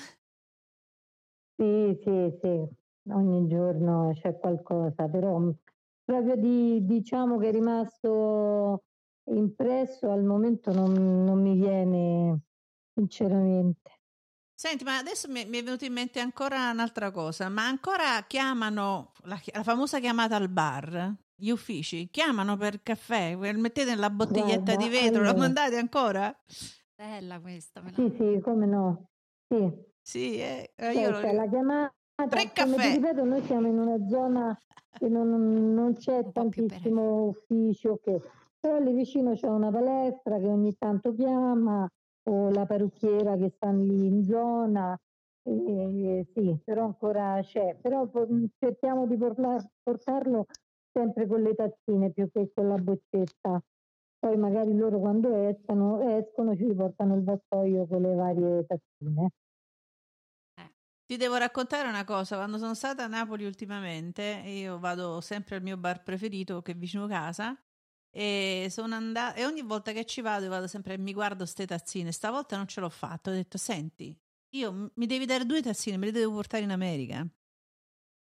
sì, 1.56 1.99
sì, 2.01 2.38
sì, 2.41 2.68
ogni 3.12 3.47
giorno 3.47 4.12
c'è 4.14 4.38
qualcosa, 4.39 5.08
però 5.08 5.38
mh, 5.38 5.56
proprio 6.04 6.36
di, 6.36 6.84
diciamo 6.86 7.38
che 7.38 7.49
è 7.49 7.51
rimasto 7.51 8.84
impresso 9.26 10.10
al 10.10 10.24
momento 10.24 10.74
non, 10.74 11.24
non 11.24 11.41
mi 11.41 11.54
viene 11.56 12.39
sinceramente. 12.93 13.93
Senti, 14.66 14.86
ma 14.86 14.97
adesso 14.97 15.30
mi, 15.30 15.43
mi 15.45 15.57
è 15.57 15.61
venuta 15.61 15.84
in 15.84 15.91
mente 15.91 16.22
ancora 16.22 16.72
un'altra 16.72 17.11
cosa, 17.11 17.49
ma 17.49 17.68
ancora 17.68 18.24
chiamano 18.26 19.11
la, 19.24 19.38
la 19.51 19.61
famosa 19.61 19.99
chiamata 19.99 20.38
al 20.38 20.47
bar? 20.47 21.14
Gli 21.36 21.49
uffici 21.49 22.07
chiamano 22.09 22.55
per 22.55 22.82
caffè, 22.82 23.36
mettete 23.36 23.89
nella 23.89 24.09
bottiglietta 24.09 24.76
Guarda, 24.76 24.76
di 24.78 24.89
vetro, 24.89 25.22
lo 25.22 25.32
allora, 25.32 25.38
mandate 25.38 25.78
ancora? 25.78 26.34
Bella 26.95 27.41
questa, 27.41 27.82
me 27.82 27.91
la... 27.91 27.95
sì, 27.97 28.16
sì, 28.16 28.39
come 28.41 28.66
no, 28.66 29.09
sì. 29.49 29.70
Sì, 30.01 30.39
eh, 30.39 30.72
eh, 30.78 30.93
io 30.93 31.11
Cioè, 31.11 31.34
lo... 31.34 31.41
la 31.41 31.49
chiamata, 31.49 31.93
Tre 32.30 32.51
come 32.55 32.76
caffè! 32.78 32.93
ripeto, 32.93 33.26
noi 33.26 33.43
siamo 33.43 33.68
in 33.68 33.78
una 33.80 34.07
zona 34.07 34.57
che 34.97 35.09
non, 35.09 35.74
non 35.74 35.93
c'è 35.95 36.20
un 36.20 36.32
tantissimo 36.32 37.26
ufficio, 37.26 37.99
che, 38.01 38.22
però 38.61 38.80
lì 38.80 38.93
vicino 38.93 39.34
c'è 39.34 39.47
una 39.47 39.72
palestra 39.72 40.38
che 40.38 40.47
ogni 40.47 40.74
tanto 40.78 41.14
chiama, 41.14 41.86
o 42.24 42.49
la 42.49 42.65
parrucchiera 42.65 43.36
che 43.38 43.51
sta 43.55 43.71
lì 43.71 44.05
in 44.07 44.24
zona, 44.24 44.97
e, 45.45 46.26
sì, 46.34 46.57
però 46.63 46.86
ancora 46.86 47.39
c'è, 47.41 47.78
però 47.82 48.07
po- 48.07 48.28
cerchiamo 48.57 49.05
di 49.07 49.17
portarlo 49.17 50.45
sempre 50.91 51.28
con 51.28 51.41
le 51.41 51.53
tazzine 51.55 52.11
più 52.11 52.30
che 52.32 52.51
con 52.53 52.67
la 52.67 52.78
boccetta. 52.78 53.61
Poi 54.19 54.38
magari 54.38 54.76
loro 54.76 54.99
quando 54.99 55.36
escono, 55.36 55.99
escono 56.17 56.55
ci 56.55 56.65
riportano 56.65 57.15
il 57.15 57.24
vassoio 57.24 57.86
con 57.88 58.01
le 58.01 58.15
varie 58.15 58.65
tazzine. 58.65 59.30
Eh, 60.55 60.74
Ti 61.05 61.17
devo 61.17 61.36
raccontare 61.38 61.88
una 61.88 62.03
cosa, 62.03 62.36
quando 62.38 62.57
sono 62.57 62.74
stata 62.74 63.03
a 63.03 63.07
Napoli 63.07 63.45
ultimamente, 63.45 64.24
io 64.45 64.80
vado 64.80 65.21
sempre 65.21 65.55
al 65.55 65.61
mio 65.61 65.78
bar 65.78 66.03
preferito 66.03 66.61
che 66.61 66.71
è 66.74 66.76
vicino 66.76 67.07
casa 67.07 67.57
e 68.16 68.68
sono 68.70 68.95
andata 68.95 69.36
e 69.36 69.45
ogni 69.45 69.61
volta 69.64 69.91
che 69.91 70.05
ci 70.05 70.22
vado, 70.22 70.47
vado 70.49 70.68
sempre 70.68 70.93
e 70.95 70.97
mi 70.97 71.14
guardo 71.14 71.45
ste 71.45 71.66
tazzine. 71.66 72.11
Stavolta 72.11 72.55
non 72.57 72.68
ce 72.68 72.80
l'ho 72.80 72.89
fatto, 72.89 73.32
ho 73.32 73.34
detto 73.34 73.57
"Senti, 73.57 74.16
io 74.55 74.91
mi 74.95 75.05
devi 75.07 75.26
dare 75.26 75.45
due 75.45 75.61
tazzine, 75.61 75.97
me 75.97 76.05
le 76.07 76.11
devo 76.11 76.34
portare 76.34 76.64
in 76.64 76.72
America". 76.72 77.28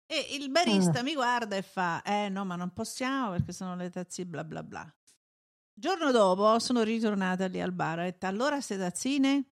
E 0.07 0.37
il 0.37 0.51
barista 0.51 1.01
Ah, 1.01 1.03
mi 1.03 1.15
guarda 1.15 1.57
e 1.57 1.63
fa: 1.63 2.03
"Eh 2.03 2.29
no, 2.29 2.45
ma 2.45 2.57
non 2.57 2.73
possiamo 2.73 3.31
perché 3.31 3.53
sono 3.53 3.77
le 3.77 3.91
tazzine 3.91 4.29
bla 4.29 4.45
bla 4.45 4.63
bla". 4.63 4.95
Giorno 5.73 6.11
dopo 6.13 6.59
sono 6.59 6.83
ritornata 6.83 7.47
lì 7.47 7.61
al 7.61 7.73
bar 7.73 8.01
e 8.01 8.03
ho 8.03 8.05
detto 8.07 8.27
allora 8.27 8.61
ste 8.61 8.77
tazzine? 8.79 9.51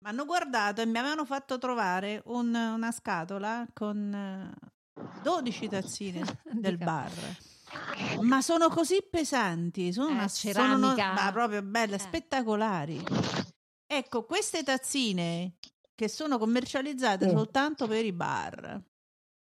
Mi 0.00 0.08
hanno 0.10 0.24
guardato 0.24 0.80
e 0.80 0.86
mi 0.86 0.98
avevano 0.98 1.24
fatto 1.24 1.58
trovare 1.58 2.22
un- 2.26 2.54
una 2.54 2.92
scatola 2.92 3.68
con 3.72 4.12
eh, 4.14 4.54
12 5.12 5.68
tazzine 5.68 6.40
di 6.62 6.76
del 6.76 6.78
bar. 6.78 7.36
Ma 8.22 8.40
sono 8.42 8.68
così 8.68 8.98
pesanti, 9.08 9.92
sono, 9.92 10.08
Eh, 10.08 10.12
una, 10.12 10.28
sono 10.28 10.52
ceramica. 10.52 11.12
ma 11.12 11.30
proprio 11.32 11.62
belle, 11.62 11.96
Eh. 11.96 11.98
spettacolari. 11.98 13.02
Ecco, 13.86 14.24
queste 14.24 14.62
tazzine 14.62 15.54
che 15.94 16.08
sono 16.08 16.38
commercializzate 16.38 17.26
sì, 17.26 17.30
soltanto 17.34 17.86
per 17.86 18.04
i 18.04 18.12
bar, 18.12 18.82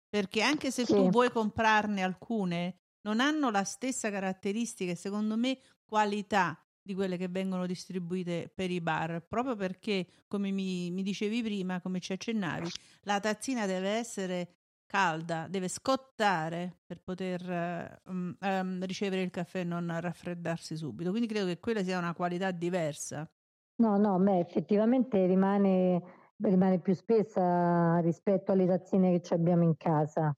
perché 0.09 0.43
anche 0.43 0.71
se 0.71 0.85
tu 0.85 1.05
sì, 1.05 1.09
vuoi 1.11 1.31
comprarne 1.31 2.03
alcune, 2.03 2.79
non 3.03 3.21
hanno 3.21 3.51
la 3.51 3.65
stessa 3.65 4.11
caratteristica 4.11 4.93
e 4.93 4.97
secondo 4.97 5.37
me 5.37 5.59
qualità 5.85 6.59
di 6.81 6.95
quelle 6.95 7.17
che 7.17 7.29
vengono 7.29 7.67
distribuite 7.67 8.53
per 8.55 8.71
i 8.71 8.81
bar, 8.81 9.27
proprio 9.27 9.57
perché, 9.57 10.07
come 10.29 10.51
mi, 10.51 10.91
mi 10.91 11.03
dicevi 11.03 11.43
prima, 11.43 11.81
come 11.81 11.99
ci 12.01 12.13
accennavi, 12.13 12.69
la 13.03 13.19
tazzina 13.21 13.65
deve 13.67 13.89
essere 13.89 14.54
calda, 14.95 15.49
deve 15.49 15.67
scottare 15.67 16.79
per 16.87 17.01
poter 17.03 18.01
mm, 18.09 18.31
ehm, 18.39 18.85
ricevere 18.87 19.23
il 19.23 19.31
caffè 19.31 19.59
e 19.61 19.65
non 19.65 19.93
raffreddarsi 20.01 20.77
subito. 20.77 21.11
Quindi 21.11 21.27
credo 21.27 21.47
che 21.47 21.59
quella 21.59 21.83
sia 21.83 21.99
una 21.99 22.15
qualità 22.15 22.53
diversa. 22.53 23.29
No, 23.81 23.97
no, 23.97 24.17
beh, 24.21 24.39
effettivamente 24.39 25.27
rimane, 25.27 26.01
rimane 26.37 26.79
più 26.79 26.95
spessa 26.95 27.99
rispetto 27.99 28.53
alle 28.53 28.67
tazzine 28.67 29.11
che 29.11 29.21
ci 29.21 29.35
abbiamo 29.35 29.65
in 29.65 29.77
casa. 29.77 30.33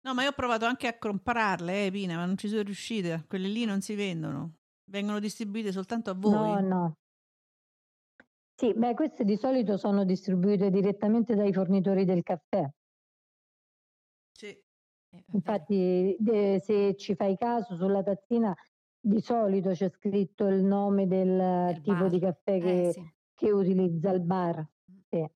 No, 0.00 0.14
ma 0.14 0.24
io 0.24 0.30
ho 0.30 0.32
provato 0.32 0.64
anche 0.66 0.88
a 0.88 0.98
comprarle, 0.98 1.86
eh, 1.86 1.90
Pina, 1.92 2.16
ma 2.16 2.26
non 2.26 2.36
ci 2.36 2.48
sono 2.48 2.62
riuscita. 2.62 3.22
Quelle 3.24 3.46
lì 3.46 3.64
non 3.64 3.80
si 3.80 3.94
vendono. 3.94 4.54
Vengono 4.90 5.20
distribuite 5.20 5.70
soltanto 5.70 6.10
a 6.10 6.14
No, 6.24 6.60
voi. 6.60 6.60
no. 6.60 6.96
Sì, 8.56 8.72
beh, 8.74 8.94
queste 8.94 9.24
di 9.24 9.36
solito 9.36 9.76
sono 9.76 10.04
distribuite 10.04 10.70
direttamente 10.70 11.36
dai 11.36 11.52
fornitori 11.52 12.04
del 12.04 12.22
caffè. 12.24 12.68
Infatti, 15.32 16.16
de- 16.18 16.60
se 16.60 16.94
ci 16.96 17.14
fai 17.14 17.36
caso 17.36 17.76
sulla 17.76 18.02
tazzina, 18.02 18.54
di 19.00 19.20
solito 19.20 19.70
c'è 19.70 19.88
scritto 19.90 20.46
il 20.46 20.64
nome 20.64 21.06
del 21.06 21.36
Del 21.36 21.80
tipo 21.82 22.08
di 22.08 22.18
bar. 22.18 22.30
caffè 22.32 22.56
Eh 22.56 22.60
che, 22.60 22.90
sì. 22.92 23.14
che 23.34 23.50
utilizza 23.52 24.10
il 24.10 24.20
bar. 24.22 24.58
Mm. 24.58 24.96
Sì. 25.08 25.30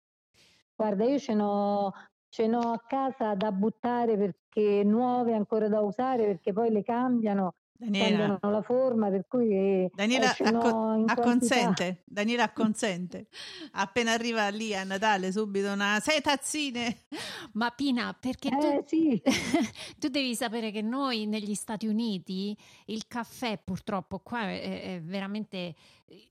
Guarda, 0.75 1.03
io 1.05 1.17
ce 1.19 1.33
n'ho, 1.33 1.91
ce 2.29 2.47
n'ho 2.47 2.59
a 2.71 2.83
casa 2.85 3.33
da 3.35 3.51
buttare 3.51 4.15
perché 4.17 4.83
nuove 4.83 5.33
ancora 5.33 5.67
da 5.67 5.81
usare 5.81 6.25
perché 6.25 6.53
poi 6.53 6.69
le 6.71 6.83
cambiano, 6.83 7.55
Daniela, 7.79 8.39
la 8.41 8.61
forma, 8.63 9.09
per 9.09 9.25
cui 9.27 9.87
Daniela 9.93 10.35
acco- 10.35 11.03
acconsente. 11.05 12.01
Daniela 12.09 12.43
acconsente. 12.43 13.27
Appena 13.73 14.13
arriva 14.13 14.47
lì 14.49 14.73
a 14.73 14.83
Natale, 14.83 15.31
subito 15.31 15.71
una 15.71 15.99
sei 16.01 16.21
tazzine. 16.21 17.05
Ma 17.53 17.69
Pina, 17.71 18.15
perché 18.19 18.49
tu, 18.49 18.57
Eh 18.57 18.83
sì, 18.85 19.21
tu 19.99 20.07
devi 20.07 20.35
sapere 20.35 20.71
che 20.71 20.81
noi 20.81 21.27
negli 21.27 21.53
Stati 21.53 21.85
Uniti 21.87 22.57
il 22.85 23.07
caffè 23.07 23.59
purtroppo 23.63 24.19
qua 24.19 24.41
è, 24.49 24.95
è 24.95 25.01
veramente, 25.01 25.75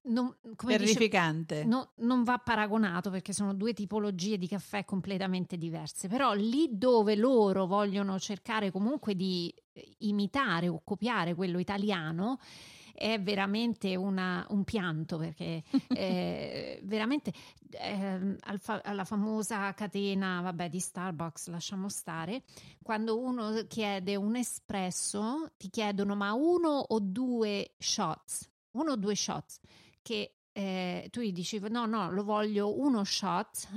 non, 0.05 0.35
come 0.57 0.77
dice, 0.79 0.95
Terrificante. 0.95 1.65
no- 1.65 1.93
non 1.99 2.25
va 2.25 2.39
paragonato 2.39 3.11
perché 3.11 3.33
sono 3.33 3.55
due 3.55 3.73
tipologie 3.73 4.37
di 4.37 4.49
caffè 4.49 4.85
completamente 4.85 5.57
diverse, 5.57 6.09
però 6.09 6.33
lì 6.33 6.69
dove 6.73 7.15
loro 7.15 7.67
vogliono 7.67 8.19
cercare 8.19 8.73
comunque 8.73 9.15
di 9.15 9.53
imitare 9.99 10.69
o 10.69 10.81
copiare 10.85 11.35
quello 11.35 11.59
italiano 11.59 12.39
è 12.95 13.21
veramente 13.21 13.95
una- 13.95 14.47
un 14.51 14.65
pianto 14.65 15.19
perché 15.19 15.63
eh, 15.89 16.81
veramente 16.83 17.31
al 18.41 18.59
fa- 18.59 18.81
alla 18.83 19.05
famosa 19.05 19.75
catena 19.75 20.41
vabbè, 20.41 20.71
di 20.71 20.81
Starbucks, 20.81 21.49
lasciamo 21.49 21.91
stare, 21.91 22.45
quando 22.83 23.19
uno 23.19 23.65
chiede 23.69 24.17
un 24.17 24.37
espresso 24.37 25.51
ti 25.59 25.69
chiedono 25.69 26.15
ma 26.17 26.33
uno 26.33 26.71
o 26.71 26.99
due 27.01 27.75
shots, 27.77 28.51
uno 28.73 28.93
o 28.93 28.97
due 28.97 29.15
shots 29.15 29.61
che 30.01 30.37
eh, 30.53 31.09
tu 31.11 31.21
gli 31.21 31.33
dici 31.33 31.59
no 31.69 31.85
no 31.85 32.11
lo 32.11 32.25
voglio 32.25 32.81
uno 32.81 33.05
shot 33.05 33.69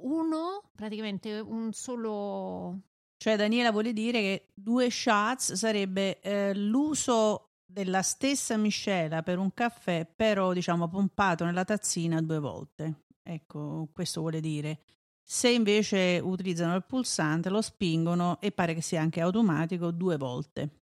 uno 0.00 0.70
praticamente 0.74 1.38
un 1.38 1.72
solo 1.72 2.80
Cioè, 3.22 3.36
Daniela 3.36 3.70
vuole 3.70 3.92
dire 3.92 4.20
che 4.20 4.48
due 4.52 4.90
shots 4.90 5.52
sarebbe 5.52 6.18
eh, 6.18 6.52
l'uso 6.56 7.50
della 7.64 8.02
stessa 8.02 8.56
miscela 8.56 9.22
per 9.22 9.38
un 9.38 9.54
caffè, 9.54 10.04
però 10.12 10.52
diciamo 10.52 10.88
pompato 10.88 11.44
nella 11.44 11.62
tazzina 11.62 12.20
due 12.20 12.40
volte. 12.40 13.04
Ecco, 13.22 13.88
questo 13.92 14.22
vuole 14.22 14.40
dire. 14.40 14.80
Se 15.22 15.48
invece 15.48 16.18
utilizzano 16.20 16.74
il 16.74 16.82
pulsante, 16.84 17.48
lo 17.48 17.62
spingono 17.62 18.40
e 18.40 18.50
pare 18.50 18.74
che 18.74 18.80
sia 18.82 19.00
anche 19.00 19.20
automatico 19.20 19.92
due 19.92 20.16
volte. 20.16 20.80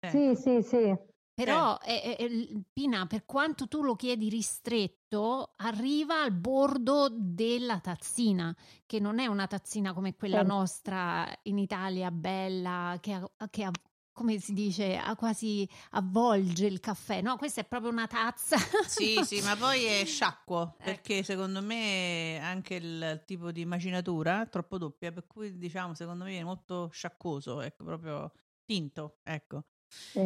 sì, 0.00 0.34
Ecco. 0.34 0.34
sì, 0.34 0.62
sì. 0.62 0.98
Però, 1.34 1.78
eh, 1.82 2.16
eh, 2.18 2.24
eh, 2.24 2.62
Pina, 2.72 3.06
per 3.06 3.24
quanto 3.24 3.66
tu 3.66 3.82
lo 3.82 3.96
chiedi 3.96 4.28
ristretto, 4.28 5.54
arriva 5.56 6.22
al 6.22 6.32
bordo 6.32 7.08
della 7.10 7.80
tazzina, 7.80 8.54
che 8.84 9.00
non 9.00 9.18
è 9.18 9.26
una 9.26 9.46
tazzina 9.46 9.94
come 9.94 10.14
quella 10.14 10.40
Sì. 10.40 10.46
nostra 10.46 11.26
in 11.44 11.58
Italia, 11.58 12.10
bella, 12.10 12.98
che, 13.00 13.12
ha- 13.14 13.30
che 13.50 13.64
ha- 13.64 13.70
come 14.12 14.38
si 14.40 14.52
dice, 14.52 14.94
ha 14.96 15.16
quasi 15.16 15.66
avvolge 15.92 16.66
il 16.66 16.80
caffè. 16.80 17.22
No, 17.22 17.36
questa 17.38 17.62
è 17.62 17.64
proprio 17.64 17.90
una 17.90 18.06
tazza. 18.06 18.58
Sì, 18.84 19.24
sì, 19.24 19.40
ma 19.40 19.56
poi 19.56 19.84
è 19.84 20.04
sciacquo, 20.04 20.74
Ecco. 20.78 20.84
perché 20.84 21.22
secondo 21.22 21.62
me 21.62 22.38
anche 22.42 22.74
il 22.74 23.22
tipo 23.24 23.50
di 23.50 23.64
macinatura 23.64 24.42
è 24.42 24.48
troppo 24.50 24.76
doppia, 24.76 25.12
per 25.12 25.26
cui 25.26 25.56
diciamo 25.56 25.94
secondo 25.94 26.24
me 26.24 26.38
è 26.38 26.42
molto 26.42 26.90
sciacquoso, 26.92 27.62
ecco, 27.62 27.84
proprio 27.84 28.30
tinto, 28.66 29.18
ecco. 29.22 29.64
sì. 30.12 30.20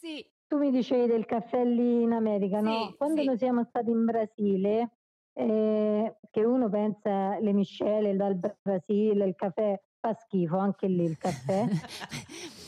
Sì, 0.00 0.24
Tu 0.46 0.56
mi 0.58 0.70
dicevi 0.70 1.08
del 1.08 1.26
caffè 1.26 1.64
lì 1.64 2.02
in 2.02 2.12
America, 2.12 2.60
no? 2.60 2.86
sì, 2.86 2.96
Quando 2.96 3.20
sì. 3.20 3.26
noi 3.26 3.36
siamo 3.36 3.64
stati 3.64 3.90
in 3.90 4.04
Brasile, 4.04 4.90
eh, 5.32 6.16
che 6.30 6.44
uno 6.44 6.68
pensa 6.68 7.38
le 7.40 7.52
miscele 7.52 8.14
dal 8.14 8.36
Brasile, 8.36 9.26
il 9.26 9.34
caffè 9.34 9.80
fa 9.98 10.14
schifo, 10.14 10.56
anche 10.56 10.86
lì 10.86 11.02
il 11.02 11.18
caffè. 11.18 11.64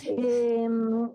e, 0.08 0.12
ehm, 0.58 1.12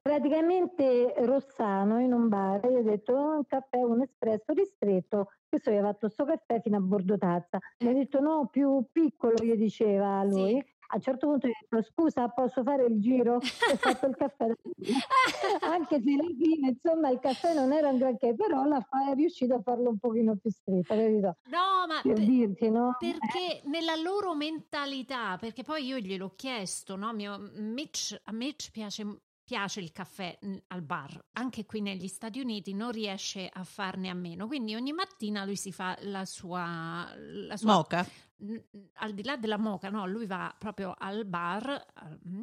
praticamente 0.00 1.14
Rossano 1.18 2.00
in 2.00 2.12
un 2.12 2.28
bar 2.28 2.68
gli 2.68 2.76
ha 2.76 2.82
detto 2.82 3.12
oh, 3.12 3.36
un 3.38 3.46
caffè, 3.46 3.78
un 3.78 4.02
espresso 4.02 4.52
ristretto, 4.52 5.30
questo 5.48 5.72
gli 5.72 5.76
ha 5.76 5.82
fatto 5.82 5.98
questo 6.06 6.24
caffè 6.24 6.60
fino 6.60 6.76
a 6.76 6.80
bordo 6.80 7.18
tazza. 7.18 7.58
Mi 7.80 7.88
ha 7.90 7.92
detto 7.92 8.20
no, 8.20 8.46
più 8.46 8.84
piccolo, 8.92 9.34
gli 9.42 9.56
diceva 9.56 10.22
lui. 10.22 10.52
Sì. 10.52 10.74
A 10.88 10.96
un 10.96 11.00
certo 11.00 11.26
punto 11.26 11.48
gli 11.48 11.50
ho 11.50 11.66
detto 11.68 11.90
scusa 11.90 12.28
posso 12.28 12.62
fare 12.62 12.84
il 12.86 13.00
giro? 13.00 13.36
Ho 13.36 13.40
fatto 13.40 14.06
il 14.06 14.16
caffè 14.16 14.46
anche 15.62 16.00
se 16.02 16.10
alla 16.10 16.34
fine 16.38 16.68
insomma 16.68 17.10
il 17.10 17.18
caffè 17.18 17.54
non 17.54 17.72
era 17.72 17.88
un 17.88 17.98
granché 17.98 18.34
però 18.34 18.64
la 18.64 18.80
fa, 18.80 19.10
è 19.10 19.14
riuscito 19.14 19.54
a 19.54 19.60
farlo 19.62 19.90
un 19.90 19.98
pochino 19.98 20.36
più 20.36 20.50
stretto 20.50 20.94
capito? 20.94 21.36
no 21.50 21.86
ma 21.88 22.00
per 22.02 22.14
per, 22.14 22.24
dirti, 22.24 22.70
no? 22.70 22.96
perché 22.98 23.60
eh. 23.60 23.62
nella 23.66 23.96
loro 23.96 24.34
mentalità 24.34 25.36
perché 25.38 25.62
poi 25.62 25.86
io 25.86 25.98
gliel'ho 25.98 26.32
chiesto 26.34 26.96
no? 26.96 27.12
Mio, 27.12 27.38
Mitch, 27.56 28.18
a 28.24 28.32
Mitch 28.32 28.70
piace 28.70 29.04
piace 29.46 29.78
il 29.78 29.92
caffè 29.92 30.36
al 30.66 30.82
bar, 30.82 31.24
anche 31.34 31.64
qui 31.66 31.80
negli 31.80 32.08
Stati 32.08 32.40
Uniti 32.40 32.74
non 32.74 32.90
riesce 32.90 33.48
a 33.50 33.62
farne 33.62 34.08
a 34.08 34.14
meno, 34.14 34.48
quindi 34.48 34.74
ogni 34.74 34.92
mattina 34.92 35.44
lui 35.44 35.54
si 35.54 35.70
fa 35.70 35.96
la 36.00 36.24
sua, 36.24 37.08
la 37.16 37.56
sua 37.56 37.74
moca. 37.74 38.04
Al 38.94 39.14
di 39.14 39.22
là 39.22 39.36
della 39.36 39.56
moca, 39.56 39.88
no, 39.88 40.06
lui 40.06 40.26
va 40.26 40.54
proprio 40.58 40.94
al 40.96 41.24
bar 41.24 41.86
mm, 42.28 42.40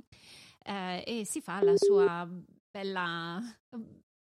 eh, 0.65 1.03
e 1.05 1.25
si 1.25 1.39
fa 1.41 1.61
la 1.63 1.75
sua 1.75 2.27
bella 2.71 3.39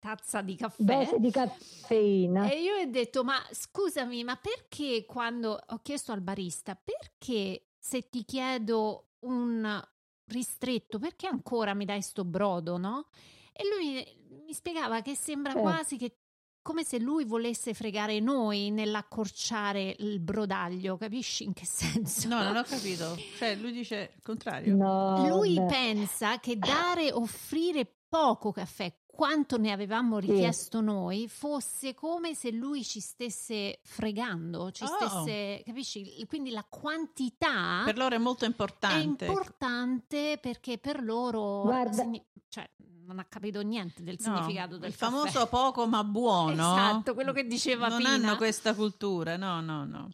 tazza 0.02 0.42
di 0.42 0.56
caffè. 0.56 0.82
Dose 0.82 1.20
di 1.20 1.30
caffeina. 1.30 2.50
E 2.50 2.60
io 2.60 2.74
ho 2.74 2.90
detto, 2.90 3.22
ma 3.22 3.40
scusami, 3.50 4.24
ma 4.24 4.36
perché 4.36 5.04
quando 5.06 5.58
ho 5.64 5.78
chiesto 5.80 6.10
al 6.10 6.20
barista, 6.20 6.74
perché 6.74 7.68
se 7.78 8.08
ti 8.08 8.24
chiedo 8.24 9.12
un 9.20 9.80
ristretto, 10.24 10.98
perché 10.98 11.28
ancora 11.28 11.72
mi 11.74 11.84
dai 11.84 12.02
sto 12.02 12.24
brodo, 12.24 12.78
no? 12.78 13.06
E 13.52 13.62
lui 13.64 14.04
mi 14.44 14.52
spiegava 14.52 15.02
che 15.02 15.14
sembra 15.14 15.52
certo. 15.52 15.68
quasi 15.68 15.96
che 15.96 16.21
come 16.62 16.84
se 16.84 16.98
lui 16.98 17.24
volesse 17.24 17.74
fregare 17.74 18.20
noi 18.20 18.70
nell'accorciare 18.70 19.96
il 19.98 20.20
brodaglio, 20.20 20.96
capisci 20.96 21.44
in 21.44 21.52
che 21.52 21.66
senso? 21.66 22.28
No, 22.28 22.42
non 22.42 22.56
ho 22.56 22.62
capito. 22.66 23.16
Cioè, 23.36 23.56
lui 23.56 23.72
dice 23.72 24.12
il 24.14 24.22
contrario. 24.22 24.76
No, 24.76 25.26
lui 25.28 25.54
beh. 25.54 25.66
pensa 25.66 26.38
che 26.38 26.56
dare, 26.56 27.12
offrire 27.12 27.86
poco 28.08 28.52
caffè, 28.52 28.92
quanto 29.14 29.58
ne 29.58 29.70
avevamo 29.72 30.18
richiesto 30.18 30.78
sì. 30.78 30.84
noi, 30.84 31.28
fosse 31.28 31.94
come 31.94 32.34
se 32.34 32.50
lui 32.50 32.82
ci 32.82 32.98
stesse 32.98 33.80
fregando, 33.84 34.70
ci 34.70 34.84
oh. 34.84 34.86
stesse, 34.86 35.62
capisci? 35.64 36.24
Quindi 36.26 36.50
la 36.50 36.64
quantità 36.66 37.82
per 37.84 37.98
loro 37.98 38.14
è 38.14 38.18
molto 38.18 38.46
importante. 38.46 39.26
È 39.26 39.28
importante 39.28 40.38
perché 40.40 40.78
per 40.78 41.04
loro 41.04 41.62
Guarda, 41.62 42.10
cioè, 42.48 42.68
non 43.04 43.18
ha 43.18 43.24
capito 43.24 43.60
niente 43.60 44.02
del 44.02 44.16
no, 44.18 44.24
significato 44.24 44.78
del 44.78 44.90
il 44.90 44.96
caffè. 44.96 45.12
famoso 45.12 45.46
poco 45.46 45.86
ma 45.86 46.02
buono. 46.04 46.52
Esatto, 46.52 47.12
quello 47.12 47.32
che 47.32 47.46
diceva 47.46 47.88
non 47.88 47.98
Pina. 47.98 48.16
Non 48.16 48.24
hanno 48.24 48.36
questa 48.36 48.74
cultura, 48.74 49.36
no, 49.36 49.60
no, 49.60 49.84
no. 49.84 50.08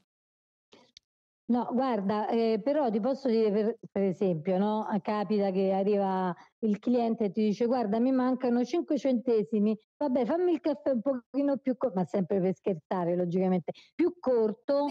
No, 1.51 1.67
guarda, 1.73 2.29
eh, 2.29 2.61
però 2.63 2.91
ti 2.91 3.01
posso 3.01 3.27
dire 3.29 3.51
per, 3.51 3.79
per 3.91 4.03
esempio, 4.03 4.59
no? 4.59 4.87
capita 5.01 5.51
che 5.51 5.73
arriva 5.73 6.35
il 6.59 6.79
cliente 6.79 7.25
e 7.25 7.31
ti 7.31 7.43
dice 7.43 7.65
guarda 7.65 7.99
mi 7.99 8.13
mancano 8.13 8.63
5 8.63 8.99
centesimi, 8.99 9.75
vabbè 9.97 10.27
fammi 10.27 10.53
il 10.53 10.61
caffè 10.61 10.91
un 10.91 11.01
pochino 11.01 11.57
più 11.57 11.75
corto, 11.79 11.99
ma 11.99 12.05
sempre 12.05 12.39
per 12.43 12.55
scherzare 12.55 13.17
logicamente, 13.17 13.73
più 13.95 14.19
corto, 14.21 14.89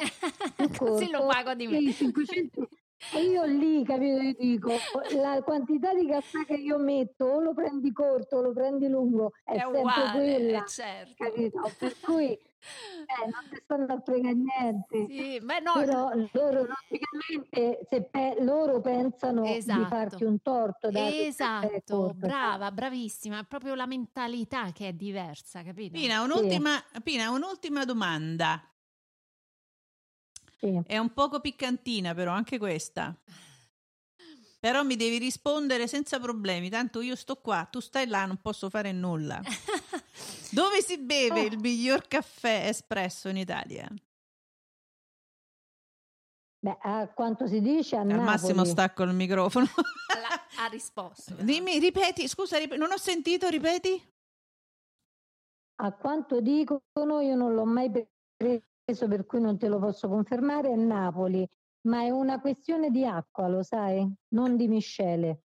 più 0.55 0.67
corto 0.73 0.93
così 0.93 1.11
lo 1.11 1.27
pago 1.27 1.53
di 1.53 1.67
me. 1.67 1.77
500, 2.97 3.19
io 3.19 3.43
lì, 3.45 3.83
capito, 3.83 4.21
io 4.21 4.35
dico, 4.37 4.71
la 5.15 5.41
quantità 5.43 5.93
di 5.93 6.07
caffè 6.07 6.45
che 6.45 6.55
io 6.55 6.77
metto, 6.77 7.25
o 7.25 7.39
lo 7.39 7.53
prendi 7.53 7.91
corto 7.91 8.37
o 8.37 8.41
lo 8.41 8.53
prendi 8.53 8.87
lungo, 8.87 9.31
è, 9.43 9.53
è 9.53 9.59
sempre 9.59 9.79
uguale, 9.79 10.11
quella, 10.11 10.63
certo. 10.65 11.23
capito? 11.23 11.75
Per 11.77 11.95
cui 12.01 12.31
eh, 12.31 13.29
non 13.29 13.47
ti 13.49 13.59
stanno 13.63 13.93
a 13.93 14.01
fregare 14.03 14.35
niente. 14.35 15.05
Sì, 15.07 15.39
no. 15.39 15.73
Però 15.73 16.09
loro 16.31 16.65
logicamente 16.65 17.85
se 17.89 18.03
pe- 18.03 18.37
loro 18.39 18.81
pensano 18.81 19.43
esatto. 19.45 19.79
di 19.79 19.85
farti 19.85 20.23
un 20.23 20.41
torto. 20.41 20.89
Esatto, 20.91 22.13
brava, 22.15 22.71
bravissima. 22.71 23.39
È 23.39 23.45
proprio 23.45 23.75
la 23.75 23.85
mentalità 23.85 24.71
che 24.71 24.89
è 24.89 24.93
diversa, 24.93 25.63
capito? 25.63 25.97
Pina, 25.97 26.21
un'ultima, 26.21 26.83
sì. 26.91 27.01
Pina, 27.01 27.29
un'ultima 27.29 27.85
domanda. 27.85 28.61
Sì. 30.59 30.81
È 30.85 30.97
un 30.97 31.13
poco 31.13 31.39
piccantina, 31.39 32.13
però 32.13 32.31
anche 32.31 32.57
questa. 32.57 33.15
Però 34.59 34.83
mi 34.83 34.95
devi 34.95 35.19
rispondere 35.19 35.87
senza 35.87 36.19
problemi, 36.19 36.69
tanto 36.69 37.01
io 37.01 37.15
sto 37.15 37.35
qua, 37.35 37.67
tu 37.69 37.79
stai 37.79 38.07
là, 38.07 38.25
non 38.25 38.41
posso 38.41 38.69
fare 38.69 38.91
nulla. 38.91 39.39
Dove 40.51 40.81
si 40.81 40.97
beve 40.97 41.41
oh. 41.41 41.45
il 41.45 41.59
miglior 41.59 42.07
caffè 42.07 42.67
espresso 42.67 43.29
in 43.29 43.37
Italia? 43.37 43.87
Beh, 46.59 46.77
a 46.81 47.07
quanto 47.07 47.47
si 47.47 47.61
dice 47.61 47.97
a 47.97 47.99
Al 47.99 48.07
Napoli. 48.07 48.25
massimo 48.25 48.65
stacco 48.65 49.03
il 49.03 49.13
microfono. 49.13 49.67
ha 50.57 50.65
risposto. 50.71 51.35
Dimmi, 51.39 51.77
ripeti, 51.77 52.27
scusa, 52.27 52.57
ripeti, 52.57 52.79
non 52.79 52.91
ho 52.91 52.97
sentito, 52.97 53.47
ripeti? 53.49 54.15
A 55.79 55.93
quanto 55.93 56.41
dicono, 56.41 57.21
io 57.21 57.35
non 57.35 57.53
l'ho 57.53 57.65
mai 57.65 57.91
preso 58.35 58.65
per 58.95 59.25
cui 59.25 59.41
non 59.41 59.57
te 59.57 59.67
lo 59.67 59.79
posso 59.79 60.07
confermare, 60.07 60.71
è 60.71 60.75
Napoli, 60.75 61.45
ma 61.87 62.03
è 62.03 62.09
una 62.09 62.39
questione 62.39 62.89
di 62.89 63.05
acqua, 63.05 63.47
lo 63.49 63.61
sai, 63.61 64.09
non 64.29 64.55
di 64.55 64.69
miscele. 64.69 65.41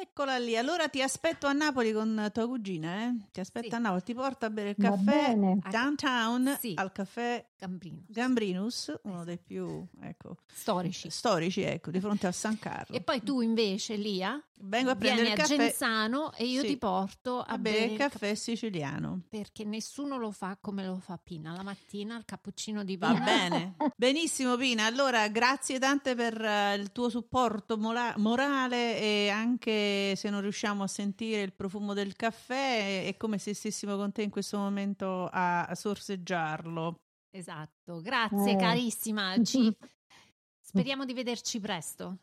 Eccola 0.00 0.36
lì, 0.38 0.56
allora 0.56 0.88
ti 0.88 1.02
aspetto 1.02 1.46
a 1.46 1.52
Napoli 1.52 1.92
con 1.92 2.30
tua 2.32 2.46
cugina, 2.46 3.04
eh? 3.04 3.16
Ti 3.32 3.40
aspetto 3.40 3.70
sì. 3.70 3.74
a 3.74 3.78
Napoli, 3.78 4.02
ti 4.02 4.14
porto 4.14 4.46
a 4.46 4.50
bere 4.50 4.70
il 4.70 4.76
caffè 4.76 5.36
downtown 5.70 6.56
sì. 6.60 6.74
al 6.76 6.92
caffè 6.92 7.44
Gambrinus, 7.56 8.04
Gambrinus 8.08 9.00
uno 9.04 9.24
dei 9.24 9.38
più 9.38 9.84
ecco, 10.02 10.36
storici. 10.46 11.10
storici, 11.10 11.62
ecco, 11.62 11.90
di 11.90 12.00
fronte 12.00 12.26
al 12.26 12.34
San 12.34 12.58
Carlo. 12.58 12.96
E 12.96 13.00
poi 13.00 13.22
tu 13.22 13.40
invece, 13.40 13.96
Lia, 13.96 14.40
vengo 14.64 14.90
a 14.90 14.96
prendere 14.96 15.28
il 15.28 15.34
caffè 15.34 15.54
a 15.54 15.56
Genzano 15.56 16.32
e 16.34 16.46
io 16.46 16.62
sì. 16.62 16.68
ti 16.68 16.76
porto 16.76 17.40
a, 17.40 17.54
a 17.54 17.58
bere 17.58 17.84
il 17.84 17.98
caffè 17.98 18.28
cap- 18.28 18.36
siciliano. 18.36 19.22
Perché 19.28 19.64
nessuno 19.64 20.16
lo 20.16 20.30
fa 20.30 20.56
come 20.60 20.84
lo 20.84 20.96
fa 20.96 21.18
Pina, 21.22 21.54
la 21.54 21.62
mattina 21.62 22.16
il 22.16 22.24
cappuccino 22.24 22.84
di 22.84 22.98
Pina. 22.98 23.12
Va 23.12 23.20
bene, 23.20 23.74
benissimo 23.96 24.56
Pina, 24.56 24.86
allora 24.86 25.28
grazie 25.28 25.78
tante 25.78 26.14
per 26.14 26.40
uh, 26.40 26.78
il 26.78 26.92
tuo 26.92 27.08
supporto 27.08 27.76
mola- 27.76 28.14
morale 28.18 28.98
e 29.00 29.28
anche 29.28 30.14
se 30.16 30.30
non 30.30 30.40
riusciamo 30.40 30.82
a 30.82 30.88
sentire 30.88 31.42
il 31.42 31.52
profumo 31.52 31.94
del 31.94 32.14
caffè 32.16 33.06
è 33.06 33.16
come 33.16 33.38
se 33.38 33.54
stessimo 33.54 33.96
con 33.96 34.12
te 34.12 34.22
in 34.22 34.30
questo 34.30 34.58
momento 34.58 35.28
a, 35.30 35.64
a 35.64 35.74
sorseggiarlo. 35.74 37.00
Esatto, 37.30 38.00
grazie 38.00 38.52
eh. 38.52 38.56
carissima. 38.56 39.42
Ci... 39.42 39.76
Speriamo 40.60 41.04
di 41.04 41.12
vederci 41.12 41.60
presto. 41.60 42.18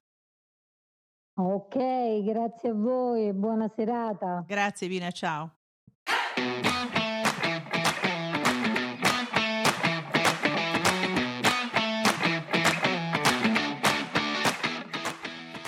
Ok, 1.33 1.75
grazie 2.23 2.69
a 2.69 2.73
voi 2.73 3.27
e 3.27 3.33
buona 3.33 3.69
serata. 3.75 4.45
Grazie 4.45 4.87
Vina, 4.87 5.11
ciao. 5.11 5.55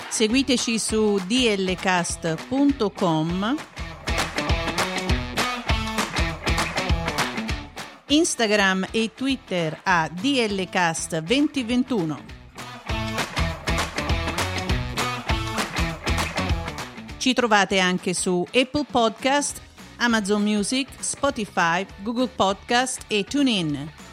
Seguiteci 0.08 0.78
su 0.78 1.18
dlcast.com 1.26 3.56
Instagram 8.06 8.86
e 8.92 9.10
Twitter 9.12 9.80
a 9.82 10.06
DLCast2021. 10.06 12.43
Ci 17.24 17.32
trovate 17.32 17.78
anche 17.78 18.12
su 18.12 18.44
Apple 18.52 18.84
Podcast, 18.84 19.58
Amazon 19.96 20.42
Music, 20.42 20.88
Spotify, 20.98 21.86
Google 22.02 22.28
Podcast 22.28 23.04
e 23.08 23.24
TuneIn. 23.24 24.03